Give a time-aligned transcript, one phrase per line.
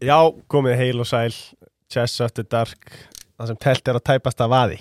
[0.00, 0.16] Já,
[0.50, 1.34] komið heil og sæl.
[1.90, 2.92] Chess After Dark.
[3.40, 4.78] Það sem pelt er að tæpast af aði.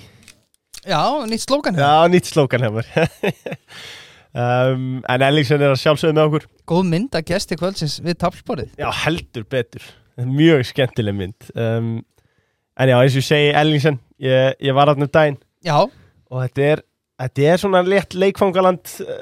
[0.87, 1.87] Já, nýtt slókan hérna.
[1.89, 2.85] Já, nýtt slókan hefur
[4.39, 6.45] um, En Ellingsen er að sjálfsögðu með okkur.
[6.71, 8.71] Góð mynd að gesti kvöldsins við taflborið.
[8.79, 9.87] Já, heldur betur.
[10.19, 11.49] Mjög skemmtileg mynd.
[11.55, 11.91] Um,
[12.79, 15.35] En já, eins og segi Ellingsen Ég, ég var aðnum daginn.
[15.67, 15.75] Já,
[16.31, 16.81] Og þetta er,
[17.19, 19.17] þetta er svona létt leikfangaland uh,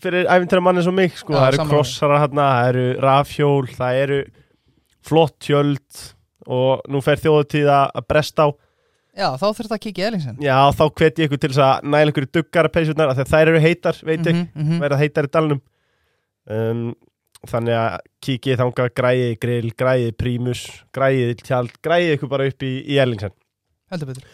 [0.00, 1.34] Fyrir æfintra manni svo mig sko.
[1.34, 1.74] Já, Það eru sammála.
[1.74, 4.20] krossara hérna Það eru rafhjól Það eru
[5.06, 6.00] flott tjöld
[6.50, 8.48] Og nú fer þjóðutíð að bresta á
[9.20, 10.36] já, þá þurft að kíkja í Ellingsen.
[10.40, 13.98] Já, þá hveti ég ykkur til að næla ykkur duggara því að þær eru heitar,
[14.06, 14.80] veit ég, Mhm, mhm.
[14.80, 15.60] verða heitar í dalnum
[16.50, 16.94] um,
[17.50, 22.72] Þannig að kíkið þangað græði grill, græði prímus, græði tjald, græði ykkur bara upp í,
[22.84, 23.32] í Erlingsen
[23.90, 24.24] Heldur betur.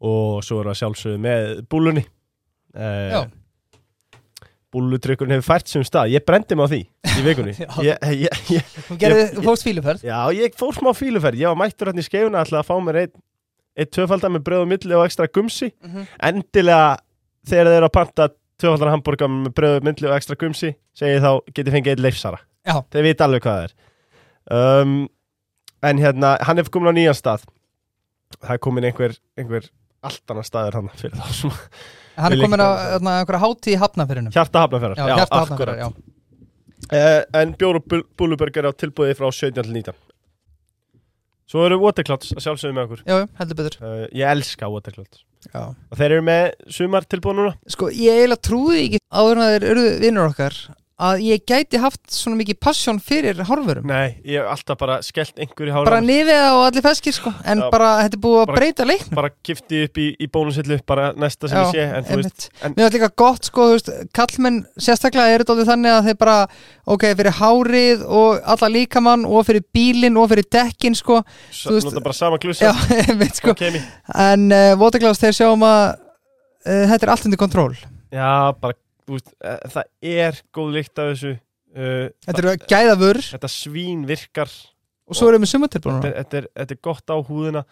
[0.00, 2.04] og svo erum við að sjálfsögðu með búlunni
[2.74, 3.24] Já.
[4.74, 6.80] Búlutrykkurinn hefur fært sem stað, ég brendi mig á því
[7.18, 7.54] í vikunni.
[9.32, 10.04] Þú fórst fíluferð.
[10.04, 13.00] Já, ég fór smá fíluferð, ég var mættur hérna í skeifuna alltaf að fá mér
[13.06, 13.14] einn
[13.78, 15.70] ein tvöfaldar með bröð og milli og ekstra gumsi.
[15.84, 16.06] Mhm.
[16.28, 16.98] endilega
[17.48, 21.30] þegar þeir eru að panta tvöfaldar hambúrgar með bröðu, myndli og ekstra gumsi segi þá
[21.54, 22.40] getið fengið einn leifsara.
[22.66, 22.82] Já.
[22.92, 23.76] þeir vita alveg hvað það er.
[24.58, 25.08] Um,
[25.82, 27.46] en hérna, hann er komin á nýjan stað.
[28.36, 29.70] Það er komin einhver, einhver
[30.04, 31.48] allt annar staður hann fyrir þá
[32.18, 34.32] Hann er komin á einhverja hátíð í hafnafyrinum.
[34.34, 35.88] hjarta hafnaferðar Já, hjarta hafnafyrir, já.
[36.98, 39.94] uh, en bjór og búluburger á tilbúið frá 17 til 19
[41.48, 43.78] svo eru Waterclouds að sjálfsögðu með okkur Já, já, heldur betur.
[43.80, 45.62] uh, ég elska Waterclouds Já.
[45.72, 46.44] og þeir eru með
[46.74, 50.58] sumar tilbúið núna Sko, ég eiginlega trúði ekki áður en að þeir urðu vinnur okkar
[50.98, 53.84] að ég gæti haft svona mikið passjón fyrir hárvörum.
[53.86, 57.30] nei, ég hef alltaf bara skellt einhverju hára Bara nefið og allir feskir, sko.
[57.46, 57.68] En Já.
[57.70, 59.14] bara, þetta er búið að Bara- breyta leiknum.
[59.14, 62.74] bara kifti upp í, í bónusillu bara næsta sem ég sé en þú veist, en-
[62.74, 66.38] Mér finnst líka gott sko, þú veist, kallmenn sérstaklega er þetta þannig að þeir bara
[66.86, 71.22] ok, fyrir hárið og alla líkamann og fyrir bílinn og fyrir dekkin sko,
[71.52, 72.74] þú veist- nota bara sama já,
[73.08, 73.80] einmitt sko okay.
[74.14, 75.94] en uh, Waterglass þeir sjáum að
[76.66, 77.76] uh, þetta er allt undir kontról
[78.10, 78.74] já, bara,
[79.16, 84.52] veist, uh, það er góð lykt af þessu uh, þetta eru gæðavur þetta svín virkar
[85.08, 87.64] og svo erum við sumatilbúinur þetta, þetta, er, þetta er gott á húðina.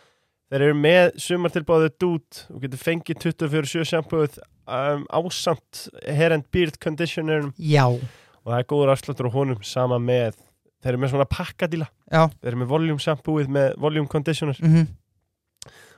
[0.46, 6.78] Þeir eru með sumartilbáðið dút og getur fengið 24-7 sjampúið um, ásamt hair and beard
[6.78, 10.38] conditioner já, og það er góður afsláttur á honum sama með
[10.84, 12.28] þeir eru með svona pakkadíla já.
[12.38, 14.62] Þeir eru með volume sjampúið með volume conditioner.
[14.62, 14.86] Mm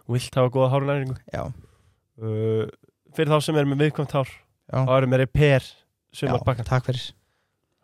[0.08, 2.64] og vilt hafa góða hárnæringu já, uh,
[3.14, 4.30] fyrir þá sem er með viðkvæmt hár
[4.68, 5.68] þá eru með repair
[6.14, 7.10] sumarbakkan takk fyrir.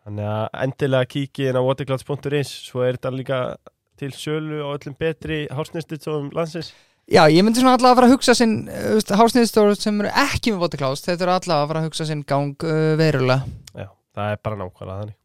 [0.05, 3.39] Þannig að endilega kíkið inn á waterclouds.is svo er þetta líka
[3.97, 6.73] til sölu og öllum betri hársnýstistóðum landsins.
[7.09, 10.53] Já, ég myndi svona allavega að fara að hugsa sinn uh, hásniðstóru sem eru ekki
[10.53, 13.51] með Waterglass þetta eru allavega að fara að hugsa sinn gang uh, verulega.
[13.73, 15.19] Já, það er bara nákvæmlega þannig.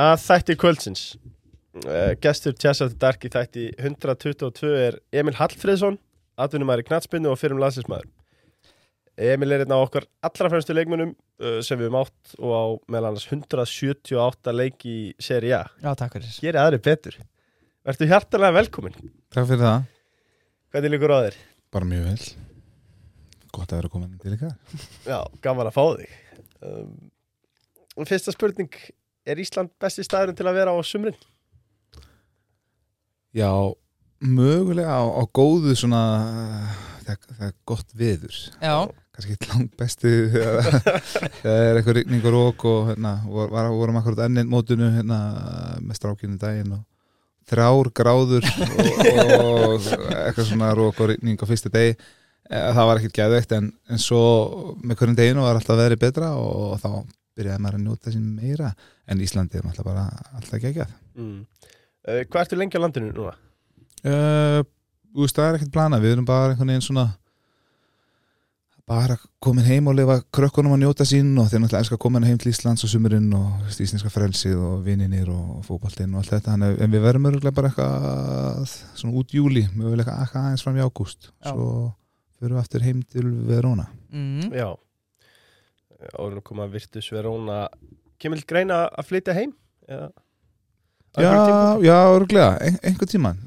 [0.00, 1.04] Að þætti kvöldsins.
[1.80, 6.00] Uh, gestur Tjess After Dark í þætti 122 er Emil Hallfriðsson
[6.40, 8.08] atvinnumæri knatsbyndu og fyrrum landsinsmaður
[9.20, 12.64] Emil er einn af okkar allra fremstu leikmunum uh, sem við höfum átt og á
[12.94, 15.66] meðal annars 178 leik í seri A.
[15.82, 16.30] Já, takk fyrir.
[16.40, 17.18] Geri aðri betur.
[17.86, 18.96] Vertu hjartalega velkomin
[19.32, 19.84] Takk fyrir það,
[20.72, 21.36] Hvernig líkur á þér?
[21.70, 22.30] bara mjög vel.
[23.54, 24.56] Gott að vera komin til ykkar.
[25.12, 26.16] Já, gaman að fá þig.
[26.60, 28.72] Um, Fyrsta spurning
[29.28, 31.16] Er Ísland besti staðurinn til að vera á sumrin?
[33.36, 33.50] Já,
[34.24, 36.00] mögulega á, á góðu svona
[37.04, 38.74] það, það er gott viður Já,
[39.20, 44.24] kannski langt besti það er eitthvað rigning og rók og hérna, vor, var, vorum akkurat
[44.26, 45.20] ennin mótinu hérna,
[45.84, 46.86] með strákinu daginn og
[47.50, 49.04] þrjár gráður og,
[49.40, 51.98] og eitthvað svona rók og rigning á fyrsta degi
[52.50, 54.20] Eh, það var ekkert gæðveikt en, en svo
[54.82, 56.88] með hverjum deginu var alltaf veðri betra og, þá
[57.38, 58.72] byrjaði maður að njóta sín meira
[59.06, 60.08] en Íslandi er alltaf bara
[60.38, 61.42] alltaf geggjað Mm.
[62.06, 63.32] Uh, hvað ertu lengi á landinu núna?
[64.06, 64.62] Uh,
[65.10, 67.02] þú veist, það er ekkert plana við erum bara einhvern veginn svona
[68.88, 72.20] bara komin heim og lifa krökkunum að njóta sín og þeir náttúrulega elska að koma
[72.26, 76.56] heim til Íslands og sumurinn og íslenska frelsið og vininir og fótballtinn og allt þetta
[76.56, 80.84] að- en við verðum örgulega bara eitthvað svona út júli, mögulega eitthvað aðeins fram í
[80.84, 81.52] ágúst Já.
[81.52, 81.92] svo
[82.38, 84.50] fyrir við aftur heim til Verona mm.
[84.54, 84.74] Já
[86.18, 87.68] Árum koma Virtus Verona
[88.18, 89.52] Kemur greina að flytja heim?
[89.88, 90.08] Já,
[91.16, 91.86] tímapunkti?
[91.86, 93.38] já, örgulega, ein, einhver tíman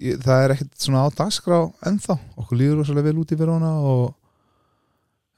[0.00, 3.72] ég, það er ekkert svona á dagskrá ennþá, okkur líður rosalega vel út í Verona
[3.84, 4.14] og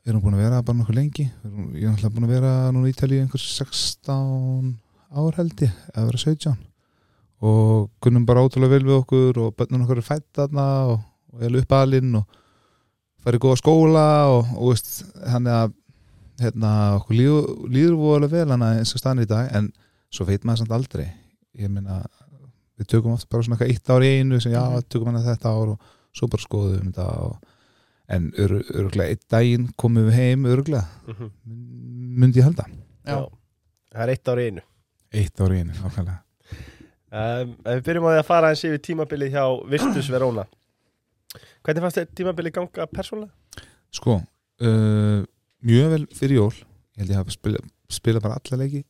[0.02, 1.24] við erum búin að vera bara nokkuð lengi.
[1.78, 4.72] Ég er náttúrulega búin að vera núna í Ítalíu einhver 16
[5.12, 6.56] ár held ég eða vera 17
[7.42, 11.00] og kunnum bara ótrúlega vel við okkur og bönnum okkur er fætt þarna og,
[11.34, 12.36] og er uppalinn og
[13.22, 14.92] farið góða skóla og, og veist,
[15.26, 15.72] þannig að
[16.42, 16.70] hérna,
[17.00, 19.72] okkur líður, voðalega vel hana eins og stann í dag en
[20.12, 21.08] svo veit maður samt aldrei.
[21.58, 22.00] Ég meina,
[22.78, 24.86] við tökum oft bara svona eitthvað eitt ár í einu sem já, Mhm.
[24.88, 27.36] tökum hann þetta ár og svo bara skoðum við þetta og,
[28.08, 31.30] en ör, örgulega einn daginn komum við heim örgulega, Mhm.
[32.18, 32.66] myndi ég halda
[33.06, 33.16] Já.
[33.16, 33.28] Já.
[33.92, 34.62] Það er eitt ár í einu
[35.12, 36.18] eitt ár í einu, nákvæmlega
[37.12, 40.46] um, við byrjum á því að fara eins yfir tímabilið hjá Virtus Verona
[41.64, 43.32] Hvernig fannst þið tímabilið ganga persónulega?
[43.92, 44.18] sko,
[44.60, 45.22] uh,
[45.62, 47.58] mjög vel fyrir jól ég held ég hafa spila,
[47.88, 48.84] spila bara alla leiki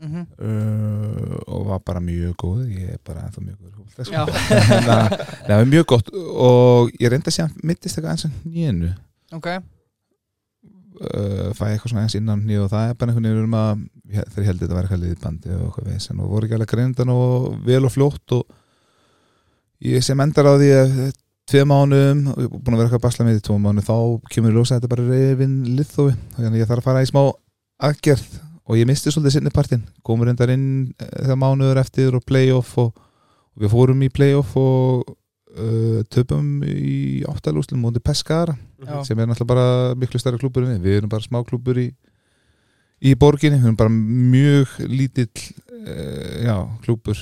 [0.00, 0.22] Mhm.
[0.40, 4.22] uh, og var bara mjög góð ég er bara ennþá mjög góð sko.
[5.46, 6.08] Það var mjög gott.
[6.14, 8.94] Og ég reyndi að að mittist eitthvað eins og nýjenu
[9.36, 9.48] ok,
[11.04, 13.84] uh, fæ eitthvað svona eins innan nýju og það er bara einhvern veginn um að
[14.16, 16.72] ég- þeir heldur þetta að vera eitthvað liðbandi og eitthvað vesen og voru ekki alveg
[16.74, 18.44] greindan og vel og fljótt og
[19.84, 20.98] ég sem endar á því að
[21.50, 23.96] ég er búin að vera eitthvað að basla með í tvo mánuð þá
[24.32, 27.10] kemur í ljósa að þetta bara reyfin liðþófi þannig að ég þarf að fara í
[27.10, 27.22] smá
[27.90, 28.28] aðgerð
[28.70, 29.82] og ég misti svolítið sinni partinn.
[30.06, 34.54] Komur reyndar inn eh, þegar mánuður eftir og playoff og, og við fórum í playoff
[34.60, 35.08] og
[35.56, 39.00] uh, töpum í áttalúslum mútið Pescara Já.
[39.06, 41.90] sem er náttúrulega bara miklu stærri klúbur en við, við erum bara smá klúbur í
[43.00, 47.18] í borginni, við erum bara mjög lítill uh, já, klúbur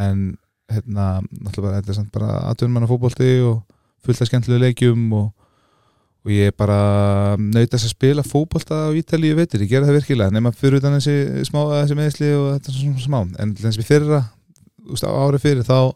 [0.00, 0.30] en
[0.72, 3.60] hérna, náttúrulega bara, þetta er samt bara aðtöðumanna fótbolti og
[4.04, 5.28] fullt af skemmtilegu leikjum og,
[6.26, 10.34] og ég bara naut þess að spila fótbolta á Ítalíu veitir, ég gera það virkilega
[10.34, 13.90] nema fyrir utan þessi smá, þessi meðsli og þetta svona smá, en til þess við
[13.92, 14.20] fyrra
[14.88, 15.94] árið fyrir þá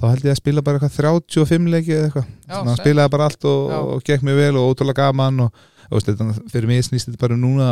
[0.00, 2.30] þá held ég að spila bara eitthvað 35 leiki eða eitthvað.
[2.48, 5.60] Þannig að spilaði bara allt og, og gekk mér vel og ótrúlega gaman og,
[5.90, 7.68] og þetta, fyrir mig snýst þetta bara um núna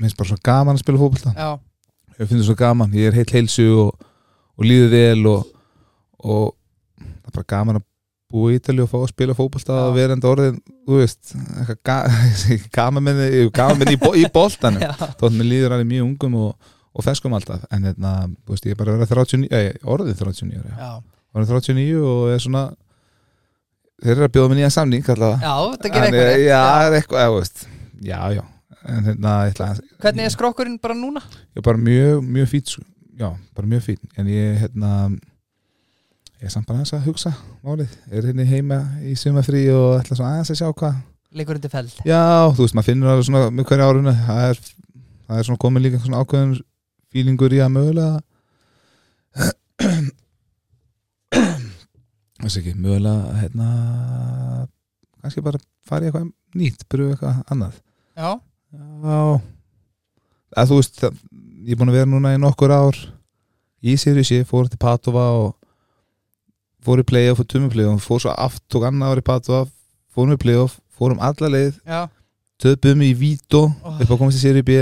[0.00, 1.34] finnst bara svo gaman að spila fótbolta.
[1.34, 1.50] Já,
[2.14, 4.06] ég finnst þetta svo gaman, ég er heilt heilsu og,
[4.56, 5.50] og líður vel og,
[6.22, 6.46] og
[7.00, 7.86] það er bara gaman að
[8.30, 9.84] búa í Ítali og fá að spila fótbolta Já.
[9.88, 11.96] og vera enda orðin, þú veist eitthvað ga,
[12.78, 13.22] gaman með
[13.56, 14.82] gaman með í, bo- í boltanum.
[14.86, 17.64] Já, þótt mér líður alveg mjög ungum og, og feskum alltaf.
[17.74, 18.12] En hérna,
[18.46, 20.92] þú veist, ég er bara að vera 39, eh, orðið 39 ára, já,
[21.34, 22.64] orðið 39 og er svona
[24.00, 26.46] þeir eru að bjóða mér nýja samning allavega já, það gerir Þannig, eitthvað.
[26.46, 27.66] Já, það er eitthvað, eða, veist,
[28.08, 28.44] já, já.
[28.90, 29.66] En hérna, ætla
[30.00, 31.20] Hvernig er skrokkurinn bara núna?
[31.52, 32.86] er bara mjög, mjög fít sko.
[33.20, 33.28] já,
[33.58, 34.92] bara mjög fít en ég, hérna
[36.40, 37.30] ég er samt bara aðeins að hugsa
[37.66, 40.94] málið, er hérna heima í sumafrí og ætla svona aðeins að sjá hvað?
[41.36, 41.92] Leikur undir feld.
[42.08, 42.22] Já,
[42.56, 44.56] þú veist, maður finnur alveg svona með hverju árunu það er,
[45.28, 46.54] það er svona komin líka svona ákveðin
[47.12, 48.16] fílingur í að mögulega
[52.40, 53.68] þess ekki, mögulega hérna
[55.20, 56.26] kannski bara fara í eitthvað
[56.56, 57.74] nýtt, pröfu eitthvað annað.
[58.16, 58.30] Já,
[58.70, 59.40] Já.
[60.58, 61.18] Að þú veist, það,
[61.66, 62.96] ég er búin að vera núna í nokkur ár
[63.86, 65.48] í Siriusi, fór til Padova og
[66.84, 69.66] fór í playoff og tummi playoff fór svo aft, tók annað ár í Padova
[70.14, 71.76] fórum í playoff, fórum alla leið.
[72.60, 74.00] Töpum í Vító Oh.
[74.02, 74.80] upp á komast í Siriu B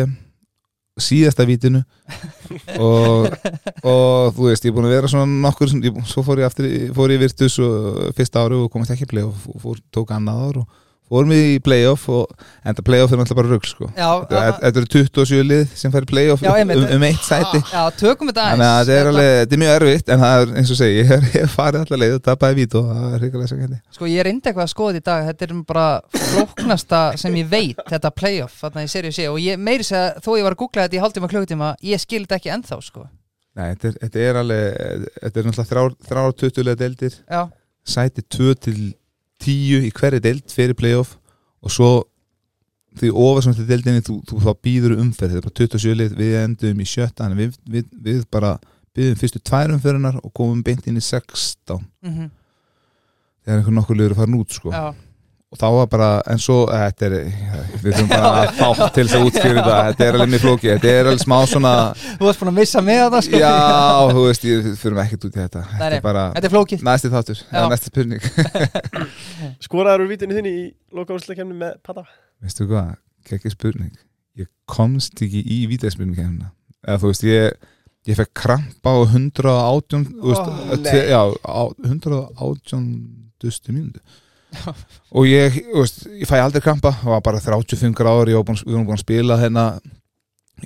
[0.98, 1.84] síðasta vítinu.
[2.82, 3.28] Og,
[3.86, 5.70] og þú veist, ég er búin að vera svona nokkur,
[6.10, 9.44] svo fór ég aftur fór ég Virtus og fyrsta ári og komast ekki í playoff
[9.52, 10.66] og fór, tók annað ár og
[11.08, 13.88] fórum við í playoff og enda playoff er náttúrulega bara rugg sko.
[14.28, 17.60] Þetta eru 27 lið sem fær playoff Já, um, um eitt sæti.
[17.72, 20.80] Já, Þannig að þetta er alveg, þetta er mjög erfitt en það er eins og
[20.80, 23.62] segi, ég hef, ég farið allar leið og tapaði vít og það er hrigalega sem
[23.64, 25.86] hindi Sko ég reyndi eitthvað að skoða í dag Þetta er bara
[26.28, 30.30] flóknasta sem ég veit Þetta playoff, þarna í Series A Og ég meiri segja, þó
[30.38, 33.08] ég var að googla þetta í hálftíma klukkutíma Ég skildi ekki ennþá sko.
[33.58, 34.66] Nei, þetta er, þetta er alveg,
[35.18, 35.92] þetta er náttúrulega þrjár,
[39.42, 41.16] þrjár 20 leið deildir Já, sæti 2 til 10 í hverju deild fyrir playoff
[41.62, 42.04] og svo
[42.98, 46.14] því ofar sem þetta deildinni þú, þú þá býður umferð, þetta er bara 27 lið
[46.18, 48.58] við endum í sjötta, við, við, við bara
[48.96, 52.30] býðum fyrstu tvær umferðunar og komum beint inn í 16 mhm,
[53.44, 54.72] þegar einhver nokkur liður að fara út sko.
[54.72, 54.94] já,
[55.48, 57.14] og þá var bara, en svo eh, þetta er,
[57.80, 60.70] við þurfum bara að þátt til þess að útskýra þetta, þetta er alveg mjög flóki
[60.74, 63.40] þetta er alveg smá svona Þú varst búin að missa með það sko.
[63.40, 63.54] Já,
[64.12, 65.62] þú veist, ég fyrir ekkert út í þetta.
[65.70, 65.96] Þetta nei.
[66.00, 66.84] er bara, Þetta er flókið.
[66.88, 67.40] næsti þáttur.
[67.40, 67.48] Já.
[67.54, 68.28] eða næsti spurning.
[69.68, 72.04] Skoraður úr vítinu þinni í lokaúrsleikemni með Pata.
[72.44, 72.92] Veistu hvað,
[73.38, 73.96] ekki spurning.
[74.38, 77.56] Ég komst ekki í vítaspurning eða þú veist, ég
[78.08, 81.00] ég fekk krampa á 118 þú veist, Ó, oh, nei.
[81.10, 82.86] já, á 118
[83.42, 84.00] dustu mínútu
[85.12, 88.96] og ég, veist, ég fæ aldrei krampa það var bara 35 gráður, við vorum búin
[88.96, 89.66] að spila hérna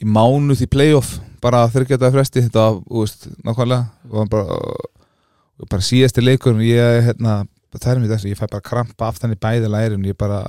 [0.01, 4.61] í mánuð í playoff, bara þryggjata fresti þetta var, veist, nákvæmlega bara,
[5.67, 7.43] bara síðasti leikur og ég, hérna,
[7.75, 10.41] það er mér þessu ég fæ bara krampa aftan í bæði lærin ég bara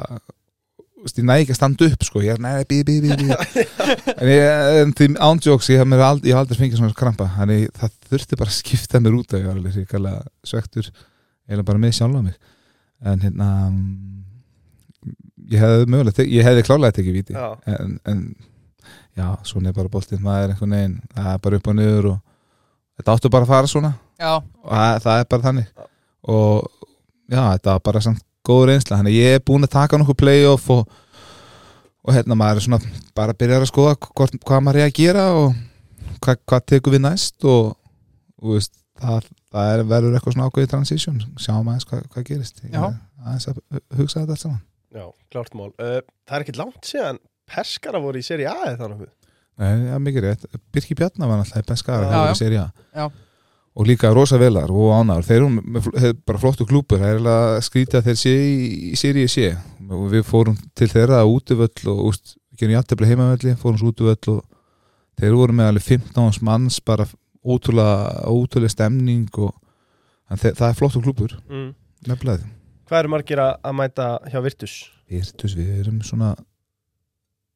[1.03, 3.27] veist, ég næ ekki að standa upp sko, ég er næ, bí, bí, bí, bí
[4.21, 4.45] en ég,
[4.83, 8.53] en því ándjóks ég hef mér aldrei, aldrei fengið svona krampa þannig það þurfti bara
[8.53, 10.89] að skipta mér út af ég var alveg ríkala svektur
[11.49, 12.37] eða bara með sjálfa mig
[13.03, 13.49] en hérna
[15.51, 17.35] ég hefði mögulega, ég hefði klálega tekið víti.
[17.35, 17.49] Já.
[17.67, 18.21] en, en
[19.17, 20.99] já, svona er bara boltinn, maður er einhvern veginn.
[21.15, 22.19] Það er bara upp og niður og
[22.99, 23.93] þetta áttu bara að fara svona.
[24.21, 25.87] Já, og það, það er bara þannig.
[26.33, 26.87] Og
[27.27, 30.71] já, þetta var bara samt góð reynsla, þannig ég er búin að taka nokkuð playoff
[30.73, 30.97] og,
[32.03, 34.97] og hérna maður er svona bara að byrja að skoða hvort, hvað maður er að
[34.97, 35.53] gera og
[36.23, 37.71] hvað, hvað tekur við næst og,
[38.43, 42.63] og veist, það, það er, verður eitthvað svona ákveðið transition, sjáum aðeins hvað, hvað gerist.
[42.65, 42.77] Ég
[43.23, 43.59] aðeins að
[43.99, 44.61] hugsa þetta allt saman.
[44.93, 45.71] Já, klárt mál.
[45.81, 47.19] Uh, Það er ekkert langt síðan
[47.49, 49.07] Peskara voru í seri A eða þannig
[49.61, 52.49] Nei, já, mikið rétt, Birki Bjarnar var náttúrulega beskar Já, já.
[52.57, 52.63] já.
[52.97, 53.03] Já.
[53.73, 57.99] og líka Rosa Velar og Ánar þeir eru bara flottu klúpur það er eiginlega skrítið
[57.99, 58.55] að þeir sé í,
[58.89, 59.51] í séri sé
[59.89, 64.33] og við fórum til þeirra að útivöll og úst, gerum jættefli heimavölli, fórum svo útivöll
[64.37, 64.41] og
[65.21, 67.05] þeir voru með alveg 15 manns bara
[67.43, 69.53] ótrúlega ótrúlega stemning og
[70.33, 71.71] það er flottu klúpur, mm.
[72.09, 72.49] nefnilega
[72.83, 74.73] Hvað eru margir að mæta hjá Virtus?
[75.09, 76.33] Virtus, við erum svona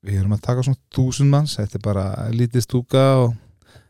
[0.05, 3.35] við erum að taka svona þúsund manns þetta er bara lítið stúka og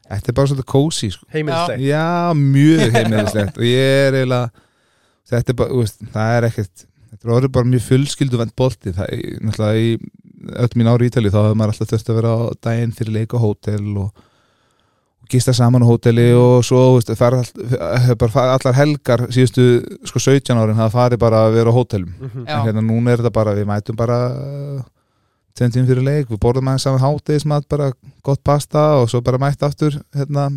[0.07, 1.27] þetta er bara svona kósi sko.
[1.33, 4.65] Heimilslegt Já, mjög heimilislegt og ég er eiginlega
[5.27, 8.95] þetta er bara, veist, það er ekkert þetta er orðið bara mjög fullskildu vend bolti
[8.95, 9.91] það er náttúrulega í
[10.63, 13.15] öll mín ári í Ítali þá hefur maður alltaf þurft að vera á daginn fyrir
[13.15, 14.26] leik á hótel og, og
[15.31, 19.65] gista saman á hóteli og svo, veist, fara, all, bara fara allar helgar síðustu
[20.07, 22.45] sko 17 árin það farið bara að vera á hótelum Mhm.
[22.47, 22.59] Já.
[22.59, 24.19] en hérna núna er þetta bara, við mætum bara
[25.57, 27.91] tveim tím fyrir leik, við borðum aðeins saman hátegismat, bara
[28.23, 30.49] gott pasta og svo bara mætt aftur hérna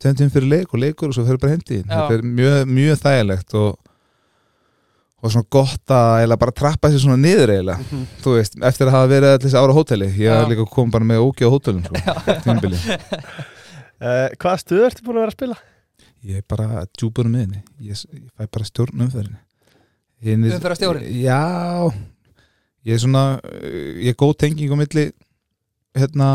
[0.00, 1.88] tveim tím fyrir leik og leikur og svo fyrir bara heimdi Já.
[1.88, 3.78] þetta er mjög, mjög þægilegt og,
[5.18, 8.04] og svona gott að bara trappa sér svona niður eiginlega Mhm.
[8.22, 10.92] þú veist, eftir að hafa verið allir þessi ára á hóteli ég er líka komið
[10.94, 11.84] bara með ógi á hótelum.
[13.98, 15.58] Uh, Hvaða stuð ertu búin að vera að spila?
[16.28, 19.38] ég er bara djúpur um miðinni ég, ég fæ bara stjórn umferðinni
[20.50, 21.04] Umferðarstjórinn?
[21.22, 21.90] Já
[22.86, 25.04] Ég er svona uh, Ég er góð tenging á milli
[25.98, 26.30] Hérna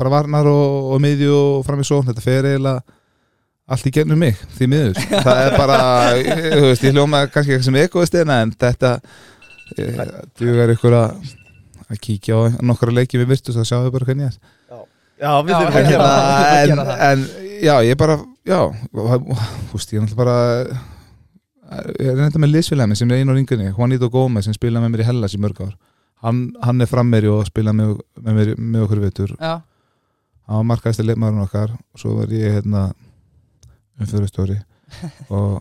[0.00, 2.82] Bara varnar og, og miðju og fram í svo Þetta fer eiginlega
[3.70, 5.02] allt í gennum mig Því miður.
[5.10, 5.80] Það er bara
[6.56, 8.94] Þú veist, ég hljóma kannski eitthvað sem egoist En þetta
[10.40, 11.36] Dugar ykkur að
[11.90, 14.84] að kíkja á nokkra leiki við virtus að sjáðu bara hvernig ég er.
[15.20, 17.00] Já, við Já, þurfum við að gera það það.
[17.00, 17.24] en, en
[17.66, 18.60] já, ég bara já,
[18.94, 20.36] þú veist, ég er náttúrulega bara
[21.98, 24.94] ég er reynda með liðsfélagmi sem er einu á ringunni, Juanito Gómez sem spila með
[24.94, 25.74] mér í Hellas í mörg ár.
[26.24, 29.52] Hann, hann er frammeri og spila með, með, mér, með okkur vitur, Já,
[30.46, 32.86] hann var markaðist að leikmaðurinn okkar og svo var ég hérna
[34.00, 34.58] umfyrirstjóri
[35.36, 35.60] og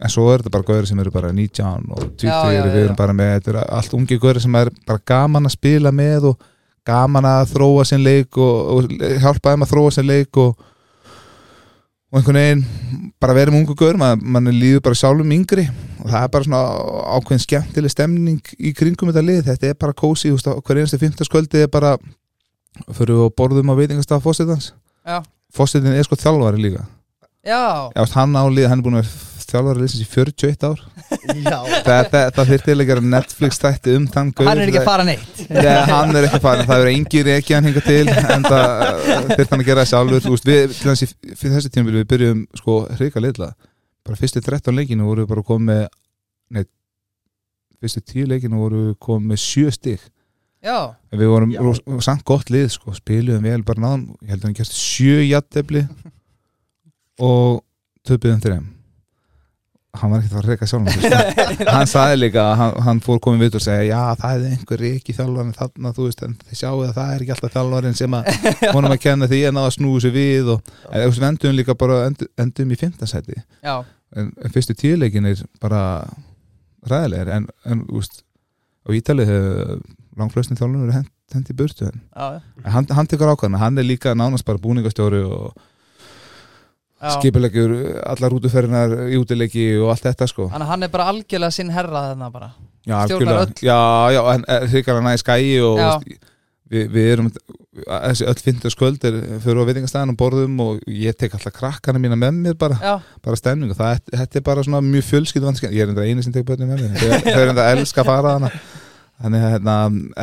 [0.00, 2.72] en svo er þetta bara gauðir sem eru bara 19 og 20 Já, já, eru
[2.72, 5.92] við erum bara með, þetta er allt ungi gauðir sem er bara gaman að spila
[5.92, 6.48] með og
[6.88, 10.54] gaman að þróa sinn leik og, og hjálpa þeim að þróa sinn leik og,
[12.10, 12.64] og einhvern veginn
[13.20, 15.66] bara verið með ungu gauður, mann, mann líður bara sjálfum yngri.
[16.00, 16.62] Og það er bara svona
[17.18, 21.68] ákveðin skemmtileg stemning í kringum þetta lið, þetta er bara kósi, hver einstu fimmtaskvöldi er
[21.70, 21.98] bara
[22.94, 24.72] fyrir og borðum á veitingastaf fósittans
[25.54, 26.86] fósittin er sko þjálfari líka
[27.46, 30.82] já, Já, hann á lið, hann er búin að vera þjálfari liðsins í 41 ár.
[31.50, 34.80] Já, það, það, það þyrfti að gera Netflix þætti um þann gaur hann er ekki
[34.80, 35.40] að fara neitt.
[35.50, 39.00] Nei, hann er ekki að fara, það er engin ekki hann hinga til en það
[39.32, 40.22] þurfti hann að gera það sjálfur.
[40.26, 43.50] Þú veist, við, til í fyrir þessi tíma við byrjum sko hrika litla.
[44.06, 45.82] Bara fyrstu 13 leikinu voru við bara komið með
[46.54, 46.64] nei,
[47.82, 50.06] fyrstu 10 leikinu voru við komið með 7 stig.
[50.60, 50.78] Já,
[51.10, 54.48] en við vorum ros- samt gott lið sko, spiluðum vel bara náðum, ég held að
[54.50, 55.86] hann gerst 7 jattefli
[57.20, 57.62] og
[58.06, 58.68] töpuðum þreim
[59.98, 61.66] hann var ekkert að reyka sjálfum sér, sko.
[61.74, 65.14] hann sagði líka hann, hann fór komið við og segja já það er einhver ekki
[65.16, 68.28] þjálfarinn þarna þú veist en þið sjáu að það er ekki alltaf þjálfarinn sem að
[68.76, 71.96] honum að kenna því náða að snúi sér við og en, við endum líka bara
[72.06, 73.74] endum, endum í fimmtansæti já,
[74.14, 75.82] en, en fyrstu tíuleikin er bara
[76.86, 78.22] ræðilegir en, en veist
[78.86, 81.98] á Ítali langflöstin þjálfarinn verið hent, hent í burtu en
[82.62, 85.50] En hann, hann tekur ákvæðana, hann er líka nánast bara búningastjóri og
[87.00, 87.12] já.
[87.16, 87.76] skipulegjur
[88.06, 90.50] allar útuferðinar í útileiki og allt þetta sko.
[90.52, 92.50] Þannig að hann er bara algjörlega sinn herra þarna bara.
[92.86, 93.46] Já, algjörlega.
[93.64, 93.80] já,
[94.16, 95.80] já, hann er hrikalega næði skæi og
[96.70, 97.30] við, við erum
[97.80, 102.18] þessi öll fintarskvöld er fyrir á veitingastæðan og borðum og ég tek alltaf krakkana mína
[102.18, 105.82] með mér bara, Já, bara stemning og það, þetta er bara svona mjög fjölskylduvand ég
[105.84, 108.36] er enda eini sem tek börnum með mér þau eru enda að elska að fara
[108.36, 108.52] hana
[109.20, 109.76] þannig að hérna,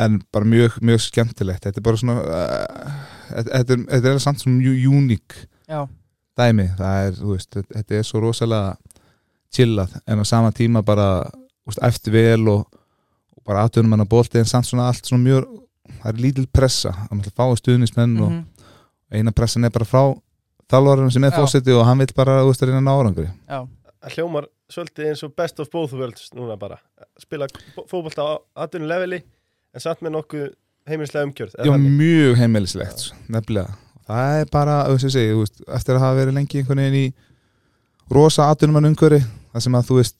[0.04, 1.62] en bara mjög, mjög skemmtilegt.
[1.62, 2.96] Þetta er bara svona uh,
[3.28, 5.36] þetta, þetta, er, þetta er samt svona mjög uník
[5.68, 5.80] já,
[6.38, 8.76] dæmi, það er, þú veist, þetta- er svo rosalega
[9.54, 11.24] chillað en á sama tíma bara,
[11.64, 12.66] þú veist, eftir vel og,
[13.36, 15.48] og bara aðtunum hann að bolti en samt svona allt svona mjög
[16.02, 18.44] það er lítil pressa, það er alltaf fáið stuðnismenn og mhm,
[19.18, 20.02] eina pressan er bara frá
[20.68, 23.28] þalvarinn sem er fósiti og hann vil bara, þú veist, að reyna að ná árangri.
[24.14, 26.76] Hljómar svolítið eins og best of both worlds núna bara.
[27.18, 27.48] Spila
[27.88, 28.32] fótbolta á
[28.64, 29.22] aðunum leveli
[29.74, 30.50] en samt með nokkuð
[30.88, 33.74] heimilislega umgjörð eða Já, mjög heimilislegt, nefnilega
[34.08, 37.06] Það er bara, segi, þú veist, eftir að hafa verið lengi einhvern veginn í
[38.16, 39.20] rosa atvinnumann umhverfi
[39.52, 40.16] það sem að þú veist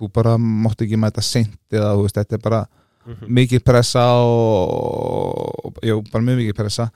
[0.00, 2.60] þú bara mátt ekki mæta seint eða þú veist, þetta er bara
[3.00, 3.28] Mhm.
[3.32, 6.90] mikið pressa og, jú, bara mjög mikið pressa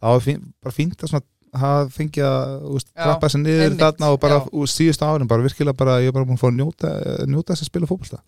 [0.00, 1.26] þá er fín, bara fínt að svona
[1.60, 4.46] hafa fengið að Já, klappa sér niður einmitt, þarna og bara já.
[4.52, 6.92] úr síðustu árin bara virkilega bara, ég er bara búin að fá að njóta,
[7.26, 8.20] njóta þess að spila fótbolta.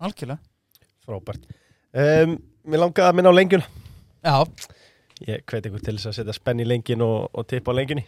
[0.00, 0.38] Algjörlega.
[1.06, 1.44] Frábært.
[1.94, 2.38] Um,
[2.68, 3.66] Mér langaði að minna á lengjuna.
[4.24, 4.36] Já,
[5.28, 8.06] Ég hveti ykkur til þess að setja spenn í lengin og, og tippa á lengjunni.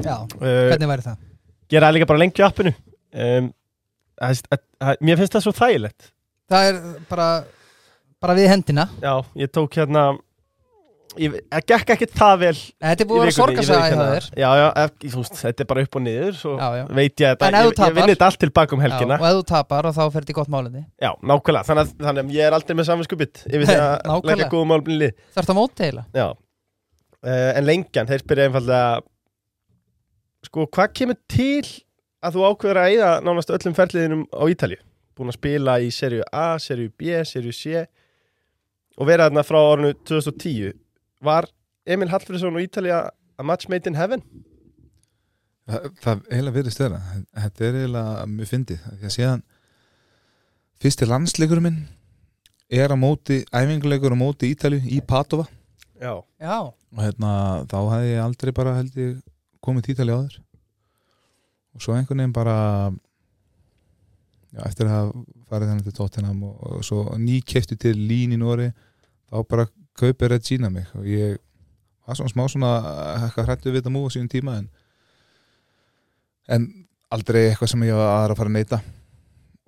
[0.00, 1.26] Já, uh, hvernig væri það?
[1.70, 2.72] Gera það líka bara lengju appinu.
[3.12, 3.50] Um,
[4.22, 6.08] að, að, að, Mér finnst það svo þægilegt.
[6.52, 6.80] Það er
[7.10, 7.28] bara
[8.22, 8.86] bara við hendina.
[9.02, 10.04] Já, ég tók hérna
[11.20, 11.34] ég,
[11.68, 14.26] gekk ekki það vel Þetta er búið að vera sorgarsaga í það þér.
[14.42, 16.84] Já, já, ef, þú veist, þetta er bara upp og niður Svo Já, já.
[16.98, 19.18] veit ég að ég, ég tapar- vinn þetta allt tilbaka um helgina.
[19.18, 21.82] Já, og ef þú tapar og þá fer þetta í gott málinni Já, nákvæmlega, þannig
[21.82, 25.16] að, þannig að ég er aldrei með saminskupið Ég veit að leggja í lið.
[25.36, 29.02] Það ert að móti heila Já, uh, en lengjan, þeir spyrja einfallega
[30.42, 31.62] Sko, hvað kemur til
[32.22, 34.78] að þú ákveður að eyða nánast öllum ferliðinum á Ítalju?
[35.18, 37.82] Búin að spila í serju A, serju B, serju C
[38.98, 40.72] og vera þarna frá árinu 2010
[41.22, 41.48] Var
[41.86, 43.02] Emil Hallfriðsson og Ítalja
[43.38, 44.22] a match made in heaven?
[45.70, 47.00] Það, það eiginlega verið stöðra
[47.44, 48.86] þetta er eiginlega mjög fyndið.
[48.98, 49.44] Því að síðan
[50.82, 51.82] fyrsti landsleikur minn
[52.72, 55.46] er á móti æfinguleikur á móti Ítalju í Padova.
[56.02, 57.32] Já, Já, og hérna
[57.70, 59.20] þá hefði ég aldrei bara held ég
[59.62, 60.38] komið til Ítalju áður.
[61.72, 62.56] Og svo einhvern veginn bara
[64.52, 65.12] já, eftir að
[65.48, 68.72] farið þannig til Tottenham og, og svo ný kefti til Lín í Nóri
[69.30, 70.86] þá bara kaupir Regina mig.
[70.98, 71.36] Og ég
[72.06, 72.70] var svona smá svona
[73.26, 74.70] eitthvað hrættu við þetta múið sínum tíma en,
[76.48, 76.66] en
[77.12, 78.80] aldrei eitthvað sem ég var aðra að fara að neyta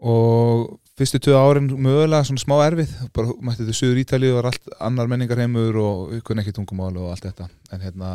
[0.04, 0.64] og
[0.98, 2.90] fyrstu tvö árin mögulega svona smá erfið.
[3.14, 7.12] Bara mætti þetta Suður Ítalíu og var allt annar menningarheimur og ykkur ekki tungumál og
[7.12, 7.48] allt þetta.
[7.72, 8.10] En hérna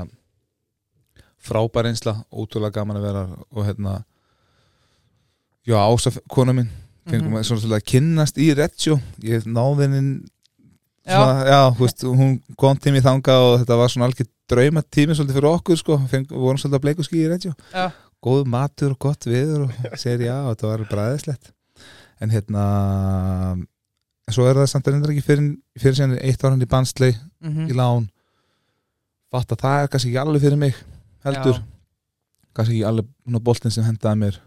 [1.39, 3.95] frábær einsla, ótrúlega gaman að vera og hérna
[5.65, 6.69] já, Ása, kona mín
[7.09, 8.99] fengum mm svona svolítið að kynnast í Reggio.
[9.25, 10.03] Ég náði henni.
[11.09, 15.15] Svona, já, veist, hún kom til mér þanga og þetta var svona algjör drauma tími
[15.17, 17.87] svolítið fyrir okkur sko, fengum, vorum svolítið að bleiku skí í já,
[18.23, 21.51] góð matur og gott viður og segir já, þetta var bræðislegt.
[22.19, 22.63] En hérna
[24.29, 26.69] en svo er það samt að reyndar ekki fyrir, fyrir síðan eitt ára hann í
[26.69, 27.69] Bansley mhm.
[27.71, 28.07] í lán.
[29.33, 30.77] Fatt að það er kannski ekki alveg fyrir mig
[31.25, 31.65] heldur, Já.
[32.57, 34.39] kannski ekki alveg boltin sem hendaði mér.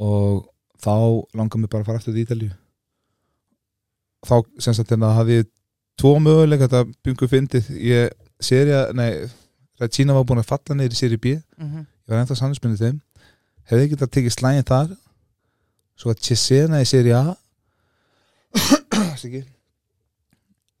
[0.00, 0.44] Og
[0.80, 0.94] þá
[1.36, 2.52] langar mér bara að fara eftir til Ítalíu.
[4.26, 5.50] Þá sem sagt hérna hafði ég
[6.00, 7.70] tvo möguleika þetta byngu fyndið.
[7.84, 8.10] Ég
[8.42, 9.28] serja, nei
[9.80, 11.36] Regina var búin að falla niður í seri B.
[11.36, 11.86] Ég mhm.
[12.08, 12.98] var ennþá sanninsmyndið þeim.
[13.70, 14.90] Hefði ekki það tekið slægin þar.
[16.00, 17.22] Svo að Cesena í seri A.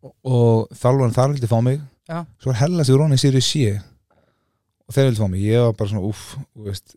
[0.00, 1.80] Og, og þalvan þar vildi fá mig.
[2.10, 2.24] Já.
[2.40, 3.74] svo var Hellas í Róni í seri C.
[4.88, 5.44] Og þeir vildi fá mig.
[5.44, 6.22] Ég var bara svona uff,
[6.56, 6.96] þú veist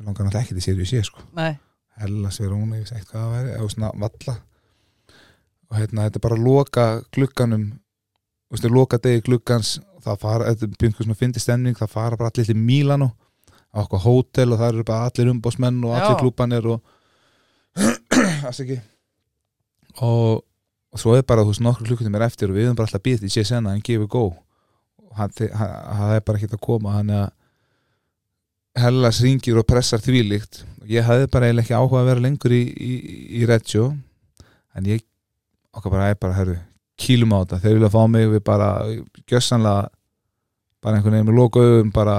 [0.00, 1.22] langar náttúrulega ekki til seri C sko.
[1.38, 1.54] Nei,
[2.02, 3.54] Hellas í Róni, ég veist eitthvað hvað það væri.
[3.54, 4.36] Eða svona valla
[5.70, 7.64] og hérna þetta er bara að loka glugganum
[8.50, 12.18] þú veist, loka degi gluggans það fara, þetta er byggjum svona fyndi stemning það fara
[12.18, 13.12] bara allir til Mílano
[13.70, 16.20] á okkur hótel og það eru bara allir umbósmenn og allir Já.
[16.22, 16.80] klúbanir og
[18.42, 18.78] það ekki.
[20.02, 20.40] Og,
[20.90, 23.04] og svo er bara þú veist nokkur klukkutum er eftir og við erum bara alltaf
[23.04, 26.64] býtt í CSN en give a go og hann, hann, hann er bara ekki að
[26.64, 27.36] koma hann er að
[28.78, 30.60] Hellas ringir og pressar þvílíkt.
[30.78, 32.92] Og ég hafði bara eiginlega ekki áhuga að vera lengur í, í,
[33.40, 33.88] í Reggio
[34.78, 35.02] en ég
[35.76, 36.56] okkar bara er bara herru
[37.00, 38.68] kýlum á þetta, þeir vilja fá mig við bara
[39.30, 39.88] gjössanlega
[40.82, 42.16] bara einhvern veginn með loka augun bara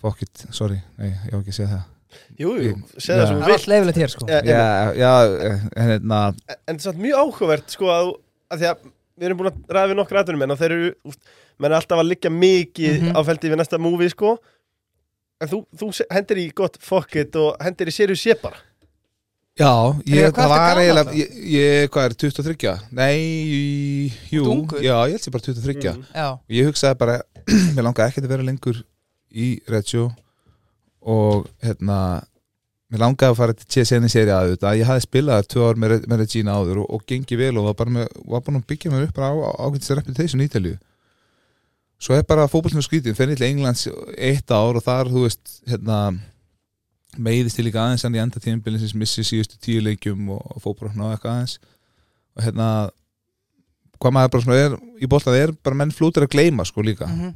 [0.00, 0.78] fuck it, sorry.
[1.00, 1.84] Nei, ég á ekki að segja það.
[2.40, 4.26] Jú, jú, Ég- segð það sem vilt allt leifilegt hér sko.
[4.30, 4.60] Ja, já,
[4.96, 5.12] já,
[5.76, 8.10] en hérna En en það er samt mjög áhugavert sko að,
[8.50, 8.84] að því að
[9.16, 11.20] við erum búin að ræða við nokkur aðtunum menn og þeir eru, úst,
[11.58, 13.16] menn er alltaf að liggja mikið Mhm.
[13.16, 14.36] á feldi við næsta múvi sko.
[15.40, 18.56] En þú, þú hendir í gott fuck it og hendir í seriu sé bara
[19.56, 19.70] já,
[20.10, 22.74] ég, það var eiginlega ég, ég, hvað er, 23?
[22.92, 24.44] Nei, jú,
[24.84, 26.04] já, ég held sér bara 23 Mhm.
[26.14, 27.18] Já, og ég hugsaði bara,
[27.76, 28.82] mér langaði ekki að vera lengur
[29.36, 30.10] í Reggio
[31.06, 31.98] og hérna
[32.90, 35.80] mér langaði að fara til CSN í seri að þetta ég hafði spilað tvö ár
[35.82, 38.68] með, með Regina áður og, og gengi vel og var bara með, var bara að
[38.70, 40.76] byggja mér upp bara á, á ágætis reputation í Ítalíu.
[41.98, 43.86] Svo er bara fótbollinu skrítið fennið til Englands
[44.20, 46.00] eitt ár og þar þú veist hérna
[47.22, 50.62] meiðist til líka aðeins hann í enda tímabilin sem missi síðustu tíu leikjum og, og
[50.64, 51.58] fótbollinu og eitthvað aðeins.
[52.36, 52.68] Og hérna
[54.00, 57.08] hvað maður bara svona er í boltan er bara menn flútur að gleyma sko líka.
[57.08, 57.34] Mhm.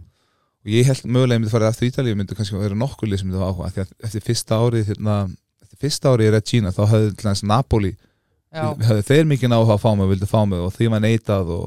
[0.61, 3.23] Og ég held mögulega að ég myndi farið aftur Ítalíu myndi kannski vera nokkur lið
[3.23, 5.15] sem myndi hafa áhuga því að eftir fyrsta árið hérna,
[5.65, 7.95] eftir fyrsta árið í Regina þá höfðu til hans Napoli
[8.51, 11.53] Já, hefði þeir mikið náðu að fá mig, vildi fá mig og því var neitað
[11.55, 11.67] og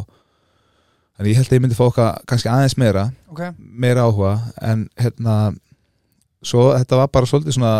[1.15, 3.41] þannig ég held að ég myndi fá okkar kannski aðeins meira ok.
[3.57, 5.37] meira áhuga en hérna
[6.43, 7.73] svo þetta var bara svolítið svona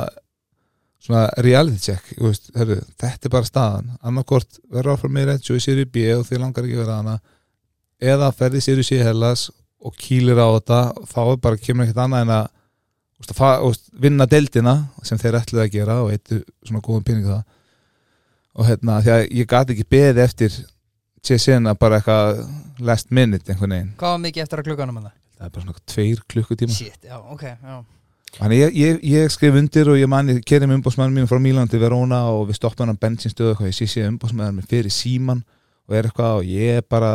[1.04, 3.92] svona reality check veist, herru, þetta er bara staðan.
[4.06, 7.18] Annarkort verður áfram með Reggio í Siri B og því langar ekki að vera hana
[8.14, 9.50] eða ferði Siri C hellas
[9.84, 12.46] og kýlir á þetta þá er bara kemur ekkert annað en að
[13.20, 17.34] veist, að veist, vinna deildina sem þeir ætluðu að gera og eittu svona góðum peningu
[17.34, 17.44] það.
[18.54, 20.62] Og hérna því að ég gati ekki beðið eftir
[21.24, 22.46] Chesena bara eitthvað
[22.84, 23.92] last minute einhvern veginn.
[24.00, 25.12] Hvað var mikið eftir að klukkanum hann
[25.44, 27.76] það er bara svona tveir klukkutíma Shit, já, ok, já
[28.34, 31.70] Þannig ég, ég, ég skrif undir og ég manni kerið með umbóðsmann mínu frá Mílan
[31.70, 34.94] til Verona og við stoppum hann á bensinstöðu eitthvað, ég sé sé umbóðsmann með fyrir
[34.94, 35.44] síman
[35.86, 37.12] og er eitthvað og ég er bara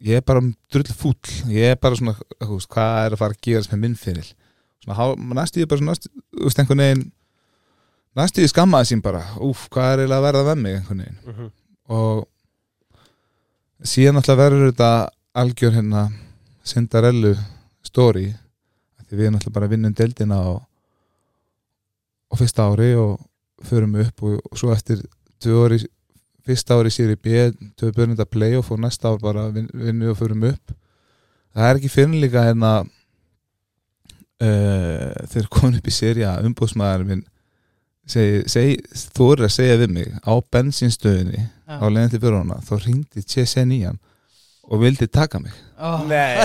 [0.00, 1.14] ég er bara drull fúll.
[1.52, 4.28] Ég er bara svona, veist, hvað er að fara að gerast með minn fyrir
[4.80, 7.06] svona, næstu ég bara svona, þú veist, einhvern veginn
[8.18, 10.74] næstu ég skammaði sín bara úf, hvað er eiginlega að verða með mig?
[10.80, 11.20] Einhvern veginn.
[11.30, 11.50] Mhm.
[11.90, 12.26] og
[13.86, 14.90] síðan alltaf verður þetta
[15.40, 16.10] algjör hérna
[16.64, 17.34] Cinderellu
[17.82, 18.28] story.
[18.30, 18.49] af
[19.10, 20.52] því við alltaf bara að vinna um deildina á,
[22.30, 23.18] á fyrsta ári og
[23.66, 25.02] förum upp og, og svo eftir
[25.44, 25.80] ári
[26.46, 27.26] fyrsta ári sér í B
[27.78, 30.72] tvö börnum þetta playoff og næsta ár bara vin, vinnum við og förum upp
[31.54, 32.72] það er ekki fyrir líka hérna
[34.40, 37.24] uh, þegar komin upp í séri að umbúðsmaður minn
[38.10, 38.78] segi, segi,
[39.14, 41.90] þú eru að segja við mig á bensinstöðinni á Já.
[41.90, 44.00] leiðin til Verona þá ringdi Chesen í hann
[44.70, 46.36] og vildi taka mig Ó, Nei.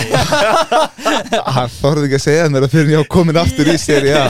[1.56, 4.30] Hann þorði ekki að segja mér að fyrir ég á komin aftur í séri A.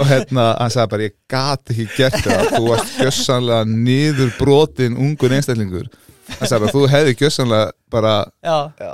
[0.00, 2.48] Og hérna hann sagði bara ég gat ekki gert það.
[2.56, 5.86] Þú varst gjössanlega niður brotin ungur einstaklingur.
[6.32, 8.14] Hann sagði bara þú hefði gjössanlega bara
[8.46, 8.92] Já, Já,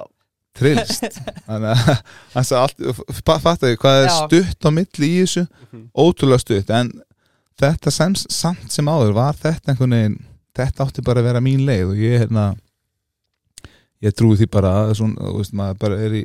[0.57, 1.81] trillst þannig að
[2.37, 4.14] hann sagði allt fattaði hvað er Já.
[4.22, 5.46] stutt á milli í þessu?
[5.70, 5.83] Mhm.
[6.00, 6.92] ótrúlega stutt en
[7.61, 10.16] þetta sem, samt sem áður var þetta einhvern veginn
[10.57, 12.46] þetta átti bara að vera mín leið og ég hérna
[14.05, 16.25] ég trúi því bara að svona, þú veist, maður bara er í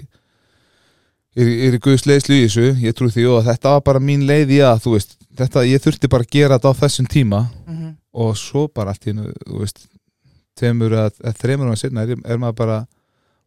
[1.35, 2.65] er, í- er í guðs leiðslu í þessu.
[2.83, 5.83] Ég trúi því og þetta var bara mín leið í að þú veist, þetta, ég
[5.83, 7.39] þurfti bara að gera þetta á þessum tíma.
[7.67, 9.85] Mhm, og svo bara allt í hennu, þú veist
[10.59, 12.79] tveimur að, að þreimur ára sinna er, er maður bara,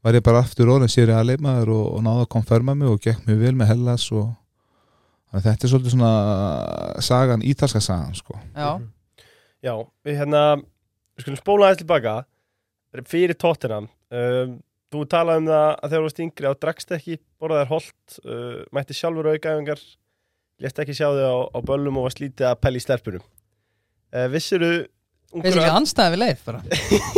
[0.05, 3.01] var ég bara aftur orðin sér að leikmaður og, og náða að konferma mig og
[3.05, 4.31] gekk mjög vel með Hellas og
[5.35, 6.11] að þetta er svolítið svona
[7.05, 8.39] sagan, ítalska sagan sko.
[8.57, 8.81] já,
[9.65, 9.73] Já,
[10.05, 12.13] við hérna við skulum spóla aðeins tilbaka.
[13.09, 13.79] Fyrir tóttina
[14.13, 14.57] um,
[14.95, 18.59] þú talaði um það að þegar þú varst yngri á drakst ekki, borðaðir holt uh,
[18.75, 19.85] mætti sjálfur aukaðingar
[20.63, 23.25] lest ekki sjá þig á, á böllum og var slítið að pelli í stelpunum.
[24.15, 24.73] Uh, Vissiru
[25.35, 26.61] veist ekki anstæði við leif bara?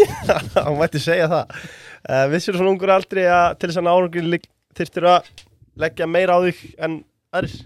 [0.66, 1.61] Hann mætti segja það.
[2.07, 5.31] Uh, Vissiru svona ungur aldrei að til þess að nárangur þyrftir að
[5.77, 6.99] leggja meira á þig en
[7.37, 7.57] aðrir?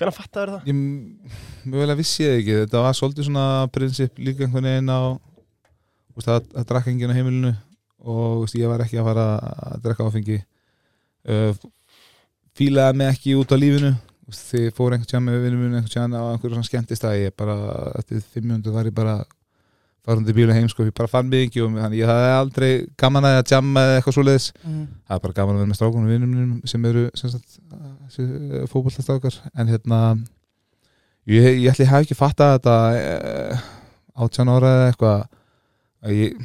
[0.00, 0.68] Hvernig fattaður það?
[0.68, 0.78] ég,
[1.68, 2.54] mjög vel að vissi ég það ekki.
[2.64, 5.00] Þetta var svolítið svona prinsip líka einhvern veginn á
[6.12, 7.52] þú veist, að, að drakka enginn á heimilinu
[8.02, 9.26] og veist, ég var ekki að fara
[9.66, 10.38] að drekka áfengi.
[11.28, 11.52] Uh,
[12.58, 13.92] fílaði mig ekki út á lífinu.
[14.32, 17.56] Þið fór einhvern tján með vinnum einhvern tján á einhverju svona skemmtist að ég bara
[18.00, 19.16] eftir 500 var ég bara
[20.02, 23.26] farandi bílu heim sko, ég bara fann mig ekki og þannig ég hafði aldrei gaman
[23.28, 24.46] að jamma eða eitthvað svoleiðis.
[24.62, 27.04] Mhm, það er bara gaman að vera með strákunum og vinnum sem eru
[28.72, 30.00] fókbaltastrákar en hérna
[31.28, 33.62] ég, ég ætli að hafa ekki fattað þetta eh,
[34.26, 35.22] 18 ára eða eitthvað
[36.02, 36.42] að ég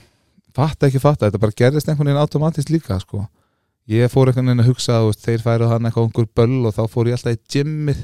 [0.57, 3.25] fatta ekki fatta þetta bara gerðist einhvern veginn automatist líka sko.
[3.87, 6.75] ég fór einhvern veginn að hugsa þú veist, þeir færu hann eitthvað ungur böll og
[6.75, 8.01] þá fór ég alltaf í gymmið.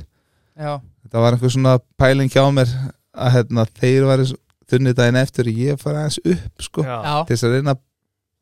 [0.54, 2.72] Já, þetta var einhver svona pæling hjá mér
[3.14, 4.28] að hérna, þeir væri
[4.72, 7.82] þunni daginn eftir og ég fara aðeins upp sko, já, til þess að reyna að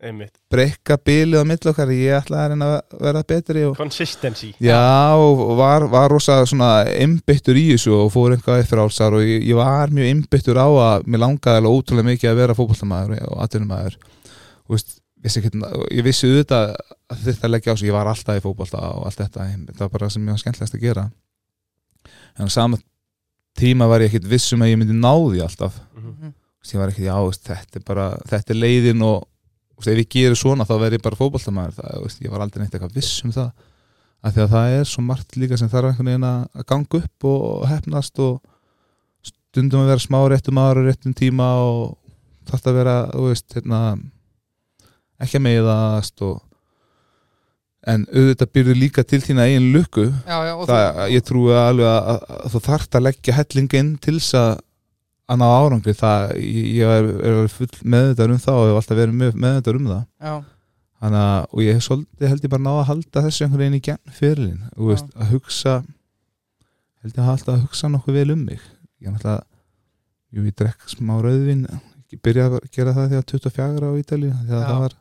[0.01, 0.33] einmitt.
[0.51, 4.51] Breyka bilið á milli okkar ég ætla að vera betri og Consistency.
[4.63, 9.25] Já, og var, var rosa svona einbyttur í þessu og fór eitthvað eftir álsar og
[9.25, 13.29] ég, ég var mjög einbyttur á að mér langaði alveg ótrúlega mikið að vera fótboltamæður
[13.29, 13.99] og atvinnumæður
[15.21, 15.51] ekki,
[15.93, 16.71] ég vissi auðvitað
[17.11, 19.91] að þetta leggja á sig, ég var alltaf í fótbolta og allt þetta, þetta var
[19.93, 21.03] bara það sem ég var skemmtilegast að gera.
[22.39, 22.79] En á sama
[23.59, 25.77] tíma var ég ekkit vissum að ég myndi ná því alltaf.
[25.93, 27.17] Þú veist, ég var ekkit, já,
[27.51, 29.27] þetta er bara þetta er leiðin og
[29.81, 32.75] veist, ef ég gerir svona þá verð ég bara það, veist, ég var aldrei neitt
[32.77, 33.51] eitthvað viss um það.
[34.21, 37.25] Af því að það er svo margt líka sem þarf einhvern veginn að ganga upp
[37.25, 38.37] og hefnast og
[39.25, 41.97] stundum að vera smá réttum ára réttum tíma og
[42.49, 43.81] þarf að vera, þú veist, hérna
[45.21, 46.39] ekki að meiðast og
[47.89, 50.05] en auðvitað byrðu líka til þína eigin lukku.
[50.29, 54.17] Já, já það, ég trúi alveg að, að, að þú þarft að leggja hellingin til
[54.19, 54.51] þess að
[55.29, 58.81] að ná árangri það, ég, ég er, er full meðvitað um það og ég hef
[58.81, 60.41] alltaf verið með, meðvitað um það.
[61.01, 63.85] Að, og ég hef svolítið held ég bara náða að halda þessu einhvern veginn í
[63.87, 64.65] genn fyrirlin.
[64.77, 65.77] Og veist, að hugsa
[67.01, 68.67] held ég að alltaf að hugsa nokkuð vel um mig.
[69.01, 69.47] Ég er náttúrulega
[70.31, 71.65] jú, ég drekk smá rauðvin
[72.19, 74.95] byrjaði að gera það þegar 24 á Ítalíu þegar það var,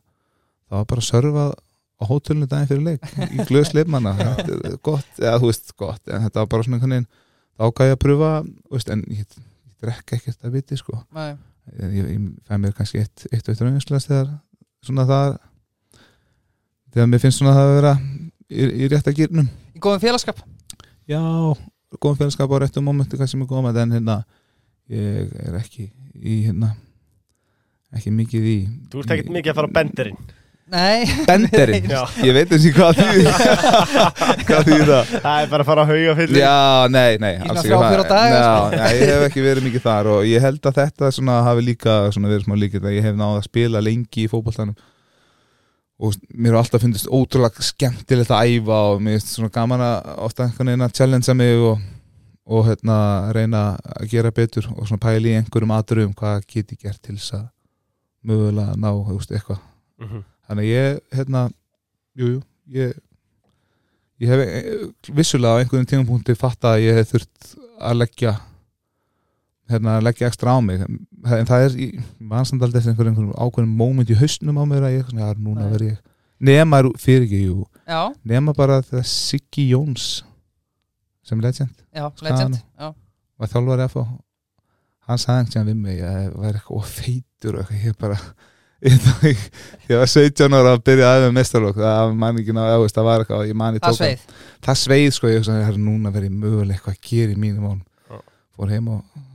[0.71, 1.53] það var bara sörfað
[2.01, 6.03] á hótelinu daginn fyrir leik í glöðs leifmanna, þetta er gott eða þú veist gott,
[6.07, 7.09] en þetta var bara svona einhvern veginn
[7.61, 8.31] þá gæði að pröfa,
[8.73, 9.50] veist, en ég, ég
[9.81, 10.99] drekka ekkert að viti sko.
[11.17, 11.33] Nei.
[11.79, 14.31] ég, ég, fæ mér kannski eitt, eitt og eitt rauðinslega þegar
[14.87, 15.39] svona það
[16.95, 17.95] þegar mér finnst svona það að vera
[18.51, 20.43] í, í rétta gýrnum Í góðum félagskap.
[21.09, 21.21] Já,
[21.97, 24.21] góðum félagskap á réttum momenti kannski með góðum en hérna
[24.91, 26.75] ég er ekki í hérna
[27.95, 28.59] ekki mikið í
[28.91, 30.21] Þú ert ekkert mikið að fara á benderinn
[30.71, 31.03] Nei.
[31.27, 32.03] Benderinn, Já.
[32.23, 33.25] ég veit ekki hvað því
[34.47, 35.09] hvað því það?
[35.25, 36.53] Það er bara að fara á hauga fyrir Já,
[36.95, 37.67] nei, nei Í alls svona ekki.
[37.67, 37.91] þrjá, það.
[37.91, 41.11] fjóra daga, Já, nei, ég hef ekki verið mikið þar og ég held að þetta
[41.17, 44.31] svona hafi líka svona verið smá líkið að ég hef náð að spila lengi í
[44.31, 44.79] fótboltanum.
[46.01, 50.13] Og mér har alltaf fundist ótrúlega skemmtilegt að æfa og mér finnst svona gaman að
[50.31, 51.83] ofta einhvern veginn að challengea mig og,
[52.49, 52.97] og hérna
[53.37, 53.65] reyna
[53.99, 57.35] að gera betur og svona pæli í einhverjum aðrum hvað get ég gert til þess
[57.43, 57.45] að
[58.31, 59.61] mögulega ná, þú veist, eitthvað.
[60.01, 60.25] Mhm.
[60.51, 61.47] Þannig að ég, hérna
[62.19, 62.43] jú, jú,
[62.75, 62.99] ég
[64.21, 64.85] ég hef eh,
[65.17, 68.35] vissulega á einhverjum tímapunkti fatta að ég hef þurft að leggja
[69.71, 70.83] hérna, að leggja ekstra á mig.
[70.83, 74.89] En það er, ég mannsand aldrei eftir einhverjum, einhverjum ákveðnum moment í hausnum á mér
[74.89, 76.01] að ég, já, núna verð ég
[76.41, 80.25] nema fyrir ekki, jú, Já, nema bara þegar Siggi Jóns
[81.27, 81.75] sem legend.
[81.93, 82.93] Já, legend Já,
[83.37, 84.03] var þjálfari að fá
[85.11, 88.19] hann sagði einhvern veginn við mig að ég væri eitthvað feitur og eitthvað, ég bara
[88.81, 89.41] ég,
[89.91, 93.09] ég var 17 ára að byrja að með mestarlokk, það man ekki ná eða, það
[93.09, 94.39] var eitthvað, ég man ég það tók sveið.
[94.67, 97.69] Það sveið sko, ég sagði, það er núna verið mögulega eitthvað að gera í mínum
[97.77, 98.19] Já.
[98.57, 99.27] fór heim og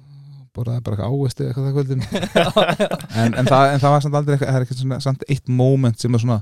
[0.56, 2.06] borðaði bara eitthvað ávesti eitthvað það kvöldin.
[3.16, 5.52] En, en, það, en það var samt aldrei eitthvað, það er ekki svona, samt eitt
[5.62, 6.42] moment sem er svona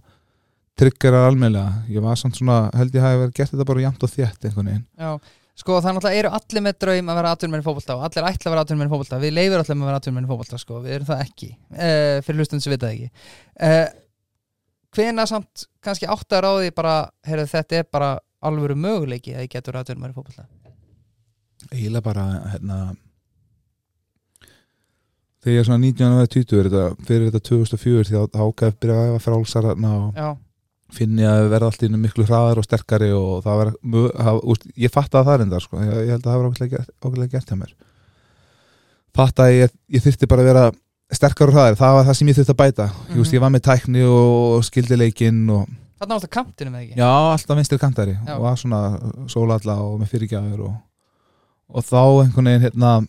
[0.79, 4.13] triggerar almennilega, ég var samt svona held ég hafi verið gert þetta bara jæmt og
[4.13, 4.85] þétt einhvern veginn.
[4.97, 5.11] Já,
[5.59, 8.49] sko það náttúrulega eru allir með draum að vera atvinnmenn í fótbolta og allir ætla
[8.49, 9.19] að vera atvinnmenn í fótbolta.
[9.21, 11.49] Við leifir allir að vera atvinnmenn í fótbolta sko, við erum það ekki.
[11.75, 13.29] Uh, fyrir hlustun sem við það ekki.
[13.69, 13.85] Uh,
[14.97, 16.95] hvena samt kannski áttar á því bara,
[17.27, 18.11] heyrðu þetta er bara
[18.43, 20.47] alvöru möguleiki að ég getur atvinnmenn í fótbolta?
[21.71, 22.79] Eiginlega bara hérna
[25.43, 28.81] þegar ég er svona 19 og 20 er þetta, fyrir þetta 2004 því að HKF
[28.83, 29.77] byrjaði að æfa frálsar og
[30.93, 33.71] Já, finni að verða allt innu miklu hraðar og sterkari og það var,
[34.19, 37.31] það, úst, ég fattaði það reyndar sko, ég, ég held að það var okkurlega gert,
[37.33, 37.73] gert hjá mér.
[39.13, 40.65] Fattaði ég, ég þyrfti bara að vera
[41.13, 42.87] sterkar og hraðar, það var það sem ég þyrfti að bæta.
[42.89, 43.19] Mm Mhm.
[43.23, 45.67] ég, ég var með tækni og skildileikinn og
[45.99, 46.97] þarna ástu kantinu með ekki?
[46.99, 48.17] Já, alltaf vinstri kantari.
[48.25, 48.35] Já.
[48.35, 48.81] og var svona
[49.27, 50.73] sólalla og með fyrirgjafir og,
[51.69, 53.07] og þá einhvern veginn hérna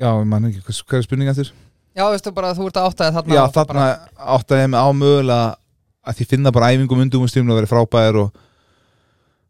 [0.00, 0.98] já, ég man ekki, hvað, hvað
[1.38, 1.52] er
[1.92, 3.86] Já, veistu bara að þú ert að áttaði þarna Já, þarna
[4.36, 5.56] áttaði ég mig á mögulega
[6.02, 8.40] að því finna bara æfingum undum og vera frábæðir og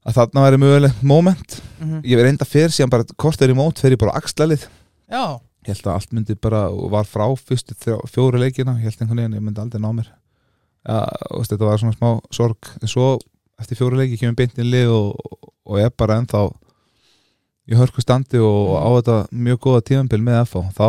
[0.03, 1.61] að þarna væri mögulegt moment.
[1.79, 2.01] Mhm.
[2.03, 4.67] ég verið enda fyrir síðan bara kortir í mót fyrir bara axlalið
[5.11, 7.75] Já, ég held að allt myndi bara var frá fyrstu
[8.11, 10.09] fjóru leikina ég held einhvern veginn, ég myndi aldrei ná mér.
[10.89, 12.71] Ja, veist, þetta var svona smá sorg.
[12.83, 13.19] En svo
[13.61, 16.49] eftir fjóru leiki kemur beintin lið og, og er bara ennþá
[17.71, 20.89] í hörku standi og á þetta mjög góða tíðanbíl með FH þá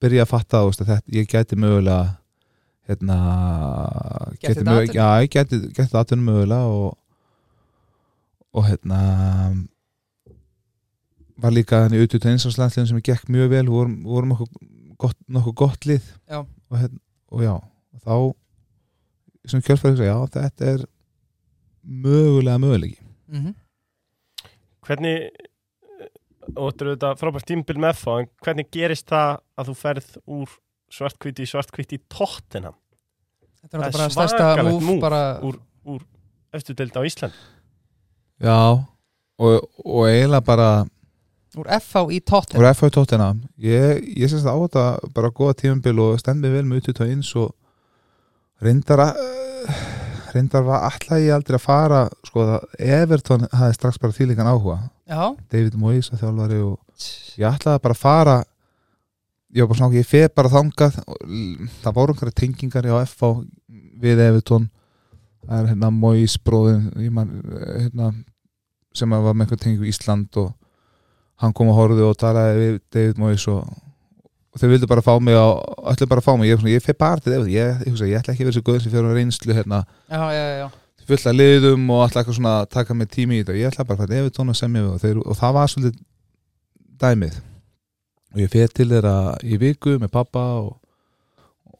[0.00, 2.00] byrja ég að fatta veist, að þetta, ég gæti mögulega
[2.90, 3.18] hérna
[4.40, 6.96] þetta mögulega, já, ég gæti, gæti aðtunum mögulega og
[8.50, 9.00] og hérna
[11.40, 14.48] var líka þannig út út einsáslandsliðin sem gekk mjög vel, vorum, vorum okkur
[15.00, 16.08] gott, nokkuð gott lið.
[16.28, 16.42] Já.
[16.42, 20.84] og, hérna, og já, og þá sem kjölfæri já, þetta er
[21.82, 22.98] mögulega mögulegi
[23.30, 23.56] mhm.
[24.80, 25.48] Hvernig
[26.56, 30.54] er þetta frábært tímbil með þá en hvernig gerist það að þú ferð úr
[30.90, 32.74] svartkvíti í svartkvíti í tóttina
[33.60, 36.00] Þetta er bara stærsta múf bara úr, úr
[36.56, 37.36] eftir deild á Ísland
[38.40, 38.56] já,
[39.36, 40.70] og, og eiginlega bara
[41.58, 45.58] úr FH í tóttin úr FH tóttina ég, ég syns það á þetta bara góða
[45.62, 47.52] tímabil og stend mig vel með út út eins og
[48.64, 49.20] reyndar að
[50.34, 52.66] reyndar var alltaf ég aldrei að fara sko það,
[53.00, 54.78] Everton hafði strax bara þýlíkan áhuga
[55.10, 56.78] Já, David Moyes að þjálfari og
[57.40, 58.36] ég ætlaði bara að fara
[59.50, 60.98] ég var bara svona, ég feð bara þangað
[61.82, 63.30] það voru einhverja tengingar á FH
[64.00, 64.68] við Everton.
[65.40, 67.32] Það er hérna Moyes bróðin man,
[67.74, 68.10] hérna
[68.94, 70.52] sem að var með einhver tengingu í Ísland og
[71.40, 73.64] hann kom og horfði og talaði við David Moyes og,
[74.52, 77.00] og þau vildu bara fá mig og ætlu bara að fá mig, ég, ég feð
[77.00, 79.16] bara til David ég, ég, ég, ég ætla ekki að vera svo góð sem fyrir
[79.16, 79.82] reynslu hérna.
[80.06, 80.68] Já, já, já.
[81.10, 83.56] Fullt af liðum og alltaf eitthvað svona að taka með tími í þetta.
[83.58, 85.72] Ég ætla bara að fara yfir tónu að semja við og, þeir, og það var
[85.72, 85.98] svolítið
[87.04, 87.40] dæmið.
[88.30, 90.70] Og ég fyrir til þeirra í viku með pappa og,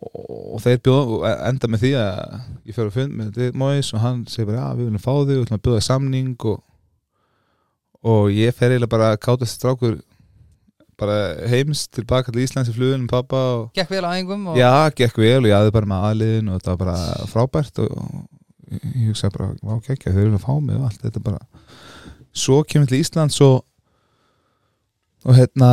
[0.00, 2.20] og, og þeir bjóða og enda með því að
[2.66, 5.30] ég fyrir að fund með Moyes og hann segir bara já við viljum fá þig,
[5.30, 6.62] við viljum að bjóða samning og,
[8.10, 10.00] og ég fer eiginlega bara að kátast strákur
[11.00, 11.16] bara
[11.48, 15.20] heims tilbaka til Íslands í flugunum pappa og Gekk vel á æfingum og já, gekk
[15.22, 18.39] vel og ég aði bara með aðliðin og þetta var bara frábært og, og
[18.78, 21.40] ég hugsaði bara, vá, gekkja, þau eru að fá mig og allt, þetta bara.
[22.30, 23.64] Svo kemur til Íslands og
[25.26, 25.70] og hérna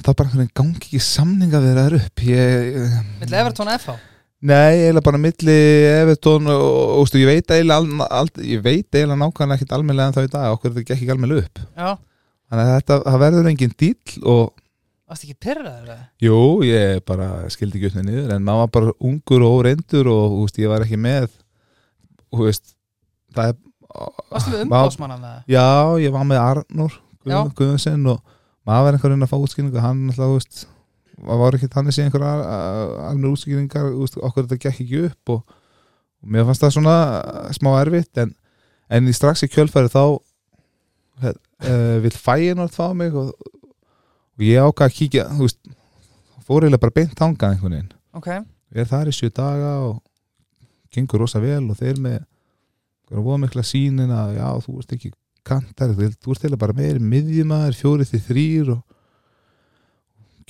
[0.00, 2.22] það bara einhvern veginn gangi ekki samninga það upp.
[2.26, 2.86] Ég,
[3.20, 3.98] Vill Evertón FH
[4.40, 5.54] Nei, eiginlega bara milli
[6.00, 10.22] Evertón og, og, og ég veit eiginlega ég veit eiginlega nákvæmlega ekkert almennilega en þá
[10.24, 11.60] í dag okkur þetta gekk ekki almennilega upp.
[11.76, 11.90] Já,
[12.48, 14.54] þannig að þetta, það verður engin dýll og
[15.10, 15.98] varst ekki pyrraður eða?
[16.24, 20.10] jú, ég bara skildi ekki upp með niður en maður var bara ungur og óreyndur
[20.14, 21.28] og veist, ég var ekki með
[22.34, 22.74] þú veist
[23.36, 23.56] það er
[24.30, 25.38] Varstu við umbósmann af það?
[25.50, 25.64] Já,
[26.04, 26.92] ég var með Arnur
[27.26, 27.34] Já.
[27.42, 28.20] Guð- Guðmundsson og
[28.68, 29.80] maður var einhverjum að fá útskýringu.
[29.82, 30.60] Hann alltaf, veist
[31.42, 35.56] var ekki þannig sé einhver alveg útskýringar, veist, okkur þetta gekk ekki upp og,
[36.22, 38.14] og mér fannst það svona uh, smá erfitt.
[38.22, 38.30] En,
[38.88, 40.04] en í strax í kjölfæri þá
[41.24, 45.60] uh, vil fæinort fá mig og, og ég ákvað að kíkja þú veist,
[46.46, 47.92] fór eiginlega bara beint þangað einhvern veginn.
[48.16, 48.30] Ok,
[48.70, 49.98] við erum þar í sjö daga og
[50.94, 55.12] gengur rosa vel og þeir með einhverja voða mikla sínin að já, þú ert ekki
[55.46, 58.82] kantar, þú, ert eða bara meiri miðjumæður, fjórið til þrýr og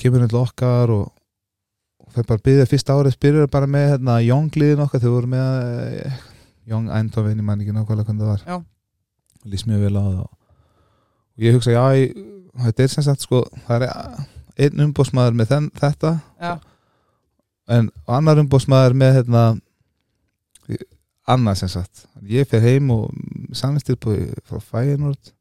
[0.01, 1.07] kemur hérna til okkar og,
[2.01, 5.31] og fyrir bara að byggja fyrsta árið spyrir bara með hérna Young-liðin okkar þegar voru
[5.37, 5.49] með
[6.01, 6.19] eh,
[6.71, 8.45] Young Eindhoven, ég man ekki nákvæmlega hvernig það var.
[8.47, 8.61] Já.
[9.49, 12.19] lýst mjög vel á það og ég hugsa, já, ég,
[12.67, 13.95] þetta er sem sagt sko, það er
[14.61, 16.13] einn umbósmaður með þenn, þetta.
[16.41, 16.53] Já,
[17.71, 19.45] en annar umbóðsmaður með hérna
[21.31, 23.11] annað sem sagt ég fer heim og
[23.57, 25.33] samvistilbúi frá Fæinord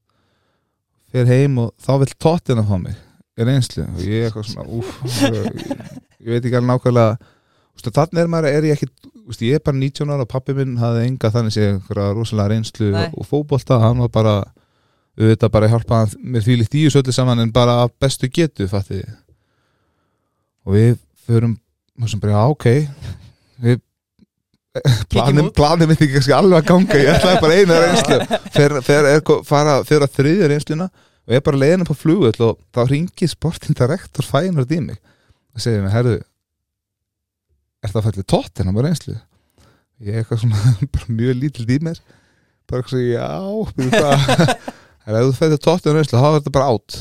[1.12, 2.98] fer heim og þá vill tóttina fá mig
[3.40, 3.86] í reynslu.
[3.88, 7.36] Og ég er eitthvað svona úf, ég, veit ekki alveg nákvæmlega.
[7.80, 8.90] Þannig er maður, er ég ekki
[9.30, 12.52] ústu, ég er bara 19 ára og pappi minn hafði enga þannig sé einhverja rosalega
[12.52, 13.06] reynslu Nei.
[13.14, 14.34] og, fótbolta, hann var bara
[15.20, 18.30] auðvitað bara að hjálpa hann mér því líkt í þessu öllu saman en bara bestu
[18.32, 19.00] getu fatti
[20.66, 21.56] og við förum
[22.00, 22.66] og sem bara, ok.
[23.60, 23.80] Við
[25.12, 25.54] planum, út.
[25.58, 28.18] planum mitt ekki kannski alveg að ganga ég ætlaði bara eina reynslu.
[28.56, 32.02] Fer, fer, er, fara, fer að þriðja reynsluna og ég er bara leiðin upp á
[32.02, 34.98] flugull og þá ringi sportin direktor fænar mig
[35.54, 36.18] og segir mér, herðu
[37.84, 39.16] er það fællið tóttina með reynslu?
[40.00, 40.74] Ég er eitthvað svona
[41.20, 42.02] mjög lítil mér.
[42.70, 43.30] Bara eitthvað svona, já,
[43.78, 44.52] byrju hvað
[45.10, 47.00] er ef þú fællið tóttina með reynslu þá er þetta bara átt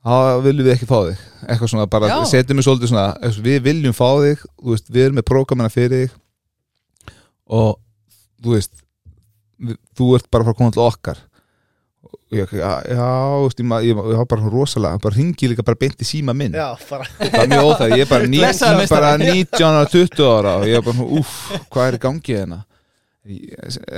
[0.00, 1.22] þá viljum við ekki fá þig.
[1.44, 5.26] Eitthvað svona, bara setjum við svolítið svona við viljum fá þig, veist, við erum með
[5.28, 6.18] prógramina fyrir þig
[7.50, 7.74] og
[8.40, 8.86] þú veist
[9.98, 11.20] þú ert bara að fara að koma til okkar.
[12.10, 12.70] Og ég, já,
[13.84, 16.54] ég, var bara rosalega, bara ringi líka bara beint í síma minn.
[16.56, 19.44] Já, bara það er mjög óþæg, ég er bara, Blessaður bara meistari.
[19.50, 21.36] 19 ára 20 ára og ég er bara, úff,
[21.74, 22.60] hvað er í gangi hérna?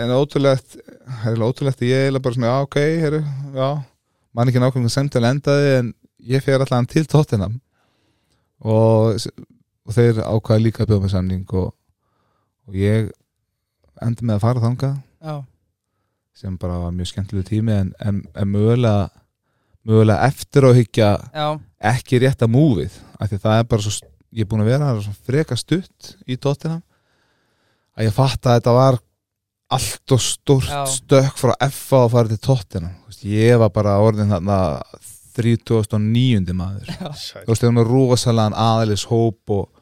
[0.02, 0.78] En ótrúlegt
[1.22, 3.20] það er ótrúlegt að ég er bara svona, já, ok heru,
[3.54, 3.68] já,
[4.34, 5.92] mann ekki nákvæmlega semtil endaði en
[6.32, 7.60] ég fer allan til tóttinam
[8.62, 9.22] og,
[9.86, 11.70] og þeir ákvaði líka að bjóða með samning og,
[12.66, 13.12] og ég
[14.06, 14.94] endi með að fara þangað.
[15.22, 15.34] Já,
[16.42, 19.10] sem bara var mjög skemmtilegu tími en, en, en mögulega
[19.86, 21.46] mögulega eftir að hyggja já,
[21.92, 25.14] ekki rétt að múfið af því það er bara svo, ég er búin að vera
[25.26, 26.80] freka stutt í tóttina
[27.98, 29.00] að ég fatt að þetta var
[29.72, 30.82] allt og stórt Já.
[30.88, 34.58] stökk frá FA að fara til tóttina ég var bara orðin þarna
[35.32, 36.52] 3009.
[36.52, 36.88] maður.
[36.92, 39.81] Þú veist, þegar með rosalega aðlis hóp og og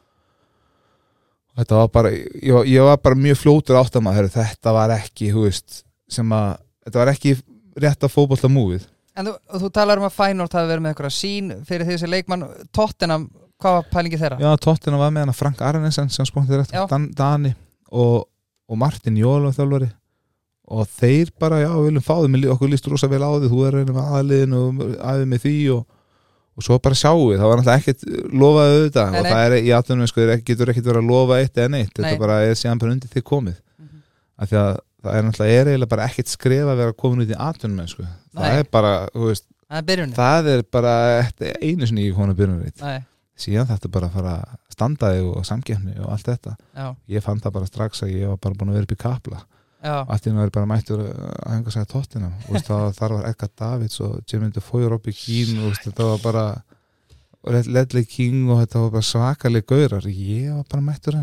[1.61, 4.95] þetta var bara ég var, ég var bara mjög fljótur átt að maður þetta var
[4.97, 6.57] ekki, veist sem að,
[6.87, 7.37] þetta var ekki
[7.81, 8.89] rétt að fótbolta múfið
[9.19, 12.45] En þú, þú talar um að Fænort hafi verið með eitthvað sín fyrir þessi leikmann.
[12.75, 13.25] Tottenham,
[13.61, 14.37] hvað var pælingi þeirra?
[14.39, 17.51] Já, Tottenham var með hana Frank Arnesen sem spóntið rétt, Dan, Dani
[17.91, 18.29] og,
[18.71, 19.89] og Martin Jóla þjálfari.
[20.71, 23.65] Og þeir bara, já, við viljum fá þið okkur líst rosa vel á því, þú
[23.67, 25.81] er reynið með aðliðin og aðið með því og,
[26.61, 28.05] og svo bara sjáum við, það var náttúrulega ekkert
[28.61, 29.11] auðvitað.
[29.11, 31.91] Nei, og það er í aðtunum, sko, getur ekkert verið að lofa eitt eða neitt,
[31.91, 32.01] Nei.
[32.05, 34.01] þetta bara er síðan bara undir þig komið, Mhm.
[34.37, 37.33] af því að það er náttúrulega er eiginlega bara ekkert skref að vera komin út
[37.33, 38.03] í aðtunum, sko,
[38.37, 40.93] það er bara, þú veist, Það er það er bara
[41.23, 42.81] þetta einu sinni í konu byrjunarreit.
[42.83, 43.05] Nei,
[43.39, 46.55] síðan þetta bara að fara að standa þig og samkeppni og allt þetta.
[46.75, 48.99] Já, ég fann það bara strax að ég var bara búin að vera upp í
[48.99, 49.39] kapla
[49.81, 53.49] allt í var ég bara mættur að henga sér tóttina og það, þar var Edgar
[53.57, 56.45] Davids og Jimmy Defoe og Robbie Keane og þetta var bara
[57.65, 60.05] Ledley King og þetta var bara svakaleg gaurar.
[60.05, 61.17] Ég var bara mættur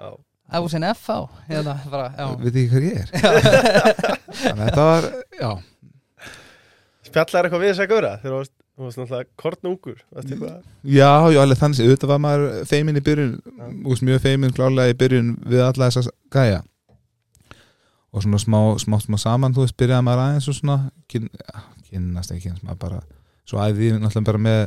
[0.00, 0.10] Já.
[0.50, 2.26] Æfúsin FH hérna, bara, já.
[2.40, 3.12] Veit ekki hver ég er.
[4.40, 5.06] Þannig að þetta var,
[7.06, 9.38] Spjallar eitthvað við þess að góra þegar þú varst, þú varst náttúrulega
[10.34, 10.58] eitthvað?
[10.82, 13.32] Já, já, alveg þannig, auðvitað var maður feimin í byrjun,
[14.08, 16.60] mjög feimin klálega í byrjun við alla þessa gæja
[18.12, 20.76] og svona smá, smá, smá saman, þú veist, byrjaði maður aðeins og svona,
[21.10, 23.00] kyn, já, kynnast ekki kynnast maður bara,
[23.46, 24.60] svo æði ég náttúrulega bara með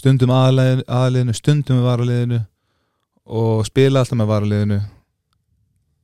[0.00, 2.40] stundum aðaliðinu, stundum með varaliðinu
[3.40, 4.78] og spila alltaf með varaliðinu.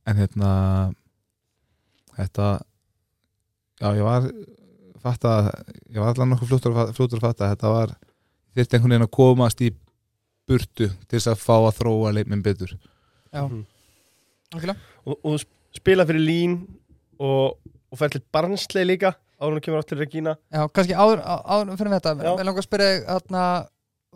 [0.06, 0.50] En hérna
[2.16, 2.50] þetta
[3.80, 4.28] já ég var
[5.02, 5.32] fatta,
[5.92, 7.94] ég var allan nokkuð fljótur, að að fatta að þetta var
[8.56, 9.70] þyrfti einhvern veginn að komast í
[10.46, 12.76] burtu til þess að fá að þróa leikminn betur.
[13.32, 13.64] Já, Mhm.
[14.54, 14.78] algjörlega.
[15.06, 15.40] Og, og
[15.78, 16.56] spila fyrir Lín
[17.20, 17.56] og,
[17.92, 20.32] og fer til Barnsley líka áður hún kemur átt til Regína.
[20.48, 22.30] Já, kannski áður, á- áður fyrir þetta Já.
[22.38, 23.42] Mér langar að spyrja þarna,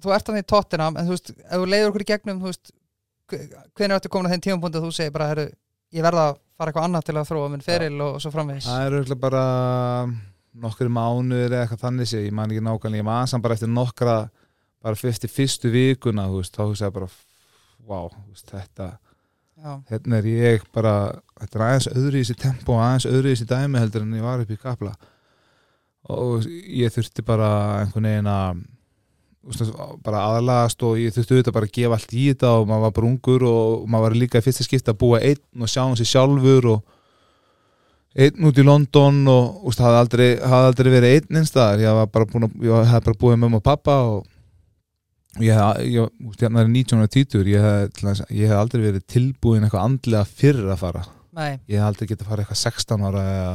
[0.01, 2.49] þú ert þannig í tóttina en þú veist, ef þú leiður okkur í gegnum þú
[2.53, 2.73] veist,
[3.31, 5.45] hvernig ertu komin að þeim tímapunkti að þú segir bara, herru,
[5.93, 8.67] ég verða að fara eitthvað annað til að þróa minn feril og svo framvegis?
[8.71, 9.45] Það er auðvitað bara
[10.65, 13.71] nokkri mánuður eða eitthvað þannig sé, ég man ekki nákvæmlega, ég man samt bara eftir
[13.71, 14.17] nokkra
[14.81, 17.11] bara fyrst í fyrstu vikuna, þú veist, þá hugsa ég bara
[17.87, 18.89] wow, veist, þetta
[19.61, 20.93] Já, hérna er ég bara
[21.37, 24.25] þetta er aðeins öðru í þessi tempo aðeins öðru í þessi dæmi heldur en ég
[24.25, 24.95] var upp í kapla.
[26.11, 27.51] Og ég þurfti bara
[27.83, 28.63] einhvern veginn að
[30.05, 32.97] bara aðlagast og ég þurfti auðvitað bara að gefa allt í þetta og maður var
[32.97, 35.97] bara ungur og maður var líka í fyrsta skipti að búa einn og sjá um
[35.99, 36.97] sig sjálfur og
[38.17, 42.93] einn út í London og úst, hafði, aldrei, hafði aldrei verið einn einstæðar ég, ég
[42.93, 44.25] hef bara búið með mamma og pappa og
[45.39, 46.11] ég hef,
[46.41, 50.81] hérna er 19 ára títur ég hef, hef aldrei verið tilbúin eitthvað andlega fyrir að
[50.83, 51.05] fara.
[51.39, 53.53] Nei, ég hef aldrei getað að fara eitthvað 16 ára eða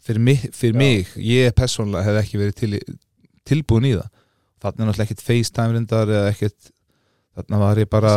[0.00, 1.12] fyrir mig, fyrir mig.
[1.22, 2.98] Ég persónulega hef ekki verið til,
[3.46, 4.10] tilbúin í það.
[4.60, 6.72] Þarna er náttúrulega ekkert FaceTime reyndar eða ekkert
[7.38, 8.12] þarna var ég bara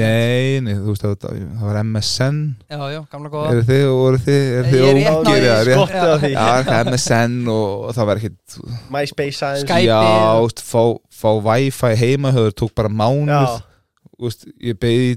[0.00, 2.38] nei, nei, þú veist það, það var MSN
[2.72, 3.50] Já, já, gamla góða.
[3.52, 5.80] Eru þið, voru þið, eru þið er ógir því, eða rétt.
[5.80, 6.30] Skottið á því.
[6.32, 8.56] Já, eitthvað MSN og, og það var ekkert
[8.96, 9.66] MySpace aðeins.
[9.66, 9.82] Skype.
[9.90, 10.82] Já, úst, fá,
[11.20, 13.34] fá wifi heimahöður tók bara mánuð.
[13.34, 15.12] Já, úst, ég beði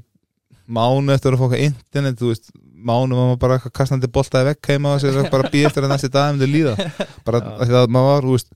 [0.67, 2.51] mánuð eftir að fá eitthvað internet þú veist,
[2.83, 6.11] mánuð var maður bara kastandi boltaði vekk heima og sér bara býð eftir að næsti
[6.11, 6.75] dag um til líða.
[7.27, 7.51] Bara Já.
[7.63, 8.51] því að maður var, þú veist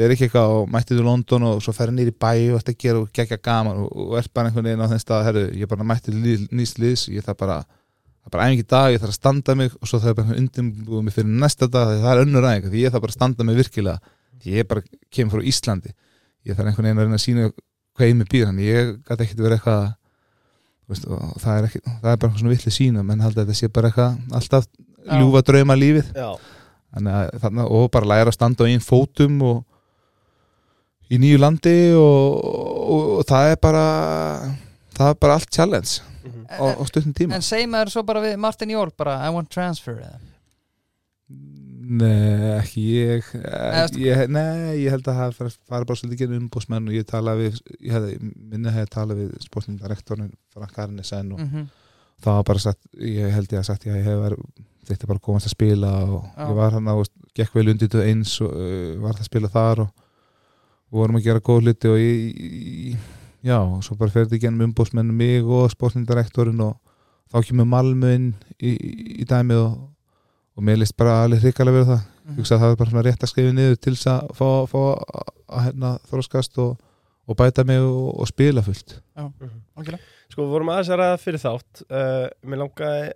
[0.00, 2.76] þetta er ekki eitthvað og mættið til London og svo ferði nýri bæ og þetta
[2.80, 5.66] gera og gegja gaman og, og er bara einhvern veginn á þenn stað herru, ég
[5.66, 7.58] er bara mættið til nýst liðs ég þarf bara,
[8.24, 10.38] það er bara æfingi dag, ég þarf að standa mig og svo þarf ég bara
[10.40, 13.18] undirbúið mig fyrir næsta dag því það er önnur æfinga, því ég þarf bara að
[13.18, 13.98] standa mig virkilega
[14.40, 15.92] því ég bara kemur frá Íslandi.
[16.48, 17.48] Ég þarf einhvern veginn að reyna að sína
[17.96, 19.82] hvað ég með býr þannig ég gæti ekkert verið eitthvað
[20.90, 21.08] veist,
[21.42, 23.90] það er, ekki, það er bara svona villið sína menn halda að þetta sé bara
[23.90, 24.70] eitthvað alltaf
[25.20, 26.14] ljúfa drauma lífið.
[26.96, 29.60] Þannig og bara læra að standa á einn fótum og
[31.10, 33.84] í nýju landi og, og, og það er bara
[34.96, 36.42] það er bara allt challenge mhm.
[36.50, 39.50] á, á stundin tíma En segir maður svo bara við Martin Jól bara, I want
[39.52, 40.18] transfer eða?
[41.90, 43.28] Nei, ekki ég,
[43.98, 47.58] ég Nei, ég held að það fara, bara svolítið genið umbúsmenn og ég tala við
[47.80, 48.18] ég hefði,
[48.52, 51.68] minna hefði tala við sportnindarektorinn Frank Arnesen og Mm
[52.24, 54.44] það var bara sagt, ég held ég að sagt ég hef verið,
[54.90, 56.44] þetta bara komast að spila og Já.
[56.44, 57.02] ég var hann að,
[57.38, 60.06] gekk vel undir til eins og uh, var það að spila þar og,
[60.90, 62.44] og vorum að gera góð hluti og ég,
[62.90, 63.08] ég
[63.46, 66.76] já, og svo bara ferði gennum umbósmennu mig og sportnindarektorinn og
[67.30, 68.74] þá kemur Malmö inn í,
[69.22, 69.76] í, dæmið og,
[70.58, 72.02] og mér list bara alveg hrikalega verið það.
[72.30, 72.36] -hmm.
[72.36, 74.48] ég hugsa að það er bara svona rétt að skrifa niður til þess að fá,
[74.70, 76.72] fá að, hérna, þróskast og,
[77.26, 78.98] og bæta mig og, og spila fullt.
[79.16, 80.02] Algjörlega.
[80.30, 81.82] Sko, við vorum aðeins að ræða fyrir þátt.
[81.90, 83.08] Uh, Mér langaði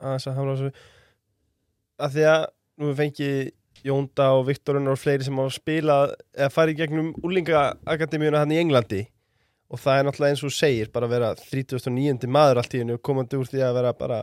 [0.00, 0.88] aðeins að hamra á þessu.
[2.00, 2.44] Að því að
[2.80, 3.38] nú við fengið
[3.86, 9.04] Jónda og Viktorinn og fleiri sem hafa spilað eða farið gegnum úlingaakademíuna hann í Englandi.
[9.70, 12.26] Og það er náttúrulega eins og segir bara að vera 39.
[12.26, 14.20] maður allt í hennu komandi úr því að vera bara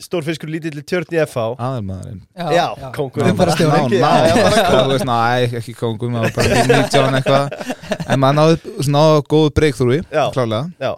[0.00, 2.22] stórfiskur lítill tjörn í FH aðalmaðurinn.
[2.56, 3.74] Já, kongur Ná, bara stjórn.
[3.74, 7.74] ná, ná, Já, já, bara þú veist, næ, ekki kongur maður bara 19 eitthvað.
[8.08, 10.24] En maður náði svona góðu Já.
[10.32, 10.92] klálega Já,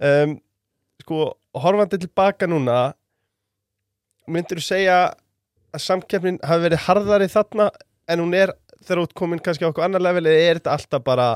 [0.00, 0.36] um,
[1.02, 1.18] sko,
[1.64, 2.78] horfandi tilbaka núna
[4.30, 4.98] myndir þú segja
[5.74, 7.68] að samkeppnin hafi verið harðari þarna
[8.08, 8.52] en hún er
[8.84, 11.28] þegar ert komin kannski á okkur annar level eða er þetta alltaf bara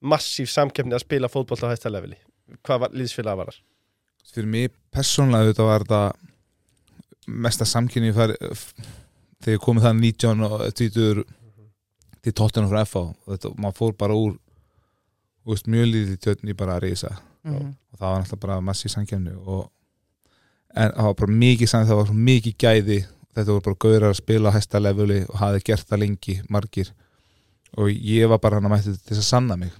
[0.00, 2.16] massíf samkeppni að spila fótboll á hæsta leveli
[2.66, 3.60] hvað var, líðsfélag var þar?
[4.30, 6.02] fyrir mig persónlega þetta var þetta
[7.46, 8.36] mesta samkynni þegar
[9.50, 11.24] ég komið það 19 og 20
[12.20, 14.34] til 12 frá FH og þetta, maður fór bara úr
[15.48, 17.68] veist, mjög lítið tjötni bara að reysa Mhm.
[17.92, 19.70] og það var náttúrulega bara massíf samkefni og
[20.76, 22.98] en það var bara mikið saman það var svo mikið gæði
[23.36, 26.90] þetta voru bara gaurar að spila á hæsta leveli og hafi gert það lengi, margir.
[27.78, 29.70] Og ég var bara hann að mætti til þess að sanna mig.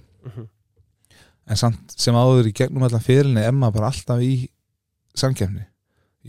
[1.51, 4.47] En samt sem áður í gegnum allan fyrirlinni er maður bara alltaf í
[5.17, 5.65] samkefni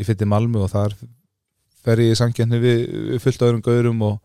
[0.01, 0.95] ég fyrir Malmö og þar
[1.85, 2.79] fer ég í samkefni við,
[3.13, 4.19] við fullt öðrum gaurum og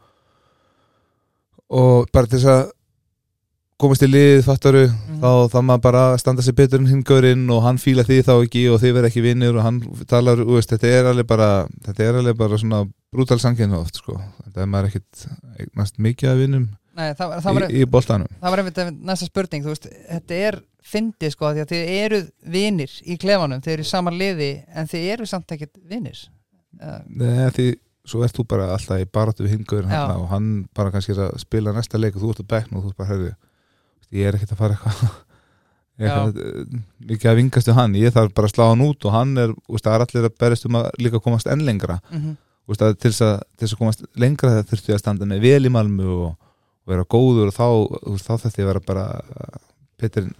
[1.70, 2.72] og bara til þess að
[3.78, 5.07] komast í lið, fattaru Mhm.
[5.22, 8.34] Þá þá maður bara standa sér betur en hinn gaurinn og hann fíla því þá
[8.36, 11.50] ekki og þið verð ekki vinnir og hann talar, veist, þetta er alveg bara
[11.88, 15.28] þetta er alveg bara svona brútal samkynna oft sko, þetta er maður ekkit
[15.64, 18.30] eignast mikið að vinnum Nei, það, það, var, í, í boltanum.
[18.42, 20.56] það var einmitt næsta spurning þú veist, þetta er
[20.88, 24.90] fyndið sko því að þið eruð vinir í klefanum þið eru í sama liði en
[24.90, 26.24] þið eru samt ekkert vinir.
[26.82, 27.68] Uh, Nei, því
[28.08, 30.02] svo ert þú bara alltaf í baráttu við hingur Já.
[30.16, 32.86] og hann bara kannski er að spila næsta leik og þú ert að bekkna og
[32.86, 33.32] þú ert bara hörðu
[34.16, 35.16] ég er ekkert að fara eitthvað
[36.46, 37.96] eh, mikið að vingast við hann.
[37.98, 40.68] Ég þarf bara að slá hann út og hann er það er allir að berist
[40.70, 42.00] um að líka komast enn lengra.
[42.12, 42.20] Mm
[42.68, 46.08] úst, að til, þess að, komast lengra það þurfti að standa með vel í malmu
[46.28, 47.68] og, og vera góður og þá,
[48.12, 49.06] úst, þá þetta ég vera bara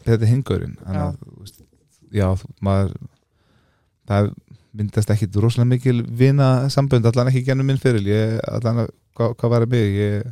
[0.06, 0.76] Petur Hingurinn.
[2.14, 2.94] Já, þú- maður
[4.08, 4.30] það
[4.78, 9.34] myndast ekkit rosalega mikil vina sambönd, allan ekki gennum minn fyrir ég, allan að, hvað,
[9.40, 10.28] hvað var að mig ég,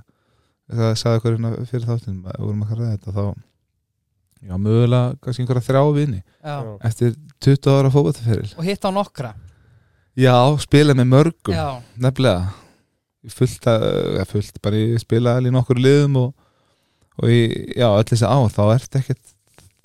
[0.72, 3.26] það sagði okkur hérna fyrir þáttin, við vorum að ræða þetta þá,
[4.46, 6.56] já, mögulega kannski einhverja þrjá vini, já.
[6.90, 9.34] eftir 20 ára fótballtaferil og hitt á nokkra.
[10.16, 11.68] Já, spila með mörgum já,
[12.00, 12.54] nefnilega.
[13.36, 13.84] Fullt, að,
[14.20, 16.34] ja, fullt bara ég spila alveg í nokkur liðum og,
[17.18, 17.40] og í,
[17.74, 19.34] já, öll þessi ár þá er þetta ekkert,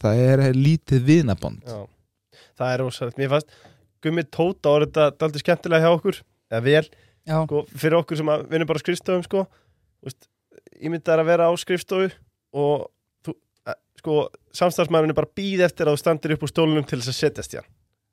[0.01, 1.65] það er lítið vinabond.
[1.65, 3.21] Já, það er rosalegt.
[3.21, 3.57] Mér fannst
[4.05, 6.21] Gummi Tóta var þetta daldi skemmtilega hjá okkur.
[6.53, 6.85] Eða vel,
[7.29, 9.43] já, sko, fyrir okkur sem að vinnum bara á skrifstofum sko,
[10.01, 10.30] Vist,
[10.83, 12.09] ímyndar að vera á skrifstofu
[12.57, 12.87] og
[13.27, 13.35] þú,
[13.69, 14.17] eh, sko,
[14.61, 17.57] samstarfsmæðurinn er bara býð eftir að þú standir upp úr stólunum til þess að setjast
[17.61, 17.69] hann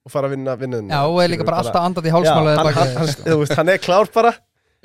[0.08, 2.74] og fara að vinna vinnuðin já og er líka bara alltaf andað í hálsmála hann,
[2.78, 4.32] hann, hann, þú veist, hann er klár bara.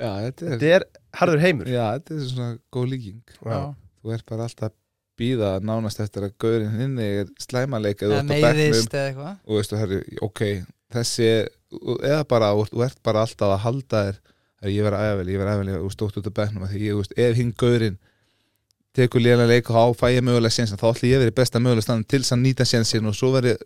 [0.01, 0.83] Já, þetta er, Þetta er
[1.21, 1.67] harður heimur.
[1.69, 3.19] Já, þetta er svona góð líking.
[3.45, 3.59] Já,
[4.03, 4.73] þú ert bara alltaf að
[5.21, 9.35] býða nánast eftir að gaurinn inni er slæmaleik eða eða þú meiðist eða eitthvað.
[9.45, 10.41] Og veistu, herri, ok,
[10.97, 11.29] þessi
[12.09, 14.19] eða bara, þú ert- þú bara alltaf að halda þér,
[14.71, 17.01] ég verð ævel, ég verð ævel og stótt út af bekknum, af því ég, þú
[17.03, 17.97] veist, ef hinn gaurinn
[18.93, 21.81] tekur lélega leik og þá fæ ég mögulega sénsin, þá ætla ég verið besta mögulega
[21.87, 23.57] stand til þess að nýta sénsin og svo verið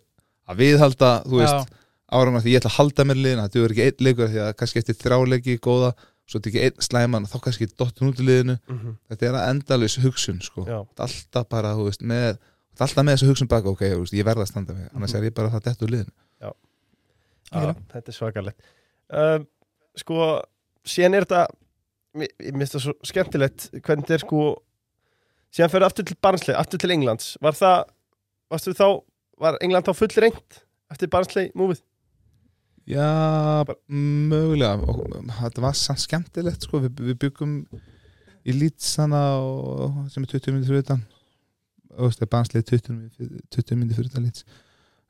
[0.48, 1.72] að viðhalda, þú veist,
[2.08, 4.54] áram því ég ætla að halda mér liðina, þetta er ekki einn leikur því að
[4.62, 5.90] kannski eftir þráleiki góða
[6.28, 8.56] svo þetta ekki einn slæman og þá kannski dottin út í liðinu.
[8.68, 10.64] Mhm, þetta er að endalus hugsun sko.
[10.68, 12.38] Já, alltaf bara, þú veist, með
[12.78, 15.18] alltaf með þessu hugsun baka, ok, veist, ég verða að standa mig annars Mhm.
[15.22, 16.12] er ég bara það dett úr liðinu.
[16.40, 16.50] Já,
[17.92, 18.60] þetta er svakalegt.
[19.10, 19.46] Um,
[19.98, 20.42] Sko,
[20.90, 21.46] síðan er þetta
[22.18, 24.38] Mér finnst það svo skemmtilegt hvernig þetta er sko
[25.54, 27.34] síðan fyrir aftur til Barnsley, aftur til Englands.
[27.44, 27.82] Var það,
[28.50, 28.86] varstu þá
[29.38, 30.58] var England þá full reynd
[30.90, 31.82] eftir Barnsley múfið?
[32.88, 33.04] Já,
[33.92, 34.80] mögulega.
[34.88, 37.52] Og þetta var sann skemmtilegt sko, við, við byggum
[38.48, 41.04] í Lítsana og, sem er 20 minnir fyrir utan.
[41.98, 44.46] Það er banslega 20, mínútur- 20 minnir fyrir utan Líts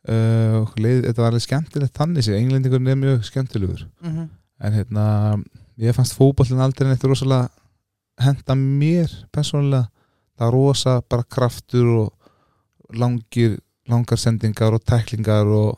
[0.09, 3.87] uh, og leið, þetta var alveg skemmtilegt þannig sér, englendingurinn er mjög skemmtilegur.
[4.03, 4.29] Mhm.
[4.59, 5.03] en hérna,
[5.79, 7.49] ég fannst fótbollin aldrei neitt rosalega
[8.19, 9.89] henda mér persónulega.
[10.39, 13.59] Það er rosa bara kraftur og langir,
[13.91, 15.77] langar sendingar og tæklingar og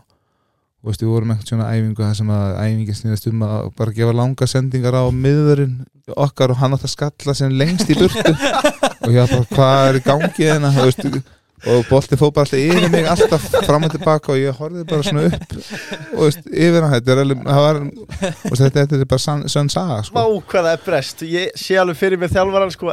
[0.81, 3.93] og veist, við vorum eitthvað svona æfingu það sem að æfingin snýðast um að bara
[3.99, 5.75] gefa langa sendingar á miðurinn
[6.17, 8.33] okkar og hann átt að skalla sem lengst í burtu.
[9.05, 10.71] Og ég bara, hvað er í gangi hérna?
[10.77, 11.31] Þú veist,
[11.67, 15.03] og bolti fór bara alltaf yfir mig alltaf fram og tilbaka og ég horfði bara
[15.03, 15.55] svona upp
[16.17, 20.03] og veist, yfir hann þetta er alveg, var og þetta, þetta er bara sann saga
[20.07, 20.17] sko.
[20.51, 22.93] það er brest Ég sé alveg fyrir mér þjálfaran sko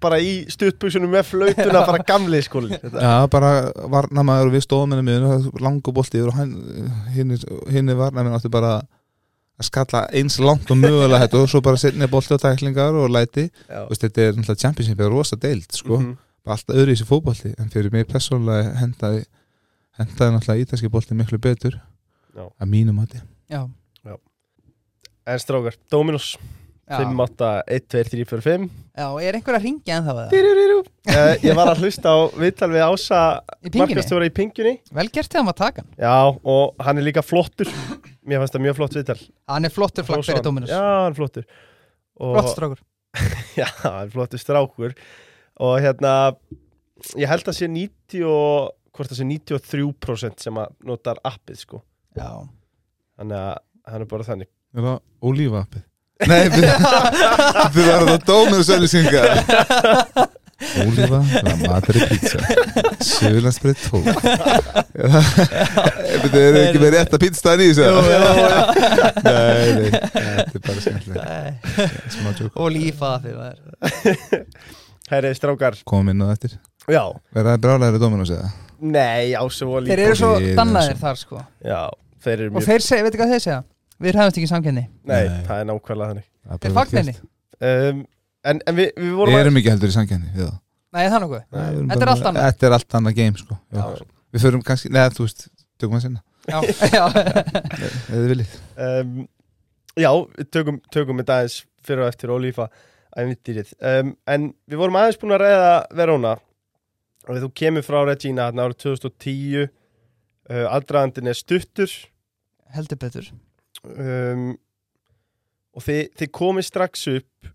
[0.00, 3.52] bara í stuttbuksunum með flautuna bara gamli sko Þetta- Já, bara
[3.90, 6.40] varnamaður og við stóðum henni miður, langu bolti yfir og
[7.14, 7.36] hinn,
[7.70, 8.74] hinn er varnamaður áttu bara
[9.60, 13.10] að skalla eins langt og mögulega þetta og svo bara setja bolti og tæklingar og
[13.12, 13.82] læti Já.
[13.90, 16.14] Vist, þetta er náttúrulega championship er rosa deild sko, Mhm.
[16.16, 19.26] bara alltaf öðru í þessi fótbolti en fyrir mig persónulega hendaði
[20.00, 21.76] hendaði náttúrulega ítalski bolti miklu betur
[22.32, 22.46] Já.
[22.46, 23.20] að mínum mati.
[23.50, 23.66] Já,
[25.30, 26.32] En strákar, Dominos
[26.88, 26.96] já.
[26.96, 28.64] 5, 8, 1, 2, 3, 4, 5
[28.96, 32.84] já, er einhver að ringja en það uh, Ég var að hlusta á viðtal við
[32.86, 33.20] Ása
[33.76, 35.84] markastjóra í Pingjunni vel gert þegar maður taka.
[36.00, 37.70] Já, og hann er líka flottur.
[38.26, 39.18] Mér fannst það mjög flott viðtal.
[39.52, 41.46] Hann er flottur flagg fyrir Dominus Já, hann er flottur.
[42.20, 42.82] Og, flott strákur.
[43.60, 44.96] Já, hann er flottur strákur
[45.60, 46.14] Og hérna
[47.16, 51.78] Ég held að sé 90 og Hvort það sé 93% sem að notar appið sko.
[52.18, 52.42] Já,
[53.20, 53.54] Þannig að
[53.92, 54.48] hann er bara þannig.
[54.74, 54.98] Er það
[55.30, 55.84] ólífa appið?
[56.28, 56.66] Nei, við
[57.76, 59.22] við varum það dómur og sælýsinga
[60.60, 61.20] Ólífa,
[61.62, 62.38] matari pizza.
[63.00, 64.10] Söðlandsbreyð 12
[66.10, 67.84] Þetta er ekki með rétta pizzastæðan í þessu?
[69.24, 71.24] Nei, nei, þetta er bara skemmtilega
[72.18, 72.68] Smá tjók og
[75.10, 75.78] lífa fyrir það Herri, strákar.
[75.84, 76.54] Komum inn á eftir.
[76.88, 77.02] Já,
[77.34, 78.50] Verða það brálæri Dominos eða?
[78.80, 81.42] nei, Ása og líka þeir eru svo Ég er dannaðir svo- þar sko.
[81.64, 81.90] Já,
[82.24, 83.64] þeir eru og mjög þeir segja, veitu hvað þeir segja?
[84.00, 85.42] Við ræðumst ekki samkenni Nei, Nei.
[85.44, 86.24] það er nákvæmlega þannig.
[86.46, 87.94] Það er bara vel fagnenni gert.
[87.94, 88.06] um,
[88.42, 90.54] En, en við, við vorum Við erum ekki heldur í samkenni við það.
[90.92, 91.42] nei, það er nokkuð.
[91.52, 92.46] Nei, við erum Þetta er bara- allt annað.
[92.48, 93.58] Þetta er allt annað game sko.
[93.70, 93.82] Já.
[93.84, 94.06] Já.
[94.32, 95.48] Við förum kannski, neða þú veist
[95.80, 96.60] Tökum að sinna, já,
[96.96, 98.56] já, eða þið viljið.
[98.76, 99.28] Um,
[100.00, 101.54] Já, við tökum, tökum þetta aðeins
[101.84, 102.66] fyrir og eftir ólífa
[103.18, 106.36] ævintýrið um, En við vorum aðeins búin að ræða Verona.
[107.28, 111.92] Og þú kemur frá Regina hérna árið 2010 uh, Aldraðandin er stuttur.
[112.74, 113.30] Heldur betur.
[113.84, 114.52] Um,
[115.76, 117.52] og þið, þið komið strax upp.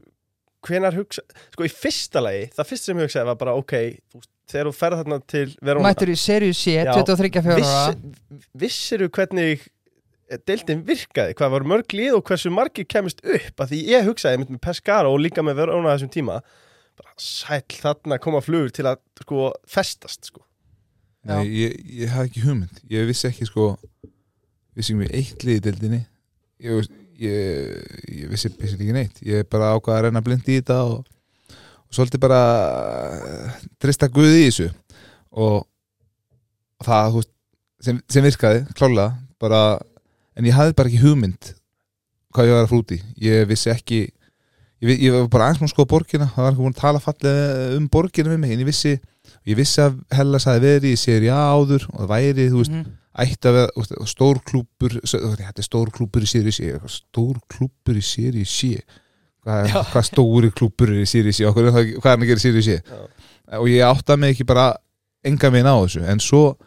[0.66, 1.22] Hvenar hugsa,
[1.54, 3.74] sko í fyrsta lagi það fyrst sem ég hugsaði var bara ok
[4.10, 6.90] þú, þegar þú ferð þarna til Verona Mættur í Serious C, Já.
[6.96, 9.68] 23 ára Viss, vissiru hvernig
[10.48, 14.42] deildin virkaði, hvað var mörg lið og hversu margir kemist upp að því ég hugsaði
[14.42, 16.40] með Pescara og líka með Verona á þessum tíma
[16.96, 20.44] bara sæll þarna koma flugur til að sko festast sko.
[21.26, 22.82] Nei, ég, ég hafði ekki hugmynd.
[22.92, 23.72] Ég vissi ekki sko
[24.78, 26.02] vissi ekki með eitt lið í deildinni.
[26.66, 26.90] Ég,
[27.22, 29.22] ég, ég vissi ekki neitt.
[29.26, 31.08] Ég bara ákvaða að reyna blind í þetta og,
[31.56, 32.42] og svolítið bara
[33.16, 34.70] uh, trista guði í þessu.
[35.36, 35.66] Og
[36.86, 37.20] það
[37.84, 39.12] sem, sem virkaði klálega
[39.42, 39.62] bara,
[40.36, 41.54] en ég hafði bara ekki hugmynd
[42.36, 44.00] hvað ég var að frúti ég vissi ekki
[44.84, 46.28] ég, ég var bara aðeins múin sko borgina.
[46.36, 48.92] Það var ekki búin að tala fallega um borgina við mig en ég vissi
[49.48, 52.92] ég vissi að Hellas hafi verið í séri áður og það væri, þú veist, Mhm.
[53.16, 57.40] ætti að vera þú veist, stór klúpur þetta er stór klúpur í séri sé stór
[57.48, 58.82] klúpur í séri sé
[59.46, 61.72] hvað, hvað stóri klúpur er í séri sé hvað er
[62.04, 63.00] hann að gera í séri sé Já.
[63.62, 64.74] og ég átta mig ekki bara
[65.24, 66.04] enga veginn á þessu.
[66.06, 66.58] En svo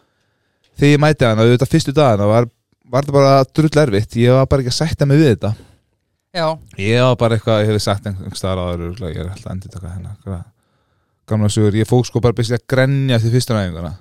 [0.78, 2.48] þegar ég mæti hann auðvitað fyrstu dagana var,
[2.91, 4.16] var það bara drull erfitt?
[4.20, 5.55] Ég var bara ekki að sætta mig við þetta.
[6.39, 6.47] Já,
[6.78, 9.72] ég var bara eitthvað, ég hefði sagt einhvers staðar áður örugglega, ég er alltaf endur
[9.72, 10.45] taka hennar hvað-
[11.28, 13.95] gamla sögur, ég fók sko bara byrja að grenja til fyrstu ræðinguna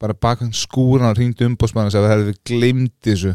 [0.00, 3.34] bara baka skúran og ringdi umbósmann og sagði að við gleymdi þessu.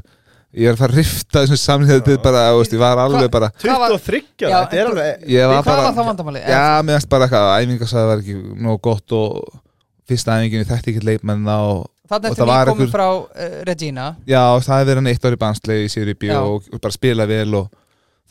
[0.51, 3.31] Ég er að fara að rifta þessum þetta er bara, þú veist, ég var alveg
[3.31, 6.47] bara Hvað var- 23, Já, þetta er alveg ég var hvað bara, var það vandamálið?
[6.51, 9.61] já, mér finnst bara eitthvað að æfingarsæði var ekki nóg gott og
[10.07, 13.59] fyrsta æfingin, ég þekkti ekki leikmennina og Þannig og það var við komum frá uh,
[13.67, 14.07] Regina.
[14.27, 16.39] Já, það hefði verið hann eitt ári banslega í Siri B Já.
[16.43, 17.69] og, og bara spila vel og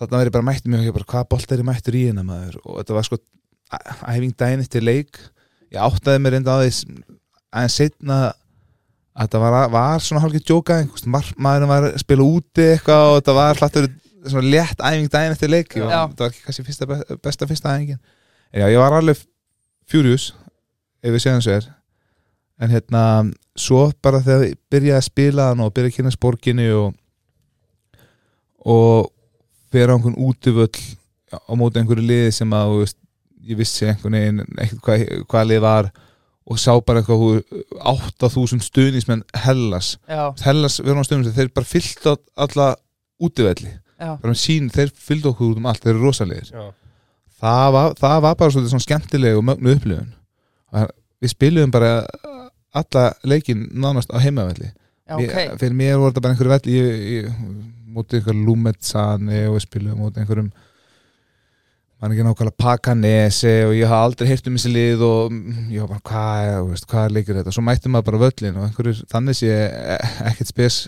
[0.00, 2.58] þarna verið bara mættur mjög ekki bara hvað bolt er ég mættur í hennar maður?
[2.66, 3.18] Og þetta var sko
[4.10, 5.22] æfing daginn eftir leik.
[5.70, 6.84] Ég áttaði mér enda á þess
[7.50, 10.78] aðeins setna að þetta var, var svona hálfgeir djóka
[11.40, 13.90] maðurinn var að spila úti eitthvað og þetta var hlattur
[14.28, 15.76] svona létt æfing daginn eftir leik.
[15.76, 16.04] Já.
[16.12, 18.00] þetta var ekki kannski fyrsta, be- besta fyrsta æfingin.
[18.52, 19.20] En já, ég var alveg
[19.90, 20.30] furious
[21.00, 21.68] ef við séum þessu er
[22.60, 23.02] en hérna,
[23.56, 26.96] svo bara þegar ég byrjaði að spila hann og byrjaði að kynna sporkinu og
[28.60, 29.08] og
[29.72, 30.76] vera á einhvern útivöll
[31.32, 32.98] á móti einhverju liði sem að þú veist,
[33.48, 34.42] ég vissi einhvern veginn
[34.84, 35.90] hvað, hvað lið var
[36.50, 37.54] og sá bara eitthvað þú veist,
[38.20, 39.94] 8000 stuðnismenn Hellas.
[40.10, 42.12] Já, Hellas verður á stuðnismenn, þeir bara fyllt á
[42.44, 42.68] alla
[44.36, 46.52] sín þeir fyllt okkur út um allt, þeir eru rosalegir
[47.40, 50.10] það var, það var bara svolítið svona skemmtileg og mögnu upplifun.
[51.20, 51.92] Við spiluðum bara
[52.74, 54.70] alla leikin nánast á heimavelli.
[55.10, 55.58] Já, Mér- ok.
[55.58, 57.30] fyrir mér voru þetta bara einhverju velli ég, ég,
[57.90, 60.50] mótið einhver Lumetsani og við spilum mótið einhverjum
[62.00, 65.82] mann ekki nákvæmlega Pakanese og ég hafa aldrei heyrt um þessi lið og mm, ég
[65.82, 67.52] var bara hvað er, hvað er leikur þetta?
[67.52, 69.50] Svo mættum maður bara völlin og einhverjur þannig sé
[70.30, 70.78] ekkert spes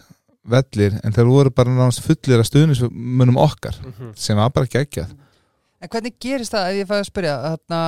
[0.55, 4.15] vellir en þeir voru bara náttúrulega fullir að stuðnismunum okkar Mhm.
[4.17, 5.13] sem var bara geggjað.
[5.83, 7.83] En hvernig gerist það, ef ég fæði að spyrja þarna,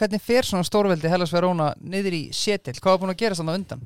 [0.00, 3.58] hvernig fer svona stórveldi Hellas Verona niður í Setil, hvað var búin að gerast þannig
[3.60, 3.82] undan?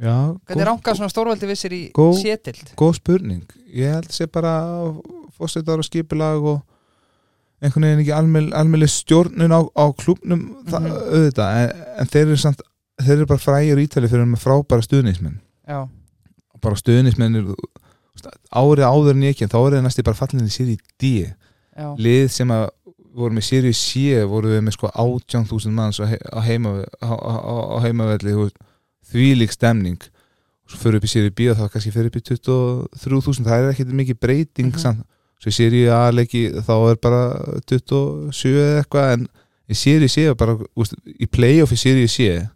[0.00, 0.14] Já,
[0.48, 1.80] Hvernig rangað svona stórveldi vissir í
[2.22, 2.56] Setil?
[2.80, 4.54] góð spurning ég held sé bara
[5.36, 6.62] fórsetar og skipulag og
[7.60, 10.96] einhvern veginn ekki almel, almeli stjórnun á, á klúbnum það, Mhm.
[11.12, 12.62] auðvitað, en, en þeir eru samt
[13.00, 15.36] þeir eru bara frægir ítali fyrir með frábæra stuðnismenn
[15.68, 15.88] Já,
[16.62, 17.56] bara stuðnismenn eru
[18.52, 21.12] árið áður en ég ekki, þá er það næstu bara fallin í sér í D
[21.76, 22.68] já, lið sem að
[23.16, 27.10] voru með í C voru við með sko 18.000 manns á, he, á, heima, á,
[27.10, 28.34] á, á heimavelli
[29.10, 30.00] þvílík stemning.
[30.64, 33.64] Og svo fyrir upp í í B og þá kannski fyrir upp í 23.000 það
[33.64, 34.78] er ekkert mikið breyting Mhm.
[34.78, 35.04] samt.
[35.40, 37.22] Svo í í A leiki þá er bara
[37.66, 39.28] 27 eða eitthvað en
[39.70, 42.48] í í C var bara úst, í playoff í í C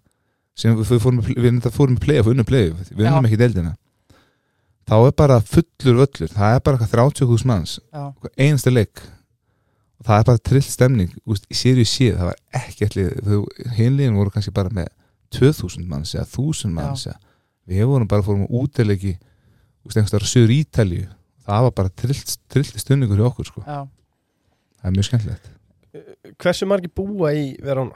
[0.55, 1.35] sem við fórum, í
[1.99, 3.77] playoff unnum playoff, við unnum ekki deildina.
[4.87, 6.93] Þá er bara fullur völlur það er bara eitthvað
[7.25, 7.81] 30.000 manns.
[7.93, 9.01] Já, einasta leik
[10.05, 13.31] það er bara trill stemning úst, í sériu síð, það var ekkert lið
[13.79, 14.91] hinliðin voru kannski bara með
[15.35, 17.19] 2000 manns eða 1000 manns eða,
[17.71, 19.17] við vorum bara fórum útileiki
[19.85, 21.09] einhverstaðar á söður Ítalíu
[21.45, 22.21] það var bara trill,
[22.53, 23.65] trill stunningur í okkur sko.
[23.65, 25.51] það er mjög skemmtilegt
[26.41, 27.95] Hversu margir búa í Verona?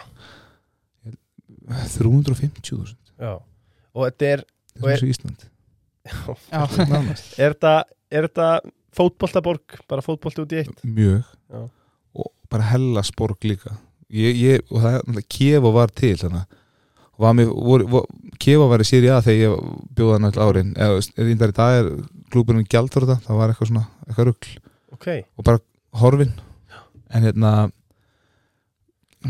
[1.68, 3.32] 350.000 Já.
[3.96, 4.44] Og þetta er,
[4.78, 5.48] Og er svo Ísland
[6.08, 7.72] er þetta,
[8.14, 8.46] þetta
[8.96, 10.84] fótboltaborg, bara fótbolti út í eitt?
[10.84, 11.64] mjög Já.
[12.52, 13.76] Bara hella sporg líka.
[14.08, 16.46] Ég, ég, og það er náttúrulega Kievo var til þannig
[17.18, 18.06] var mér, vor, vor,
[18.38, 20.70] Kievo var í séri að þegar ég bjóða all árin.
[20.78, 21.88] Eða reyndar í dag er
[22.32, 24.52] klúburinn gjald fyrir þetta það var eitthvað svona, eitthvað rugl.
[24.94, 25.62] Ok, og bara
[26.02, 26.34] horfin.
[27.08, 27.52] En hérna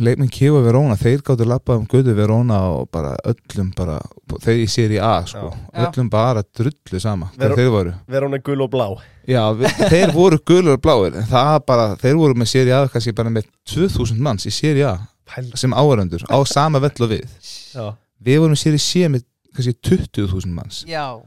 [0.04, 3.98] leikminn Kífa Verona, þeir gáttu labbað um Guðu Verona og bara öllum bara,
[4.44, 5.86] þeir í séri A sko, Já.
[5.86, 7.94] öllum bara drullu sama Ver- hvað þeir voru.
[8.08, 8.88] Vera hún er gul og blá.
[9.28, 12.84] Já, við, þeir voru gulur og bláir en það bara, þeir voru með séri A
[12.88, 14.96] kannski bara með 2000 manns í séri A
[15.28, 15.50] Pæl.
[15.54, 17.26] sem áhörandur á sama vell og við.
[17.74, 17.94] Já.
[18.24, 19.24] við vorum í séri C með
[19.54, 20.84] kannski 20.000 manns.
[20.88, 21.18] Já,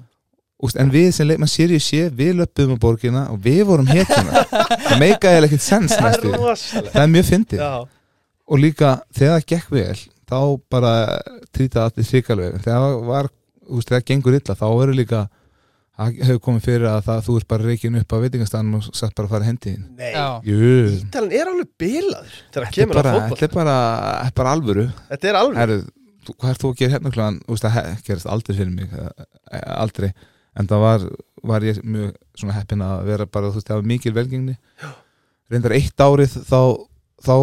[0.62, 4.44] Úst, en við sem leikmann séri C við löpum á borgina og við vorum hetjuna
[4.46, 6.30] það meika eða ekkert sens næstu.
[6.30, 7.64] það er mjög fyndið.
[7.64, 7.72] Já.
[8.48, 10.00] Og líka þegar það gekk vel
[10.32, 10.40] þá
[10.72, 10.94] bara
[11.52, 13.30] trýta allir þrikalega þegar það var,
[13.68, 15.22] úst, þegar það gengur illa þá verður líka
[16.02, 19.14] það hefur komið fyrir að það, þú ert bara reikin upp á veitingastann og satt
[19.18, 20.14] bara að fara hendi þín Nei,
[21.02, 23.76] Ítalinn er alveg bilaður þegar það kemur að bara, fótboll þetta er bara,
[24.22, 24.86] þetta er bara alvöru.
[25.12, 25.78] Þetta er alveg Herru,
[26.26, 28.96] þú- hvað er þú að gera hérna kláðan úst, það he- gerist aldrei fyrir mig
[28.96, 30.10] eh, aldrei,
[30.58, 31.06] en það var
[31.52, 34.56] var ég mjög svona heppin að vera bara þú veist, það var mikil velgengni.
[35.52, 36.60] Reyndar eitt árið þá
[37.26, 37.36] þá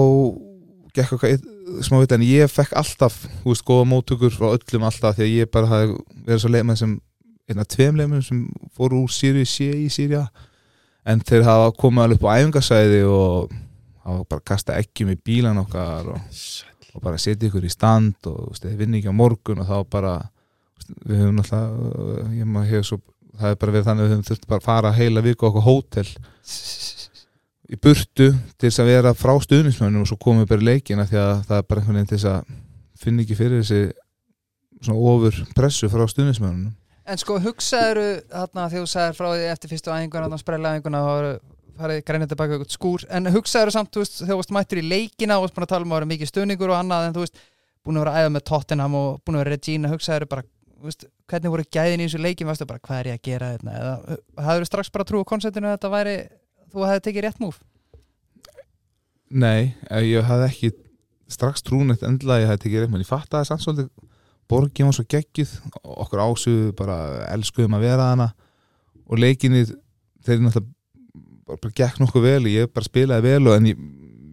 [0.99, 1.39] gekk okkar
[1.87, 5.53] smá veit en ég fekk alltaf, veist, góða móttökur frá öllum alltaf því að ég
[5.55, 6.95] bara hafði verið svo leikmenn sem,
[7.49, 8.45] einna tveim leikmenn sem
[8.77, 10.27] fóru úr Sýri í Sýria.
[11.09, 13.55] En þeir hafa komið alveg upp á æfingasæði og
[14.05, 16.21] hafa bara kasta eggjum í bílan okkar og
[16.99, 19.77] og bara setja ykkur í stand og veist, þeir vinni ekki á morgun og þá
[19.93, 20.15] bara
[21.07, 22.99] við höfum náttúrulega ég maður hefur svo,
[23.39, 25.67] það er bara verið þannig að við höfum þurft bara að fara heila viku okkur
[25.67, 26.09] hótel
[27.69, 31.21] í burtu til þess að vera frá stuðnismönnum og svo komum við bara leikina því
[31.21, 32.53] að það er bara einhvern veginn til þess að
[32.99, 33.83] finna ekki fyrir þessi
[34.79, 36.75] svona ofur pressu frá stuðnismönnum
[37.09, 40.99] En sko, hugsaður þarna þegar þú sagðir frá því eftir fyrstu æfinguna, þarna sprella æfinguna
[41.09, 41.29] og
[41.79, 43.05] farið grænið tilbaka eitthvað skúr.
[43.17, 45.73] En hugsaður samt, þú veist, þegar þú varst mættur í leikina og varst búin að
[45.73, 47.41] tala um að vera mikið stuðningur og annað en þú veist,
[47.87, 50.45] búin að vera æfa með Tottenham og búin að vera Regina, hugsaður bara
[50.85, 53.79] veist, hvernig voru gæðin í þessu leikin varstu bara, hvað er ég að gera þetta
[53.79, 56.17] eða hafður strax bara trú á konceptinu að þetta væri
[56.73, 57.63] þú hefði tekið rétt múf
[59.29, 60.71] Nei, eh, ég hafði ekki
[61.29, 63.91] strax trúnett endla ég hafði tekið reynd, menn ég fattaði samt svolítið
[64.49, 65.51] borgin var svo geggjuð
[65.85, 66.97] okkur ásuðu bara
[67.35, 68.31] elskuðum að vera hana
[69.09, 69.67] og leikinni
[70.25, 70.77] þeir náttúrulega
[71.49, 73.85] bara, gekk nokkuð vel ég bara spilaði vel og en ég,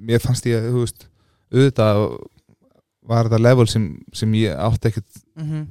[0.08, 1.10] mér fannst ég, þú veist
[1.52, 2.02] auðvitað
[3.06, 5.66] var þetta level sem, sem ég átti ekkert mm -hmm.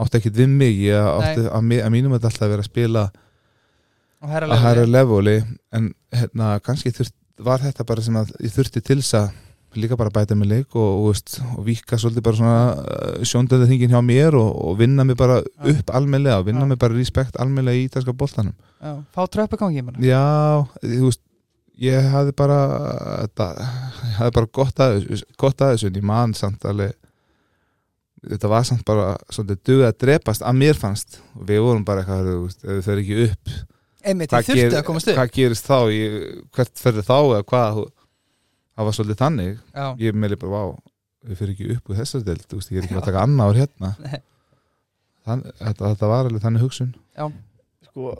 [0.00, 0.74] átti ekkert við mig.
[0.78, 3.04] Ég átti að, að mínum þetta alltaf að vera að spila
[4.24, 5.38] að hæra leveli
[5.74, 7.14] en hérna kannski þurft,
[7.44, 9.32] var þetta bara sem að ég þurfti til þess að
[9.74, 13.94] líka bara bæta mig leik og, og, veist, og vika svolítið bara svona sjóndöðu þingin
[13.94, 16.68] hjá mér og, og vinna mig bara upp almennilega og vinna Já.
[16.70, 18.54] mig bara respekt almennilega í ítalska boltanum.
[18.78, 20.22] Já, fá tröppu gangi ég meina já,
[20.78, 21.22] þú veist
[21.82, 22.58] ég hafði bara
[23.24, 23.48] þetta,
[24.04, 25.00] ég hafði bara gott að
[25.42, 26.94] gott að þessu en ég man samt alveg
[28.24, 31.18] þetta var samt bara svolítið dugið að drepast að mér fannst.
[31.36, 33.56] Og við vorum bara eitthvað, þau fer ekki upp
[34.04, 35.16] Einmitt, ég þurfti ger- að komast upp.
[35.18, 36.16] hvað gerist þá ég,
[36.56, 37.80] hvert ferði þá eða hvað?
[38.74, 39.58] Það var svolítið þannig.
[39.74, 40.78] Já, ég meðli bara, vá,
[41.28, 43.50] við fyrir ekki upp úr þessar deild, þú veist, ég er ekki að taka annað
[43.52, 43.90] ár hérna.
[44.04, 44.20] Nei.
[45.24, 46.90] Þann, þetta, þetta var alveg þannig hugsun.
[47.86, 48.14] Sko,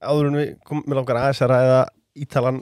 [0.00, 1.80] áður en við komum með langar aðeins að ræða
[2.20, 2.56] Ítalan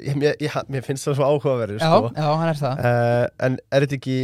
[0.00, 2.08] ég, mér, ég, mér finnst það svo áhugaverður já, sko.
[2.16, 2.78] já, hann er það.
[2.88, 4.14] Uh, En er þetta ekki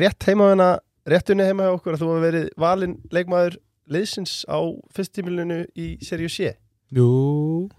[0.00, 0.68] rétt heima hana
[1.12, 3.58] réttunni heima hjá okkur að þú hafa verið valinn leikmaður
[3.92, 4.58] liðsins á
[4.96, 6.54] fyrstímilinu í seríu C
[6.94, 7.06] Jú,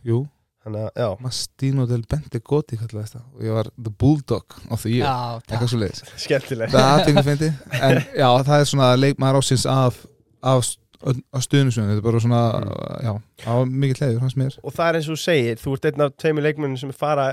[0.03, 0.25] jú.
[0.67, 4.81] Þannig að, já, Mastino del Bente Gotti kallaði þetta og ég var the bulldog of
[4.83, 5.05] the year.
[5.07, 6.01] Já, takk.
[6.19, 10.01] Skemmtileg það er aðtengu feindi en já, það er svona leikmaður ásins af,
[10.43, 10.73] af,
[11.07, 12.41] af stuðnisvöðun þetta er bara svona,
[13.05, 13.13] já,
[13.45, 14.59] það var mikið leiður hans mér.
[14.59, 17.29] Og það er eins og þú segir, þú ert einn af tveimur leikmennum sem fara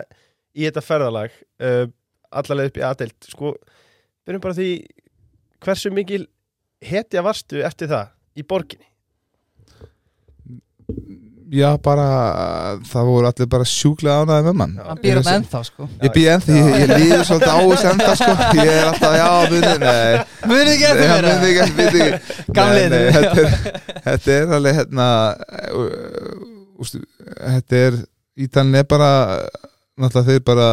[0.55, 1.85] í þetta ferðalag uh,
[2.31, 3.55] allarleið upp í aðdelt Sko,
[4.23, 4.71] byrjum bara því
[5.65, 6.23] hversu mikil
[6.85, 8.87] hetja varstu eftir það í borginni?
[11.55, 12.05] Já, bara,
[12.91, 14.73] það voru allir bara sjúklega ánæði með mann.
[14.89, 15.87] Hann býr hann ennþá sko.
[16.03, 18.33] Ég býð ennþá, ég, ég líður svolítið á þessu ennþá sko.
[18.59, 20.25] Ég er alltaf, já, munið, nei.
[20.51, 22.51] Munið ekki eftir Nei, mér munið ekki, munið ekki.
[22.59, 24.03] Gamli Nei, nei, þinn.
[24.09, 25.09] þetta er, alveg hérna
[26.85, 27.99] Þetta er
[28.45, 29.11] Ítalinn er bara
[30.01, 30.69] Náttúrulega þeir bara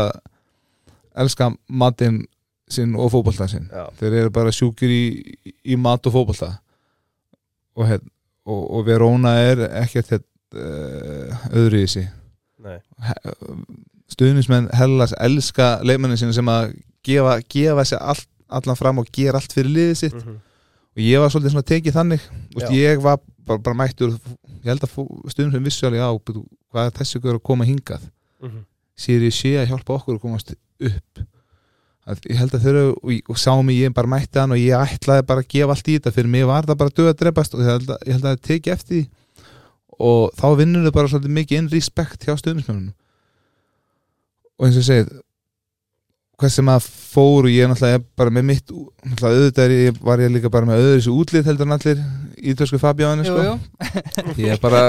[1.22, 2.24] Elska matinn
[2.72, 3.66] sinn og fótbolta sinn.
[3.68, 5.02] Já, Þeir eru bara sjúkir í,
[5.68, 6.54] í mat og fótbolta.
[7.76, 8.08] Og, hérna,
[8.48, 12.06] og, og Verona er ekkert hérna, öðru í
[12.62, 12.78] nei.
[14.12, 16.74] Stuðnismenn Hellas elska leikmennin sinni sem að
[17.08, 20.18] gefa, gefa sér all, allan fram og gera allt fyrir liðið sitt.
[20.20, 20.40] Mm
[20.92, 22.24] og ég var svolítið svona tekið þannig.
[22.60, 22.70] Já.
[22.76, 24.16] ég var bara, bara mættur
[24.62, 24.96] ég held að
[25.32, 28.04] stuðnismenn vissu alveg á hvað er þessi að koma hingað?
[28.42, 28.64] -hmm.
[28.96, 31.24] sér ég sé að hjálpa okkur að komast upp.
[32.06, 34.58] Að ég held að þau eru og, og sá mig ég bara mætti hann og
[34.58, 36.12] ég ætlaði bara að gefa allt í þetta.
[36.12, 38.32] Fyrir mig var það bara döð að drefast og ég held að, ég held að
[38.32, 39.10] það teki eftir því
[40.02, 42.94] og þá vinnur þau bara svolítið mikið inn respekt hjá stuðnismennunum
[44.58, 45.12] og eins og ég segið
[46.42, 50.22] hvað sem að fór og ég náttúrulega bara með mitt náttúrulega auðvitað er ég, var
[50.24, 52.00] ég líka bara með öðru þessu útlið heldur en allir
[52.52, 53.44] ítösku Fabjáni jú, sko.
[54.42, 54.82] ég er bara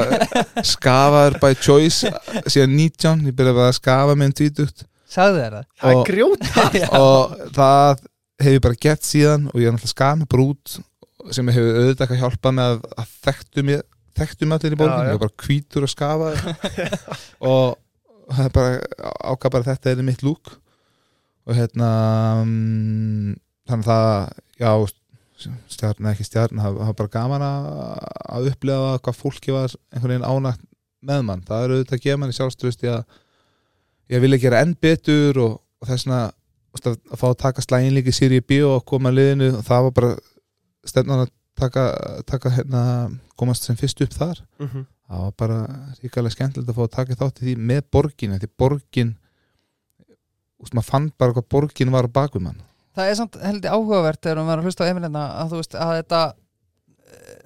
[0.64, 2.08] skafaður by choice
[2.46, 4.86] síðan 19, ég byrjaði bara að skafa með en tvítugt.
[5.12, 5.66] Sagði þér það?
[5.82, 6.48] Það er Og- grjót
[7.02, 8.02] og það
[8.46, 10.78] hef ég bara gett síðan og ég er náttúrulega skaf með brút
[11.36, 13.84] sem hefur auðvitað ekki að hjálpa með að, að þekktu mig
[14.18, 14.96] þekktu mig allir í já.
[15.08, 16.32] ég er bara hvítur og skafa
[17.52, 17.78] og
[18.32, 20.56] það er bara ákvað bara að þetta er mitt lúk.
[21.42, 21.88] Og hérna
[22.46, 23.32] mm,
[23.66, 24.28] þannig að það
[24.62, 24.72] já,
[25.72, 27.72] stjarn, ekki stjarn það það var bara gaman að,
[28.36, 30.68] að upplega hvað fólki var einhvern veginn ánægt
[31.02, 33.02] með mann, það er auðvitað að gefa sjálfströst í að
[34.12, 36.34] ég vilja gera enn betur og, og þess að,
[36.86, 39.88] að fá að taka slægin líka í Siri B og koma að liðinu og það
[39.88, 40.12] var bara
[40.92, 41.84] stefnan að taka,
[42.26, 42.82] taka hérna,
[43.38, 44.42] komast sem fyrst upp þar.
[44.59, 44.86] Mhm.
[45.12, 45.57] það var bara
[46.00, 49.11] ríkalega skemmtilegt að fá að taka þátt í því með borgin því borgin
[50.62, 52.62] úst, maður fann bara hvað borgin var á bakvið mann.
[52.96, 55.76] Það er samt heldur áhugavert þegar hún var að hlusta á Emilina að þú veist
[55.76, 56.20] að þetta,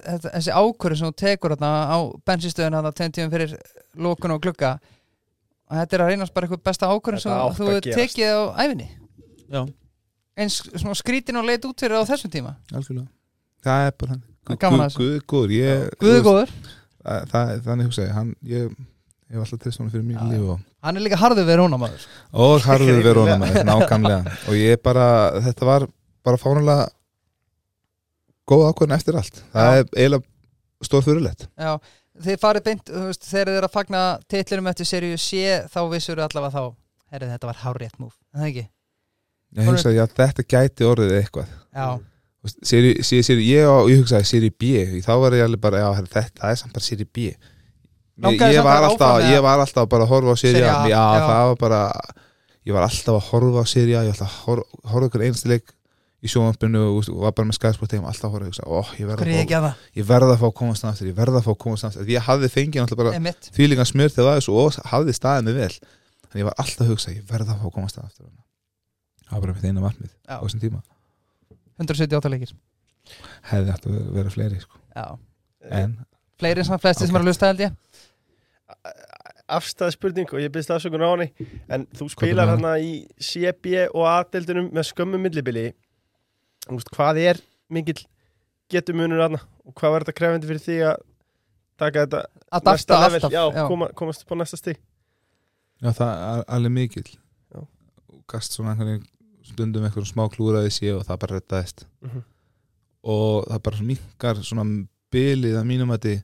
[0.05, 1.97] þetta þessi ákvörðu sem þú tekur þarna á
[2.29, 3.57] bensinstöðuna þarna tveim tíum fyrir
[3.97, 4.71] lókun og glugga
[5.67, 8.89] að þetta er að reynast bara eitthvað besta ákvörðu sem þú tekið á æfinni
[9.51, 9.61] já,
[10.37, 10.61] eins
[11.01, 12.55] skrítin og leit út fyrir á þessum tíma.
[12.71, 13.07] Algjörlega
[13.67, 14.25] það er bara hann
[14.61, 15.01] Gaman að þessu.
[15.03, 16.51] Guð, góður, ég, Guðu góður,
[17.03, 18.77] það, það, þannig hugsa ég hann, ég,
[19.27, 21.79] hef alltaf trist honum fyrir mínu Já, líf og, hann er líka harður við róna
[21.81, 22.05] maður.
[22.45, 25.07] Og harður verið honum nákamlega og ég bara,
[25.49, 25.87] þetta var
[26.27, 26.87] bara fánulega
[28.47, 29.43] góð ákvörðin eftir allt.
[29.51, 29.81] Það Já.
[29.81, 31.73] er eiginlega stór fyrirlegt Já,
[32.23, 34.01] þið farið beint, þú veist, þegar þið er að fagna
[34.31, 35.43] titlinum eftir seríu C
[35.73, 36.75] þá vissur allavega þá,
[37.11, 38.67] herrið þetta var hárrétt múf, en það ekki?
[39.57, 41.51] ég hugsaði að þetta gæti orðið eitthvað.
[41.71, 41.87] Já,
[42.63, 44.73] seri, seri, seri, ég, á- ég hugsaði seri B
[45.05, 47.17] þá var ég alveg bara, já þetta er samt bara seri B.
[48.17, 50.87] Ég, ég, var alltaf, ég var alltaf bara að horfa á Serie A.
[50.89, 51.25] Já, já.
[51.27, 51.81] það var bara
[52.65, 55.25] ég var alltaf að horfa á seri A ég var alltaf að horfa, horfa ykkur
[55.27, 55.73] einstu leik
[56.25, 59.27] í sjónvampinu og, og var bara með skæðsport þeim alltaf að horfa, ó, ég verða
[59.29, 59.75] ég ekki að fá-
[60.33, 62.81] að fá að komast aftur ég verða að fá að komast Því ég hafði fengið
[62.87, 65.77] alltaf bara Emitt, fílinga smjör þegar það var þessu og hafði staðið mig vel.
[66.25, 68.25] Þannig ég var alltaf að hugsa, ég verða að fá að komast aftur
[69.27, 70.33] það var bara mitt eina markmið Já.
[70.33, 70.81] á þessum tíma
[71.79, 72.53] 178 leikir
[73.51, 74.79] hefði átt að vera, fleiri sko.
[74.95, 75.05] Já,
[75.71, 75.97] en
[76.41, 77.19] fleiri en svona flesti sem Ok.
[77.19, 77.75] er að lusta held ég
[79.47, 81.27] afstæð spurning og ég byrst afsökun á henni
[81.71, 82.57] en þú spilar það?
[82.57, 82.91] hana í
[83.23, 85.69] CB og A-deildunum með skömmu millibili
[86.91, 87.39] hvað er
[87.71, 88.01] mikill
[88.71, 91.05] getumunur hana og hvað var þetta krefindi fyrir því að
[91.79, 93.63] taka þetta Adapta næsta level alltaf já, já.
[93.71, 94.77] Koma, komast upp á næsta stig
[95.77, 97.61] Já, það er alveg mikill Já.
[97.61, 99.07] og gast svona einhvern veginn
[99.51, 102.23] stundum einhverjum smá klúraði sé og það bara rettaðist Mhm.
[103.03, 104.65] og það bara minkar svona
[105.13, 106.23] bilið að mínum að þið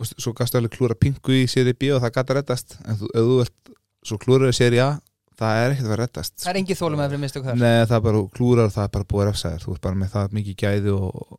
[0.00, 3.08] og svo gastu alveg klúra pingu í séri B og það gata rettast en þú,
[3.14, 3.70] ef þú vilt
[4.06, 4.90] svo klúraði séri A
[5.36, 7.58] það er ekkert að vera rettast Það er engin þólum með fyrir mistök þar.
[7.60, 10.36] Nei, það er bara klúrar það er bara búið refsaðir þú ert bara með það
[10.38, 11.38] mikið gæði og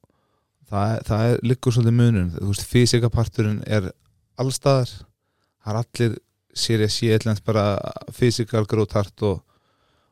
[0.70, 3.92] það, er- það er liggur svolítið munum þú veist, fysikaparturinn er
[4.38, 6.18] allstaðar það er allir
[6.58, 7.66] séri að sé eitthvað bara
[8.14, 9.42] fysikal grótart og,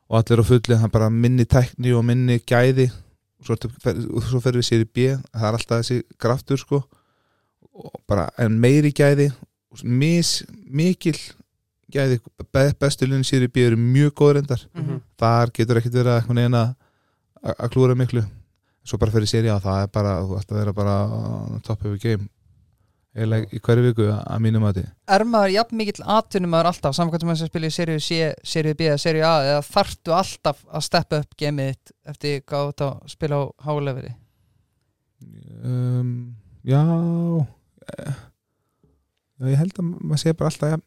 [0.08, 2.90] og allir á fulli það er bara minni tækni og minni gæði.
[3.44, 3.94] Svo, ertu- fer,
[4.30, 6.82] svo fer við séri B það er alltaf þessi kraftur sko.
[7.76, 9.30] Og bara en meiri gæði
[9.84, 11.18] mis, mikil
[11.92, 12.20] gæði.
[12.52, 15.00] Be, bestu linni séri B eru mjög góður endar Mhm.
[15.18, 16.62] þar getur ekkert verið eitthvað neina
[17.44, 18.24] að klúra miklu.
[18.86, 21.92] Svo bara fyrir séri á það er bara þú ætti að vera bara top of
[21.92, 22.28] the game
[23.16, 26.96] eða í hverju viku að mínum að þið Er maður jafn mikill atvinnum maður alltaf
[26.98, 30.62] samkvæmt sem að spila í seríu C, seríu B eða seríu A eða þarftu alltaf
[30.68, 34.12] að steppa upp gemið þitt eftir hvað þú spila á hálefri
[35.64, 36.12] um,
[36.66, 36.82] já
[37.96, 38.20] eh,
[39.52, 40.80] ég held að maður sé bara alltaf ja,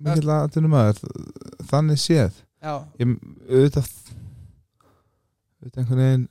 [0.00, 1.00] mikill aðtunum að
[1.70, 2.42] þannig séð.
[2.60, 3.16] Já, ég,
[3.48, 3.88] auðvitað
[5.60, 6.28] auðvitað einhvern veginn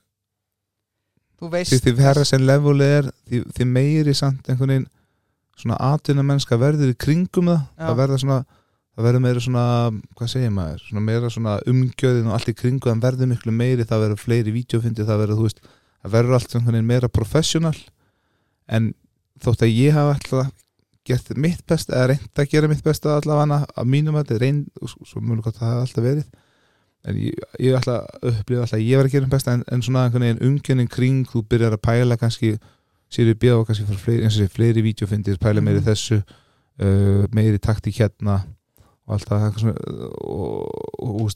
[1.40, 4.90] þú veist því því verra sem levelið er því, því meiri samt einhvern veginn
[5.60, 7.84] svona atvinna mennska verður í kringum það Já.
[7.88, 8.40] það verður svona
[9.00, 9.64] það verður meira svona,
[10.20, 13.86] hvað segir maður svona meira svona umgjöðin og allt í kringu það verður miklu meiri,
[13.88, 15.62] það verður fleiri vídeofindi það verður, þú veist,
[16.04, 17.76] það verður allt einhvern veginn meira professional
[18.68, 18.90] en
[19.40, 20.50] þótt að ég hafa alltaf
[21.08, 24.68] gert mitt best, eða reynd að gera mitt best allavega að mínum að þetta reynd,
[24.84, 26.28] og svo- mjög gott að það hafa alltaf verið
[27.08, 29.82] en ég, ég að upplifa alltaf að ég var að gera mitt besta en, en
[29.86, 32.52] svona einhvern veginn umgjörnin kring þú byrjar að pæla kannski
[33.10, 35.90] sér við og fyrir fleiri, eins og sé fleiri vídeofindir, pæla meiri í Mhm.
[35.90, 38.44] þessu uh, meiri takti hérna
[39.08, 39.76] og allt það svona,
[40.22, 40.68] og,
[41.00, 41.32] og, og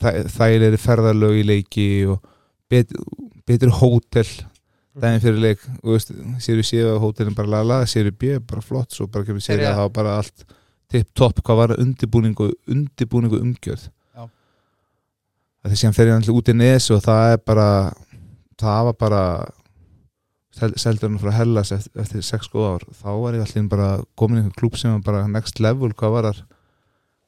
[0.00, 2.22] það, þær eru ferðarlög í leiki og
[2.70, 2.94] bet,
[3.46, 4.30] betri hótel
[5.00, 8.64] daginn fyrir leik og sér við séu að hótelin bara lala, sér við bjöð bara
[8.64, 9.70] flott, svo bara kemur sér A.
[9.74, 10.44] að var bara allt
[10.90, 13.84] tipp-topp hvað var undirbúningu undirbúningu umgjörð
[14.16, 14.24] Já.
[15.62, 17.68] það því sem fer ég náttúrulega út í nesu og það er bara
[18.60, 19.22] það var bara
[20.56, 22.86] sel, seldur hann frá Hellas eftir, eftir sex góð ár.
[23.02, 26.16] Þá var ég allir bara komin í einhver klúb sem var bara next level hvað
[26.16, 26.42] var þar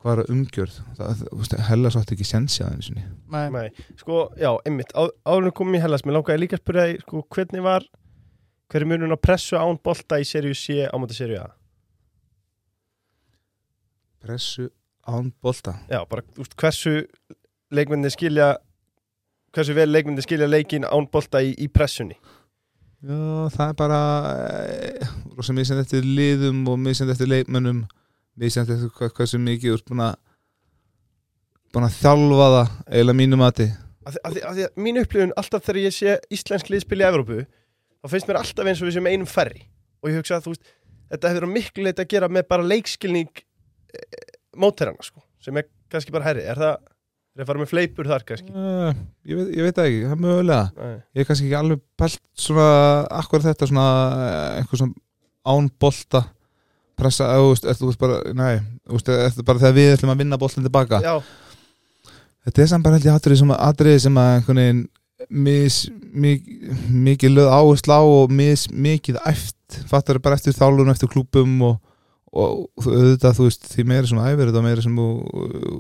[0.03, 0.79] hvað var umgjörð?
[0.99, 1.25] Það,
[1.69, 3.09] Hellas átti ekki sensja það einu sinni.
[3.31, 3.45] Nei.
[3.55, 4.91] Nei, sko, já, einmitt.
[4.99, 7.87] Á, áður en komum í Hellas, mér langaði líka að spyrja þig, sko, hvernig var
[8.73, 11.51] hver er munun að pressu án bolta í seríu C á móti seríu A?
[14.23, 14.69] pressu
[15.07, 15.77] án bolta?
[15.91, 16.93] Já, bara, þú veist, hversu
[17.75, 18.55] leikmyndi skilja
[19.53, 22.17] hversu vel leikmyndi skilja leikin án bolta í, í pressunni
[23.03, 24.01] Já, það er bara
[24.71, 27.81] e, rosa misjandi eftir liðum og misjandi eftir leikmönnum
[28.39, 30.13] misjandi eftir hvað, hvað sem mikið ert búin að
[31.73, 33.67] búin að þjálfa það eiginlega mínu mati.
[34.07, 38.39] Að, að mín upplifun alltaf þegar ég sé íslensk liðspil í Evrópu þá finnst mér
[38.43, 39.67] alltaf eins og við sem einum færri.
[40.03, 40.73] Og ég hugsa að þú veist
[41.13, 44.07] þetta hefur miklu leiti að gera með bara leikskilning e,
[44.63, 46.92] mótherrana sko sem er kannski bara herri, er það
[47.33, 48.53] er það að fara með fleipur þar kannski.
[48.53, 50.65] Uh, ég, veit, ég veit ekki, það er mögulega.
[50.77, 50.95] Nei.
[51.17, 52.69] ég er kannski ekki alveg pælt svona
[53.23, 53.87] akkur þetta svona
[54.27, 54.99] eh, einhver svona
[55.53, 56.27] án bolta
[56.99, 58.53] pressa, þú veist, er, þú veist bara nei,
[58.87, 61.01] þú veist, er þetta bara þegar við ætlum að vinna boltin tilbaka.
[61.03, 61.15] Já,
[62.43, 64.83] Þetta er samt bara held ég atriði sem, atriði sem að einhvern veginn
[65.47, 65.77] mis,
[66.25, 66.49] mik,
[66.91, 71.77] mikið löð áherslu á og mis, mikið æft fattar bara eftir þálunum, eftir klúpum og,
[72.35, 75.09] og auðvitað þú veist því meira sem æfir þetta, meira sem þú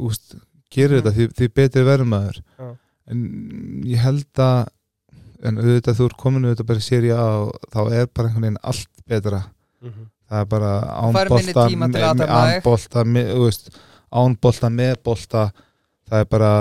[0.07, 0.36] veist,
[0.72, 2.70] gerir þetta, því, því betri verður maður Já.
[3.12, 3.22] en
[3.92, 4.70] ég held að
[5.42, 8.60] en auðvitað þú er komin auðvitað bara í séri og þá er bara einhvern veginn
[8.62, 9.40] allt betra
[9.82, 10.70] mhm, það er bara
[11.16, 12.60] Fær minni ánbolta tíma til að athafna þig.
[12.62, 13.72] ánbolta, þú veist
[14.22, 15.42] ánbolta með bolta
[16.12, 16.52] það er bara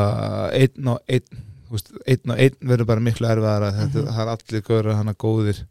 [0.58, 4.10] einn og einn einn og einn verður bara miklu erfiðara þetta, Mhm.
[4.12, 5.62] það er allir göður hana góðir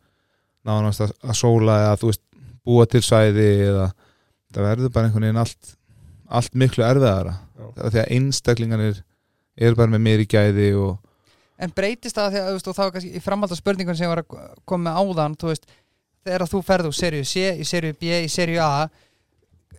[0.65, 2.23] nánast að, að sóla eða þú veist,
[2.65, 3.91] búa til sæði eða
[4.55, 5.75] það verður bara einhvern veginn allt
[6.31, 7.37] allt miklu erfiðara.
[7.75, 9.01] Er því að einstaklinganir
[9.61, 10.99] eru bara með meiri gæði og
[11.61, 14.09] En breytist það því að veist, og þá er kannski í framhald af spurningun sem
[14.09, 14.37] var að
[14.69, 15.67] koma með áðan þú veist,
[16.25, 18.87] þegar þú ferð úr seríu C í seríu B, í seríu A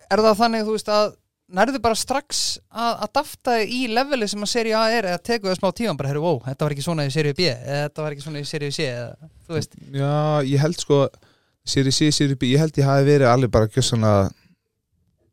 [0.06, 1.16] er það þannig þú veist að
[1.52, 5.50] nærðu bara strax að, að dafta í leveli sem að seríu A er eða teku
[5.50, 8.06] það smá tíma bara, herru, wow, þetta var ekki svona í seríu B eða þetta
[8.06, 10.14] var ekki svona í seríu C eða, þú veist, Já,
[10.52, 11.02] ég held sko
[11.72, 14.30] Siri C, Siri B, ég held ég hafi verið alveg bara gjössanlega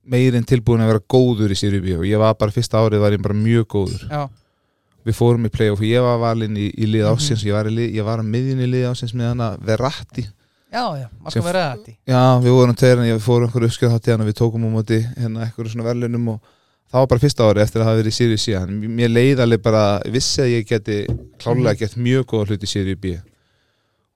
[0.09, 3.15] meirinn tilbúin að vera góður í Siri B og ég var bara fyrsta árið var
[3.15, 4.03] ég bara mjög góður.
[4.09, 4.23] Já,
[5.05, 7.15] við fórum í playoff og ég var valinn í, í lið Mhm.
[7.15, 10.27] ásins í lið, ég var að miðjun í lið ásins með hana Verratti.
[10.69, 14.11] Já, já, maður skal vera þetta Já, við vorum en ég fórum einhverju uppskjöð hátíð
[14.13, 16.39] hana við tókum á móti hérna einhverju svona verðlunum og
[16.91, 19.41] það var bara fyrsta árið eftir að hafa verið í Siri C Þannig mér leið
[19.41, 20.99] alveg bara, vissi að ég geti
[21.41, 23.15] klálega gett mjög góða hluti í Siri B.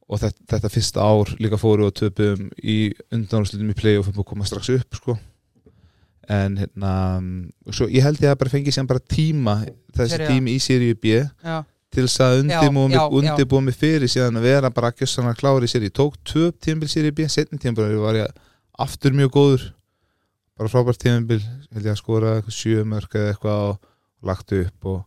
[0.09, 4.45] Og þetta, þetta fyrsta ár líka fóru og töpum í undanúrslutum í playoffum og koma
[4.45, 5.17] strax upp sko
[6.31, 6.93] en hérna
[7.71, 9.59] svo ég held ég að bara fengi sem bara tíma
[9.95, 10.27] þessi A.
[10.31, 11.57] tími í Siri B já,
[11.93, 13.79] til þess að undirbúa mig, já, já.
[13.79, 17.09] fyrir síðan að vera bara ekki svona klári í sér ég tók tvö tímabil sér
[17.09, 18.43] í B setni tímabil var ég
[18.79, 19.65] aftur mjög góður
[20.57, 24.87] bara frábært tímabil held ég að skora eitthvað sjö mörg eða eitthvað og lagt upp
[24.93, 25.03] og,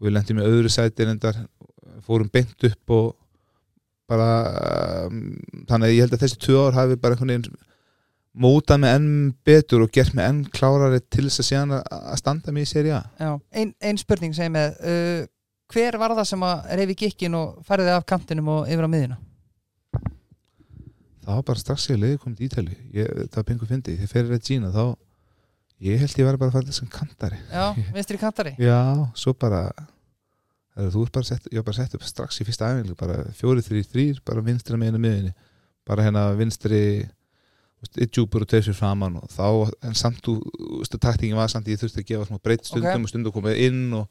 [0.00, 1.44] og við lendum í öðru sæti reyndar
[2.06, 3.12] fórum beint upp og
[4.10, 5.36] bara um,
[5.68, 7.62] þannig að ég held að þessi tvö ár hafi bara einhvern veginn
[8.34, 9.10] mótað mig enn
[9.46, 12.70] betur og gert mig enn klárari til þess að síðan að að standa mig í
[12.72, 13.04] séri A.
[13.20, 15.20] Já ein, spurning sem með uh,
[15.74, 19.20] hver var það sem að reyfi gikkin og færði af kantinum og yfir á miðina
[21.24, 24.34] það var bara strax ég leiði komið í Ítali það var pengu fyndi, þegar fyrir
[24.34, 24.84] Regina þá
[25.84, 27.40] ég held ég var bara að fara þessum kantari.
[27.50, 27.64] Já,
[27.94, 28.54] vinstri kantari?
[28.70, 28.78] Já,
[29.18, 29.66] svo bara
[30.74, 33.62] þú ert bara sett, ég var bara sett upp strax í fyrsta æfingu bara fjóri,
[33.64, 35.34] þrý, þrýr, bara vinstri með einu miðinni,
[35.86, 36.80] bara hérna vinstri
[37.98, 39.48] eitt djúpur og tveir fyrir framann og þá,
[39.84, 40.36] en samt þú
[40.96, 43.08] taktingin var samt, ég þurfti að gefa smá breytt stundum Ok.
[43.08, 44.06] og stundum komið inn og,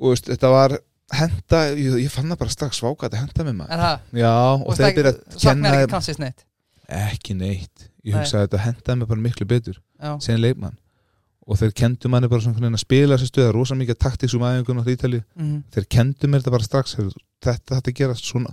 [0.00, 0.76] og veist, þetta var
[1.16, 3.86] henda, ég, ég fann það bara strax váka þetta henda með maður.
[4.20, 6.46] Já, og þegar byrja að kenna ekki
[6.90, 7.88] ekki neitt.
[8.04, 8.20] Ég Nei.
[8.22, 9.80] hugsaði að þetta hendaði mig bara miklu betur
[10.24, 10.78] sem leikmann.
[11.50, 15.20] Og þeir kendu manni bara svona að spila þessi stöða rosa mikið æfingun á Ítali
[15.34, 16.96] mm þeir kendu mér þetta bara strax
[17.42, 18.52] þetta þetta gerast svona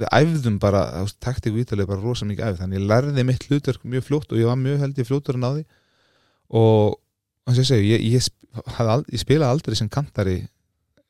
[0.00, 2.86] við æfðum bara, þú veist, taktík á Ítali er bara rosa mikið æfð, þannig ég
[2.90, 5.64] lærði mitt hlutverk mjög fljótt og ég var mjög held ég fljótur að ná því.
[6.54, 6.96] Og
[7.46, 8.28] eins og ég segi, ég, ég,
[8.82, 10.36] ald- ég spilaði aldrei sem kantari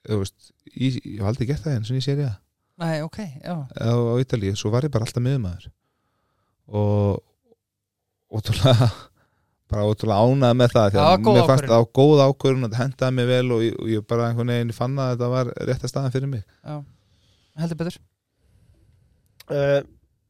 [0.04, 2.36] veist, ég, ég hef aldrei gert það eins og ég séri það
[2.82, 3.54] nei, ok, já.
[3.54, 5.68] Á, á Ítalíu, svo var ég bara alltaf miðumæður
[6.74, 7.22] og
[8.34, 8.88] ótrúlega
[9.70, 11.70] bara ótrúlega ánæði með það því Já, að góð ákvörðun.
[11.70, 14.52] það á góð ákvörðun og það hendaði mig vel og ég, og ég bara einhvern
[14.54, 16.42] veginn fann að þetta var rétta staðan fyrir mig.
[16.66, 16.76] Já,
[17.62, 17.98] heldur betur
[19.52, 19.80] uh,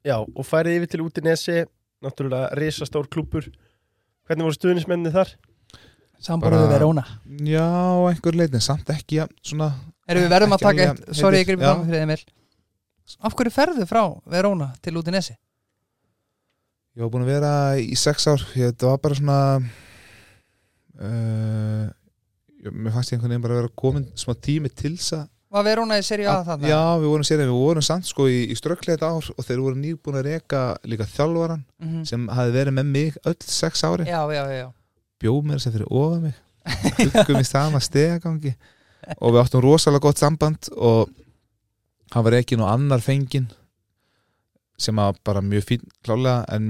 [0.05, 1.59] Já, og færið yfir til út í nesi
[2.05, 3.49] náttúrulega risastór klúpur
[4.25, 5.35] Hvernig voru stuðnismenni þar?
[6.25, 7.05] Samborðið Verona
[7.45, 7.69] Já,
[8.11, 9.73] einhver leitin, samt ekki ja, svona,
[10.09, 11.61] Erum við verðum að taka eitt Sorry, ég já.
[11.63, 12.21] fram fyrir Emil
[13.21, 15.37] Af hverju ferðu frá Verona til út í Nesi?
[16.95, 17.53] ég var búin að vera
[17.83, 19.39] í sex ár þetta var bara svona
[21.03, 21.87] uh,
[22.71, 25.25] mér fannst ég einhvern veginn bara að vera komin smá tími til þess að
[25.55, 26.67] Var Verona í seri A þarna?
[26.69, 29.79] Já, við vorum sér, við vorum samt sko í, í strögglega ár og þeir voru
[29.79, 32.05] nýbúin að reka líka þjálfaran Mhm.
[32.11, 34.73] sem hafi verið með mig öll sex ári já, já, já,
[35.23, 36.35] bjóð mér að fyrir ofa mig.
[37.15, 38.55] Huggum í sama stegagangi
[39.21, 41.11] og við áttum rosalega gott samband og
[42.15, 43.47] hann var ekki nú annar fengin
[44.79, 46.67] sem að bara mjög fín klálega en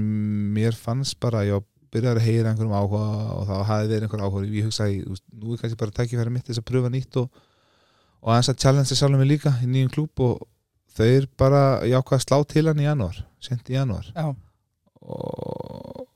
[0.53, 1.63] mér fannst bara að ég
[1.95, 3.03] byrjaði að heyra einhverjum áhuga
[3.39, 4.97] og það hafi verið einhver áhuga ég hugsaði,
[5.41, 7.29] nú er kannski bara tækifæri mitt þess að pröfa nýtt og,
[8.25, 10.45] og aðeins að challenge sjálfum mig líka í nýjum klúb og
[10.97, 14.25] þeir bara, ég ákvað að slá til hann í janúar sent í janúar já.
[15.05, 16.07] og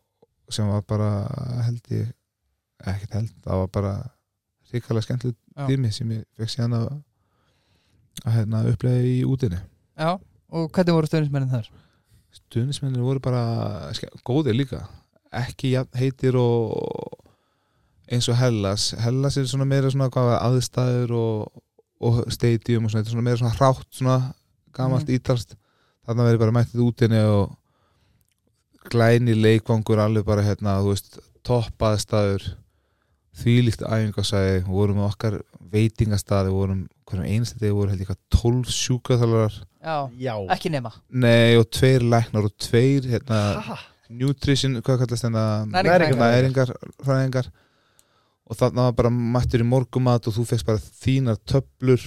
[0.54, 1.10] sem var bara
[1.68, 2.10] held ég
[2.88, 3.94] ekkert held, það var bara
[4.74, 5.68] ríkalega skemmtileg Já.
[5.68, 6.88] tími sem ég fekk síðan að
[8.26, 9.60] að hérna upplega í útinni
[10.00, 10.18] já
[10.50, 11.68] Og hvernig voru stöðnismennin þar?
[12.34, 13.92] stuðnismennir voru bara
[14.26, 14.84] góðir líka
[15.34, 16.74] ekki heitir og
[18.10, 21.62] eins og Hellas Hellas er svona meira svona aðstæður og,
[22.00, 24.18] og stadium og svona, þetta er svona meira svona hrátt svona
[24.76, 25.18] gamalt mm.
[25.18, 25.56] ítalst
[26.08, 27.56] þarna verið bara mættið útinni og
[28.90, 32.48] glæni leikvangur alveg bara hérna, þú veist, topp aðstæður
[33.40, 34.64] þvílíkt æfingasæði.
[34.68, 35.38] Vorum með okkar
[35.70, 40.34] veitingastaði vorum, hverjum einstu degi voru held ég eitthvað 12 sjúkaþálarar Já, Já.
[40.56, 40.92] ekki nema.
[41.14, 43.78] Nei, og tveir læknar og tveir hérna, Ha?
[44.10, 47.52] nutrition, hvað kallast hérna Næringarfræðingar.
[48.50, 52.04] Og þarna var bara mættur í morgumat og þú fegst bara þínar töflur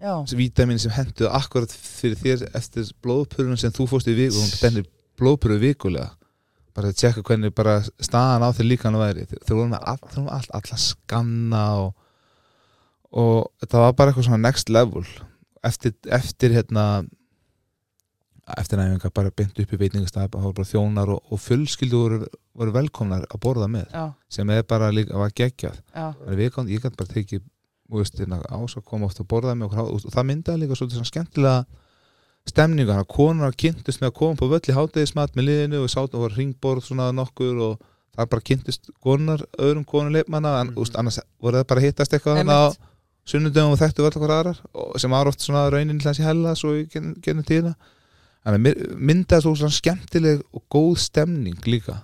[0.00, 4.38] Já, vítamin sem henduðu akkurat fyrir þér eftir blóðpurunum sem þú fórst í viku.
[4.38, 4.86] Og hún bennir
[5.20, 6.14] blóðpuru vikulega.
[6.76, 9.26] Bara að tjekka hvernig bara staðan á þér líka hann væri.
[9.28, 11.90] Þeir voru með all, þeir voru með allt, alla skanna og,
[13.12, 15.04] og það var bara eitthvað svona next level.
[15.68, 16.86] Eftir, eftir hérna
[18.58, 22.20] eftir næfingar bara beint upp í veitingastæð það voru bara þjónar og, og fjölskyldu voru,
[22.56, 26.82] voru velkomnar að borða með já, sem er bara líka, var að við gætum, ég
[26.84, 27.14] gæti bara
[28.22, 31.10] hérna, ás að koma oft að borða með okkur og það myndaði líka svolítið svona
[31.10, 31.64] skemmtilega
[32.48, 35.90] stemningu, hann að konar kynntust með að koma på völl í hátegismat með liðinu og
[35.92, 37.74] sátt og var ringborð svona nokkur og
[38.16, 40.94] það bara kynntust konar öðrum konur leifmanna, en mm.
[41.00, 42.88] annars voru það bara að hittast eitthvað þannig Einmitt.
[43.32, 44.62] sunnudöfum og þekktu völl okkur aðrar
[45.02, 46.00] sem var oft svona raunin
[48.44, 51.98] þannig að myndaði svo svona skemmtileg og góð stemning líka.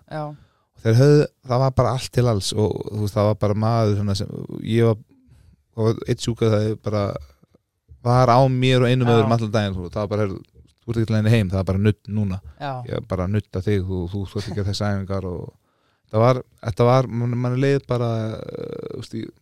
[0.76, 4.14] Og höfðu, það var bara allt til alls og veist, það var bara maður svona
[4.18, 4.28] sem,
[4.62, 4.98] ég var,
[5.76, 7.06] var eitt sjúka það bara
[8.06, 11.06] var á mér og einum öðrum allan daginn þú- það var bara, þú ert ekki
[11.10, 13.80] til henni heim það er bara nutt núna, já, ég er bara að nutta þig
[13.88, 15.42] þú, þú, ert ekki að þessi æfingar og
[16.12, 19.32] það var, þetta var, mann man er leið bara uh, þú veist, ég,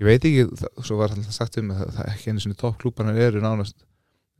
[0.00, 2.56] ég veit ekki, það, svo var alltaf sagt um það, það er ekki einu sinni
[2.62, 3.76] toppklúparnir eru nánast,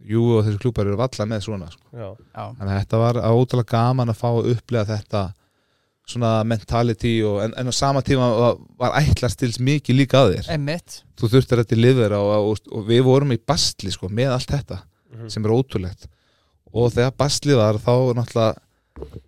[0.05, 1.87] jú og þessi klúpar eru valla með svona, sko.
[2.59, 5.23] Þannig að þetta var ótrúlega gaman að fá að upplega þetta
[6.07, 10.35] svona mentality og, en, en á sama tíma var, var ætlast til mikið líka að
[10.37, 10.51] þér.
[10.55, 11.01] Einmitt.
[11.19, 14.83] Þú þurftir þetta liður og, og, og við vorum í bastli sko, með allt þetta
[15.17, 15.29] Mhm.
[15.33, 16.09] sem er ótrúlegt.
[16.77, 19.21] Og þegar bastlið var þá náttúrulega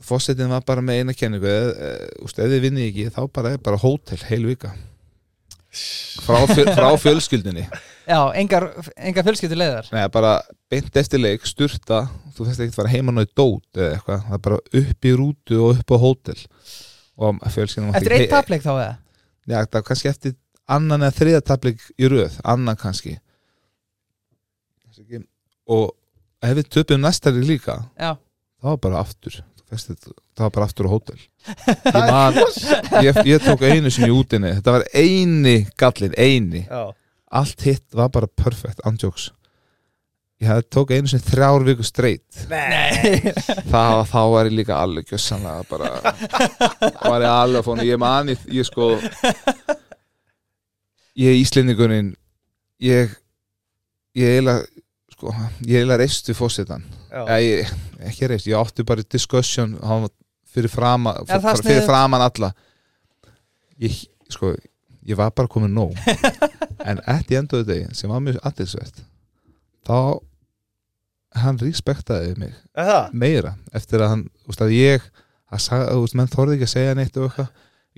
[0.00, 3.60] fósettin var bara með eina kenningu eð, eð, ef þið vinnið ekki þá bara er
[3.62, 4.72] bara hótel heil vika
[5.70, 7.64] frá, fjöl, frá fjölskyldinni
[8.10, 8.66] Já, engar,
[8.98, 10.32] engar fjölskyldu leiðar Nei, bara
[10.72, 12.00] beint eftir leik, sturta
[12.34, 15.12] þú þess ekki að fara heima náðu dót eða eitthvað, það er bara upp í
[15.20, 16.38] rútu og upp á hótel.
[17.20, 18.92] Og fjölskyldin mátti Eftir eitt ekki- tapleik þá eða?
[19.46, 20.34] Já, það var kannski eftir
[20.70, 23.18] annan eða þriða tapleik í röð, annan kannski.
[25.00, 25.22] Ekki.
[25.70, 25.94] og
[26.44, 28.16] ef við töpum næstari líka Já,
[28.62, 29.38] var bara aftur
[29.70, 31.18] Þetta, það var bara aftur á hótel.
[31.70, 32.38] Ég, man,
[33.06, 36.64] ég, ég tók einu sem í útinni þetta var eini gallin, eini.
[36.66, 36.90] Já,
[37.40, 39.30] allt hitt var bara perfect, andjóks.
[40.40, 41.84] Ég hafði tók einu sem þrjár viku
[43.68, 45.90] það, þá var ég líka alveg gjössanlega bara
[47.04, 48.94] var ég alveg fónu, ég mani ég sko
[51.20, 52.14] ég er íslendingurinn
[52.80, 53.12] ég
[54.16, 54.64] ég eiginlega
[55.20, 55.34] sko,
[55.68, 56.38] ég eiginlega reist við
[57.44, 57.70] ég,
[58.08, 59.04] ekki reist, ég átti bara
[60.06, 60.14] var
[60.50, 61.90] fyrir framan Er það fyrir sniðugt?
[61.92, 62.50] framan alla.
[63.84, 64.00] Ég,
[64.32, 64.54] sko,
[65.06, 65.92] ég var bara komin nóg.
[66.88, 69.02] En eftir endaðu degi sem var mjög aðtilsvert
[69.84, 69.96] þá
[71.42, 73.10] hann respektaði mig Er það?
[73.20, 75.04] meira eftir að hann, úst, að ég
[75.52, 77.50] að sagði, úst, menn þorði ekki að segja neitt og eitthvað,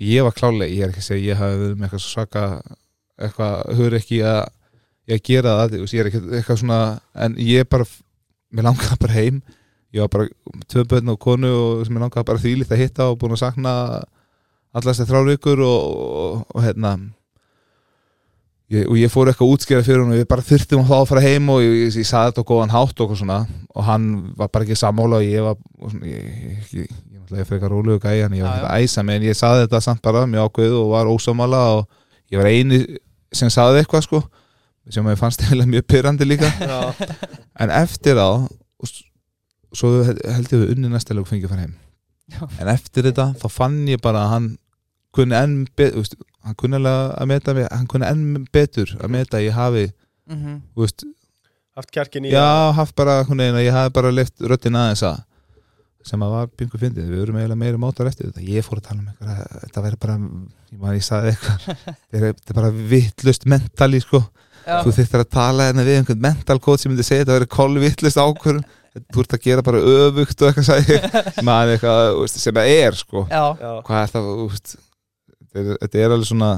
[0.08, 2.42] ég var klálega, ég er ekki að segja ég hafi verið með eitthvað svaka
[3.22, 4.42] eitthvað, höfður ekki að
[5.10, 6.80] ég að gera það, ég er ekki eitthvað svona
[7.24, 7.88] en ég bara,
[8.52, 9.42] mér langaði bara heim.
[9.92, 13.10] Ég var bara tvö börn og konu og sem ég langaði bara þvílíkt að hitta
[13.12, 13.72] og búin að sakna
[14.72, 16.94] allar þessi þrjár vikur og, og, og hérna
[18.72, 20.96] ég, og ég fór eitthvað að útskýra fyrir hún og við bara þurftum að fá
[20.98, 23.38] að fara heim og ég, ég, ég saði þetta á góðan hátt og, svona,
[23.72, 27.48] og hann var bara ekki sammála og ég var og svona, ég, ég, ég, ég
[27.48, 30.24] fyrir eitthvað rólegu gæi hann ég var að æsa en ég saði þetta samt bara
[30.30, 31.84] mjög ákveð og var ósámála og
[32.32, 32.80] ég var eini
[33.32, 34.22] sem saði eitthvað sko
[34.90, 36.48] sem ég fannst eiginlega mjög pyrrandi líka.
[36.72, 36.80] Já,
[37.62, 38.30] en eftir á
[39.72, 41.76] svo held ég við unni næsta lög fengið að fara heim.
[42.32, 42.42] Já.
[42.62, 44.44] en eftir þetta þá fann ég bara að hann
[45.12, 46.06] kunni enn betur
[46.46, 49.88] hann kunni alveg að meta mig hann kunni enn betur að meta að ég hafi
[50.32, 50.60] Mhm.
[50.76, 51.02] þú veist,
[51.76, 55.18] haft kjarkin í já, haft bara eina, ég hafi bara leift röddin aðeins að
[56.06, 58.86] sem að var byngu fyndið, við erum eiginlega meira mátar eftir þetta, ég fór að
[58.86, 60.16] tala um eitthvað þetta verður bara,
[60.72, 61.66] ég man ég saði eitthvað.
[62.12, 64.22] Þetta er- bara vittlust mentali sko.
[64.66, 68.20] Þú þyrftir að tala hérna við einhvern mental coach sem myndi segja þetta verður kolvittlust
[68.20, 68.62] ákvörðun,
[69.12, 73.24] þú ert að gera bara öfugt og eitthvað man eitthvað, sem það er sko.
[73.30, 73.44] Já.
[73.56, 74.76] Já, hvað er það, þú veist
[75.52, 76.51] þetta er, alveg svona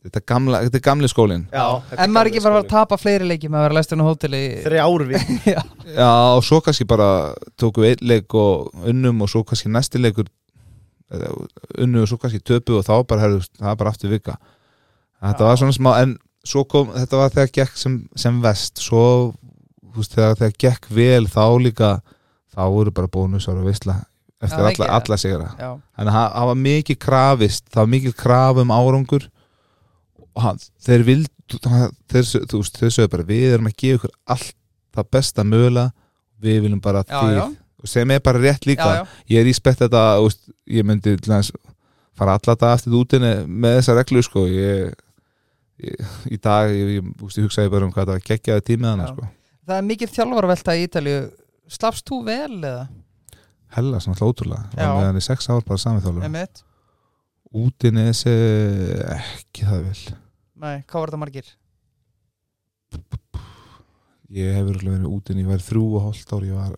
[0.00, 1.64] þetta er, gamla, þetta er gamli skólin já
[2.00, 4.40] En maður ekki bara að tapa fleiri leikjum að vera læsturinn á hóteli?
[4.64, 5.60] Þrjár vik Já,
[5.92, 7.08] Já, og svo kannski bara
[7.60, 10.30] tóku einn leik og unnum og svo kannski næsti leikur
[11.10, 11.30] eða
[11.82, 14.36] unnu og svo kannski töpu og þá bara herðu, það er bara aftur vika.
[15.20, 15.48] Þetta Já.
[15.48, 16.12] var svona smá, en
[16.46, 19.32] svo kom þetta var þegar gekk sem, sem vest svo,
[19.90, 21.90] þú veist, þegar, þegar gekk vel þá líka,
[22.54, 23.98] þá voru bara bónusar og veistla
[24.40, 25.50] eftir alla, alla sigra.
[25.98, 29.28] Þannig að það- var mikið krafist það var mikið kraf um árangur.
[30.36, 34.14] Og hann, þeir vild þeir, þú veist, þeir sögðu bara við erum að gefa ykkur
[34.26, 34.54] allt
[34.96, 35.92] það besta mögulega
[36.40, 37.02] við viljum bara
[37.80, 38.86] og sem er bara rétt líka.
[38.86, 39.06] Já, já.
[39.28, 41.16] ég er íspett þetta þú veist, ég myndi
[42.16, 44.46] fara alla dag eftir útinni með þessa reglu sko.
[44.46, 44.94] ég,
[45.80, 49.12] ég, í dag ég, ég, ég hugsaði bara um hvað það geggjaði tímið hana Já.
[49.14, 49.28] sko.
[49.70, 51.18] Það er mikið þjálfarvelta í Ítalju
[51.70, 52.88] Slapst þú vel eða?
[53.76, 56.64] hella svona ótrúlega og meðan í sex ár bara þjálfur Emmett?
[57.54, 58.32] útinni þessi
[59.14, 60.00] ekki það vel
[60.60, 61.52] Nei, hvað var þetta margir?
[64.30, 66.74] ég hefur örugglega verið útinni, ég var þrjú og hálft ár ég var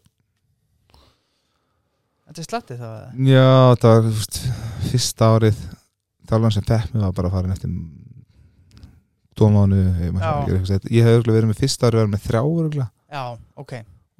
[2.32, 3.00] Þetta er slattið það?
[3.28, 3.48] Já,
[3.82, 4.28] það var
[4.88, 5.58] fyrsta árið
[6.28, 7.72] þjálfan sem fekk mig var bara farin eftir
[9.38, 13.24] tómánu ég, hef verið með fyrsta árið verið með þrjá Já,
[13.60, 13.72] ok.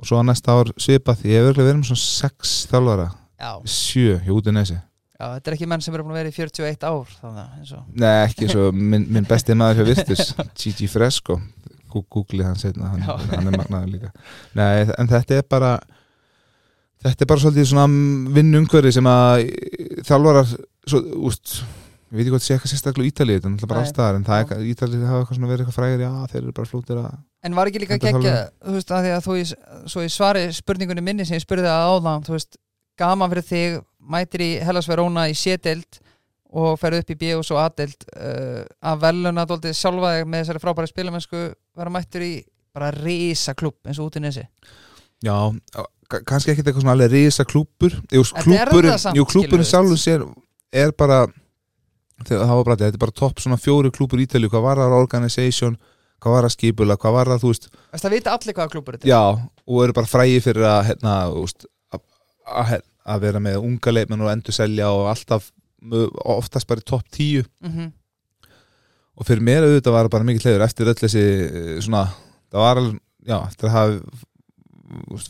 [0.02, 3.10] Og svo að næsta ár svipað ég hef verið með svona sex þjálfara.
[3.40, 4.78] Já, sjö hjá út í nesi
[5.22, 7.59] já þetta er ekki menn sem eru búin að vera í 41 ár þannig að
[7.59, 11.39] eins og Nei, ekki svo, minn, minn besti maður hjá Virtus Gigi Fresco.
[11.93, 14.10] Googlið hann setna, hann, hann er magnaður líka.
[14.56, 15.72] Nei, en þetta er bara
[17.05, 17.84] þetta er bara svolítið svona
[18.32, 19.44] vinnumhverfi sem að
[20.09, 21.59] þjálfarar svo, úst,
[22.12, 23.86] ég veit ekki hvað það sé eitthvað sérstaklega Ítalið, þetta er náttúrulega bara Nei.
[23.86, 26.55] alls staðar en það er, Ítalið hafa eitthvað svona verið eitthvað frægir já, þeir eru
[26.59, 29.44] bara flútir að En var ekki líka geggja, þú veist, að því að þú í,
[29.94, 32.59] svo í svari spurningunni minni sem ég spurði það áðan, þú veist,
[33.01, 33.78] gaman fyrir þig,
[34.12, 35.98] mætir í Hellas Verona í C-deild
[36.52, 38.62] og ferð upp í B og svo A-deild uh,
[38.93, 41.43] að veluna dóltið sjálfa með þessari frábæri spilamennsku
[41.80, 42.32] vera mættur í
[42.76, 44.44] bara risa klubb eins og út í nesi.
[45.24, 45.34] Já,
[46.12, 49.64] ka- kannski ekkert eitthvað svona alveg risa klúpur Jú, skilurðu.
[49.64, 50.26] sjálfur sér
[50.72, 51.24] er bara
[52.28, 54.50] það var bara þetta er bara topp svona fjóri klúpur í Ítalíu.
[54.52, 54.96] Hvað var það?
[54.98, 55.78] Organization,
[56.22, 56.54] hvað var það?
[56.56, 59.14] Skipula hvað var það, þú veist, það vita allir hvaða klubbur þetta er.
[59.14, 59.22] já
[59.62, 61.16] og eru bara frægi fyrir að hérna,
[62.52, 62.86] að,
[63.22, 65.50] vera með unga leikmenn og endur selja og alltaf
[66.22, 67.42] oftast bara topp tíu.
[67.64, 67.90] Mm
[69.12, 71.24] og fyrir mér auðvitað var það bara mikið hliður eftir öll þessi
[71.84, 72.06] svona,
[72.52, 74.20] það var alveg já, eftir að hafa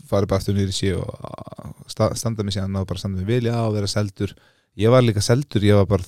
[0.09, 3.49] farið bara aftur nýri sí og sta, standa mig síðan og bara standa mig vel
[3.49, 4.33] já og vera seldur,
[4.79, 6.07] ég var líka seldur ég var bara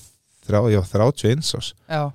[0.49, 2.11] ég var 31 ás Já,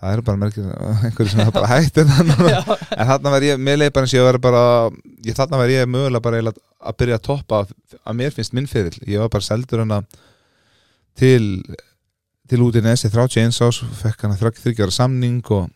[0.00, 0.70] það eru bara merkir
[1.08, 2.12] einhverju sem það bara hægt en
[2.54, 2.60] já,
[3.10, 4.64] þarna var ég, mér leið bara eins og ég var bara
[5.26, 7.62] ég, þarna var ég mögulega bara að byrja að toppa
[8.00, 10.02] að mér finnst minn fyrir ég var bara seldur hana
[11.18, 11.60] til
[12.50, 15.68] til út í nesi 31 ás fekk hana þryggjara samning og,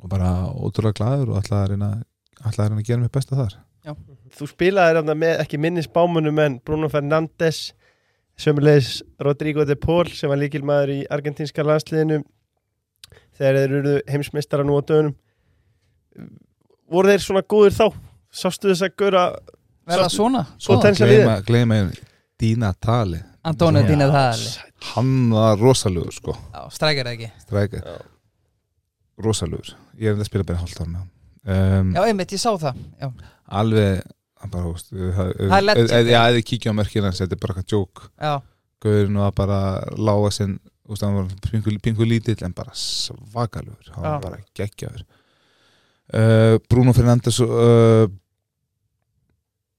[0.00, 1.90] og bara ótrúlega glæður og ætlaði að reyna
[2.44, 3.56] ætlaði að reyna að gera mér besta þar.
[4.38, 7.72] Þú spilaði þarna með ekki minni spámunum en Bruno Fernandes
[8.38, 12.20] sömulegis Rodrigo de Paul sem var líkilmaður í argentínska landsliðinu
[13.38, 15.16] þegar þeir eru heimsmeistara nú á dögunum.
[16.88, 17.86] Voru þeir svona góðir þá?
[18.28, 19.24] Sástu þess að góra
[19.88, 20.44] verða svona,
[21.48, 22.06] gleyma einu
[22.38, 23.18] Dína Tali.
[23.48, 23.82] Antonio.
[23.88, 24.42] Dínað það
[24.94, 26.34] hann var rosalugur sko.
[26.52, 26.68] Það
[27.14, 27.30] ekki.
[27.42, 27.96] Strækja, Já.
[29.24, 31.10] rosalugur ég er að spila bara hálft ár með hann.
[31.48, 32.78] Um, Já, einmitt, ég sá það.
[33.00, 33.08] Já,
[33.60, 34.02] alveg
[34.46, 38.04] bara, húst, Það er legend, eða eða kíkja á mörkina þetta er bara eitthvað jók
[38.14, 38.34] já,
[38.78, 39.60] Gauðurinn var bara
[39.98, 40.58] lága sinn
[40.96, 45.04] hann var pingu, pingu lítill en bara svakalur hann var bara geggjaður.
[46.08, 48.08] Uh, Bruno Fernandes uh,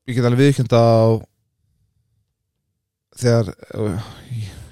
[0.06, 1.18] ég get alveg viðkjönd á
[3.18, 4.12] þegar uh,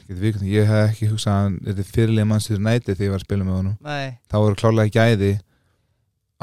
[0.08, 3.26] ég ég hef ekki hugsað að þetta er fyrirlega mannsýður næti þegar ég var að
[3.26, 3.78] spila með honum.
[3.88, 5.34] Nei, þá voru klárlega gæði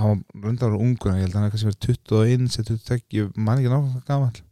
[0.01, 3.33] hann var rundar ungur ég held að hann er kannski verið 21 eða 22, ég
[3.37, 4.43] man ekki náttúrulega gamall.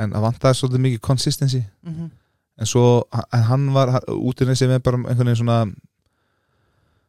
[0.00, 1.62] En það vantaði svolítið mikið consistency.
[1.82, 2.10] Mhm.
[2.60, 2.84] En svo
[3.32, 5.58] hann var út í þessi með bara einhvern veginn svona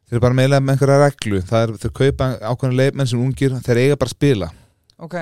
[0.08, 1.40] þeir eru bara meðlega með einhverja reglu.
[1.42, 4.50] Það er þeir kaupa ákveðin leifmenn sem ungir þeir eiga bara að spila.
[4.98, 5.16] Ok,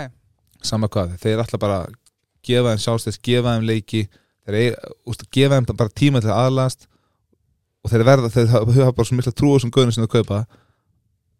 [0.62, 1.94] sama hvað, þeir er alltaf bara að
[2.46, 4.02] gefa þeim sjálfstæðs, gefa þeim leiki
[4.46, 6.88] þeir eiga, úst, gefa þeim bara tíma til að aðlast
[7.82, 10.42] og þeir verða þeir hafa bara svo mikla trú á þessum gauðinu sem þeir kaupa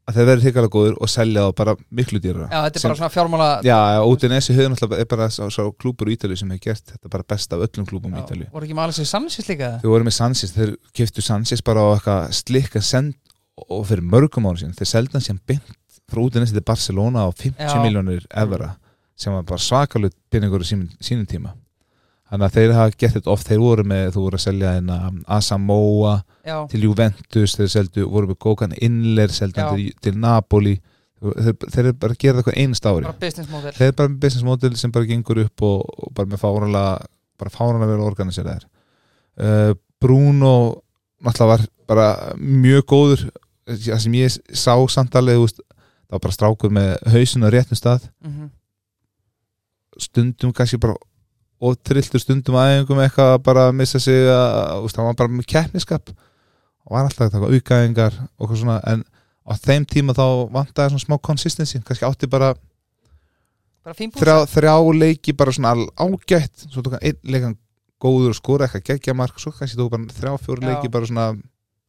[0.09, 2.99] að þeir verður hikalega góður og selja þá bara miklu dýra já, þetta er bara
[2.99, 3.79] svona fjármála Já,
[4.33, 7.27] Nessi höfum alltaf er bara sá, sá klúpur í Ítalíu sem hefur gert þetta bara
[7.35, 8.49] best af öllum klúpum í Ítalíu.
[8.51, 11.89] voru ekki með Alexis Sanchez líka Þau voru með Sanchez, þeir keftu Sanchez bara á
[11.95, 13.15] eitthvað slikka send
[13.69, 15.75] og fyrir mörgum ára síðan, þeir seldi hann sem beint
[16.11, 17.79] frá Nessi til Barcelona á 50 Já.
[17.85, 18.75] miljónir evra
[19.15, 21.55] sem var bara svakalut pinningur í sínum tíma
[22.33, 24.99] Þannig að þeir hafa gert þetta oft, þeir voru með, þú voru að selja hérna
[25.37, 30.79] Asamoah Já, til Juventus, þeir seldu, voru með Gókan Inler, seldu til, til Napoli.
[31.21, 33.13] Þeir, þeir eru bara að gera eitthvað einst ári.
[33.21, 36.95] Þeir eru bara með business model sem bara gengur upp og, og bara með fáranlega
[37.43, 38.65] bara fáranlega vel organiseraðir
[39.41, 40.83] uh, Bruno
[41.23, 43.29] náttúrulega var bara mjög góður.
[43.69, 45.63] Það sem ég sá samtalið það
[46.17, 48.09] var bara strákur með hausin á réttum stað.
[48.25, 48.51] Mhm.
[50.01, 50.97] stundum kannski bara
[51.63, 56.13] og trilltur stundum aðeingum eitthvað að bara missa sig að, hann var bara með keppniskap
[56.13, 59.05] og var alltaf að taka aukaðingar og eitthvað svona en
[59.47, 62.55] á þeim tíma þá vantaði svona smá consistency kannski átti bara
[63.83, 67.57] Bara þrjá, þrjá leiki bara svona ágætt svo tók hann einn leikan
[68.03, 71.27] góður og skora eitthvað geggja mark svo kannski tók bara þrjá, fjóru leiki bara svona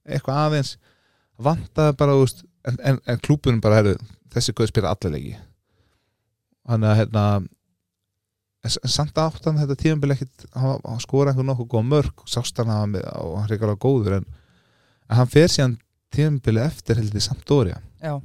[0.06, 0.76] eitthvað aðeins.
[1.44, 3.94] Vantaði bara, veist en, en, en klúbunum bara, herru,
[4.34, 5.36] þessi guð spila allir leiki.
[6.70, 7.26] Þannig að hérna
[8.64, 12.96] en samt áttan þetta tíðanbili ekkit hann skora einhver nokkuð góð mörg og sást hann
[12.96, 14.28] og hann reykala góður en,
[15.10, 15.76] en hann fer síðan
[16.14, 18.18] tíðanbili eftir heldur samt Dória Já,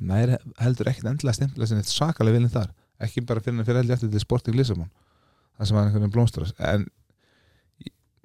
[0.00, 2.72] nær heldur ekkit endilega stimpla sinni svakalega vilin þar.
[3.02, 4.90] Ekki bara fyrir hann fyrir heldur eftir til Sporting Lissabon
[5.56, 6.52] það sem var einhvern veginn blómstrar.
[6.58, 6.86] En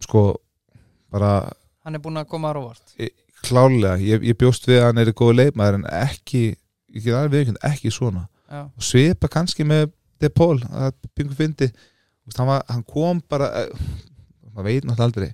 [0.04, 0.26] sko
[1.14, 1.32] bara
[1.88, 2.96] hann er búin að koma á róvart
[3.46, 6.44] klálega, ég, ég bjóst við að hann er góð leikmaður en ekki
[6.90, 8.26] viðkjönd, ekki svona.
[8.48, 11.68] Já, og svipa kannski með De Paul að pingu fyndi.
[12.38, 13.70] Hann, var, hann kom bara eh,
[14.56, 15.30] maður veit náttúrulega aldrei.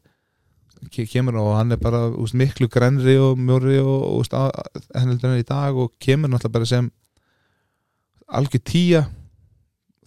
[0.91, 4.26] Ke- kemur og hann er bara úst, miklu grænri og mjóri og
[4.93, 6.89] hann í dag og kemur náttúrulega bara sem
[8.34, 9.01] algjör tíja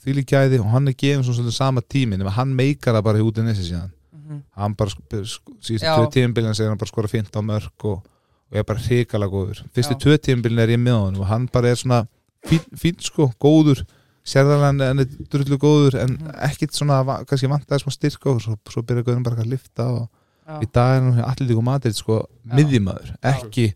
[0.04, 3.38] þvíli gæði og hann er gefin svona sama tímin en hann meikar það bara út
[3.40, 3.90] í nessi síðan.
[4.12, 4.40] Mhm.
[4.58, 8.02] hann bara sk- sk- síðustu tvö tímbilin segir hann bara skora fint á mörg og,
[8.50, 9.60] og er bara hrikalega góður.
[9.74, 12.06] Fyrstu tvö tímbilin er ég með honum og hann bara er svona
[12.46, 13.84] fín, fín sko, góður
[14.26, 16.30] sérðarlega hann er drullu góður en Mhm.
[16.48, 20.08] ekkit svona, kannski vantaði smá styrk og svo, svo byrja góðum bara að lifta og
[20.46, 20.60] Já.
[20.62, 22.54] í dag er hann allir líka matur sko, Já.
[22.56, 23.74] miðjumæður, ekki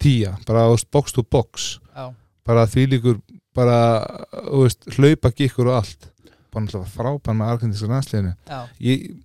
[0.00, 2.12] tíja, bara box to box Já,
[2.46, 3.20] bara því líkur
[3.54, 6.10] bara, þú veist, hlaupa gikkur og allt
[6.52, 9.16] bara náttúrulega frábæn með arkendinska landsliðinu já, ég,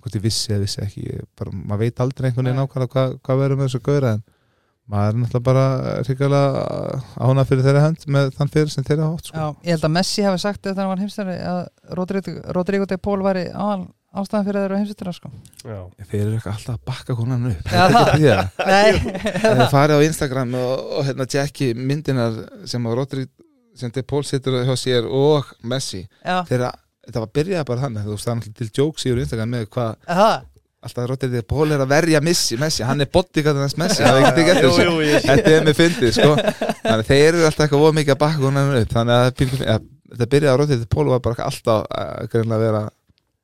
[0.00, 2.66] hvort ég vissi eða vissi ekki ég, bara, maður veit aldrei einhvern veginn Nei.
[2.66, 4.22] nákvæmlega hvað, hvað verður með þessu gauðra en
[4.92, 5.64] maður er náttúrulega bara
[6.04, 6.40] ríkala
[7.24, 9.36] ána fyrir þeirra hönd með þann fyrir sem þeirra hótt sko.
[9.38, 11.60] já Ég held að Messi hafi sagt þegar hann var heimstæri að
[11.98, 13.46] Rodrigo, Rodrigo de Paul væri
[14.14, 15.30] ástæðan fyrir þeirra heimstæra sko.
[15.64, 15.80] Já.
[16.10, 17.72] þeir eru ekki alltaf að bakka konan upp.
[17.72, 22.36] Já, Það er ekki því að þeir farið á Instagram og, og hérna Jackie myndinar
[22.70, 23.26] sem að Rodri
[23.74, 26.68] sem De Paul situr hjá sér og Messi þeirra,
[27.08, 29.50] þetta var byrjað bara þannig þú veist það er náttúrulega til jokes í úr Instagram
[29.56, 30.36] með hvað það
[30.84, 34.18] alltaf Rodri De Paul er að verja Messi, Messi hann er bodyguardinn hans Messi, það
[34.20, 36.34] er ekki ekki eftir ég- þetta er með fyndið sko.
[36.84, 38.92] Þannig að þeir eru alltaf eitthvað voð mikið að bakka konan upp.
[38.94, 39.80] Þannig að
[40.14, 42.92] þetta byrjaði að Rodri De Paul var bara alltaf að vera að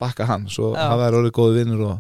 [0.01, 0.47] bakka hann.
[0.49, 1.99] Svo hafa þær orðið góði vinnur og,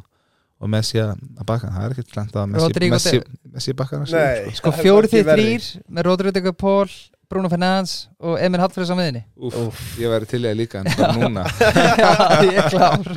[0.60, 1.16] og Messi að
[1.48, 3.22] bakka hann, það er ekkert slæmt að Messi, Messi,
[3.54, 4.10] Messi bakkar hann
[4.54, 4.70] Sko.
[4.70, 6.86] Það er fjóri ekki því þrýr með Rodrigo de Paul
[7.30, 11.12] Bruno Fernandes og Emil Hallfriðs á miðinni Úf, ég væri til að líka en bara
[11.14, 11.44] núna.
[12.02, 12.10] Já,
[12.42, 13.10] ég er klár.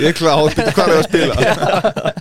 [0.00, 2.14] Ég er klár, hvað er að spila?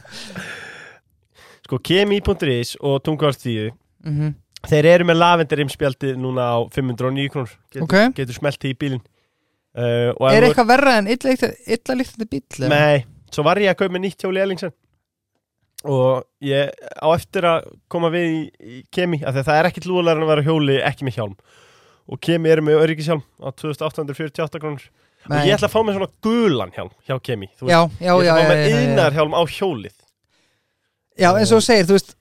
[1.68, 3.72] Sko kemi.is og tungarstíðu
[4.07, 4.36] Mhm.
[4.68, 7.52] Þeir eru með lavendir imspjaldi núna á 509 krónur.
[7.72, 8.14] Getur, Ok.
[8.18, 9.02] getur smelt í bílinn.
[9.78, 11.36] Uh, Er eitthvað verra en illa,
[11.95, 12.41] líktandi bíl?
[12.57, 12.69] eða?
[12.72, 14.72] Nei, svo var ég að kaupa með nýtt hjóli Ellingsen
[15.86, 19.70] og ég á eftir að koma við í, í kemi af því að það er
[19.70, 21.36] ekkit lúðlega en að vera á hjóli ekki með hjálm.
[22.08, 24.86] Og kemi eru með öryggishjálm á 2848 krónur.
[25.28, 28.14] Og ég ætla að fá með svona gulan hjálm hjá kemi Þú Já, veist, já,
[28.16, 28.84] ég já, ætla að já, fá já, já.
[28.88, 29.95] yðnar hjálm á hjólið.
[31.18, 32.14] Já, eins og þú segir, þú veist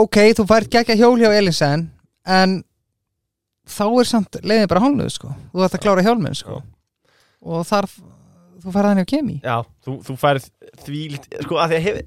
[0.00, 1.84] Ok, þú fært geggja hjól hjá Elinsen
[2.26, 2.56] En
[3.70, 5.30] þá er samt leiðin bara hálnuð, sko.
[5.52, 6.58] Þú ætti að klára hjálminn, sko.
[7.46, 7.86] Og þar
[8.62, 9.36] þú færði hann hjá kemi?
[9.44, 10.48] Já, þú, þú færð
[10.84, 12.00] því sko, að að hef,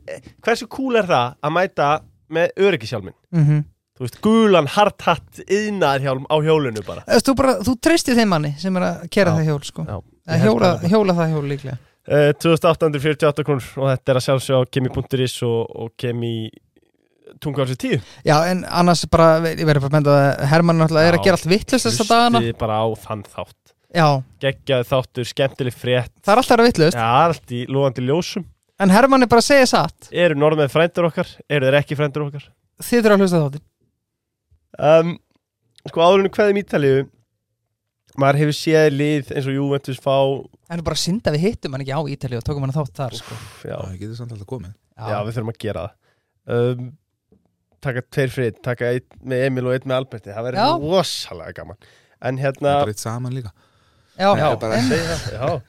[0.45, 1.91] hversu cool er það að mæta
[2.33, 3.63] með öryggisjálmin mm
[3.93, 7.03] þú veist, gulan hardhatt yðnaðarhjálm á hjólinu bara.
[7.23, 9.37] Þú, bara, þú treystir þeim manni sem er að kera Já.
[9.37, 9.85] það hjól sko.
[9.87, 9.97] Já,
[10.43, 10.91] hjóla, bara.
[10.93, 11.77] hjóla það hjól líklega.
[12.03, 16.33] Uh, 2848 krónur og þetta er að sjálfsög á kemi.is og, og kemi
[17.39, 21.17] tungársi 10 Já, en annars bara, ég verður bara að benda að Hermann náttúrulega er
[21.19, 22.41] að gera allt vittlust þessa dagana.
[22.43, 23.62] Hlustið bara á þann þátt
[23.93, 24.07] Já,
[24.41, 26.13] geggjaði þáttur, skemmtileg frétt.
[26.25, 28.45] Það er alltaf að vittlust Já, allt í lóðandi ljósum.
[28.81, 30.07] En Hermann er bara að segja satt.
[30.09, 31.29] Eru norðmenn frændur okkar?
[31.45, 32.47] Eru þeir ekki frændur okkar?
[32.81, 33.69] Þið þurfa að hlusta þáttin
[34.73, 35.11] Um,
[35.85, 37.01] sko áðurinn hverðum Ítalíu
[38.17, 40.15] maður hefur séð lið eins og Juventus fá
[40.73, 43.37] En bara synda við hittum hann ekki á Ítali og tókum hann þátt þar sko.
[43.69, 44.73] já, það getur samt alltaf komið.
[44.97, 45.93] Já, við þurfum að gera það.
[46.57, 46.89] Um,
[47.85, 51.87] taka tveir frið, taka einn með Emil og einn með Alberti, það verður rosalega gaman.
[52.23, 53.53] En hérna það er eitt saman líka
[54.17, 55.61] já, já, er bara- en, segja það, já.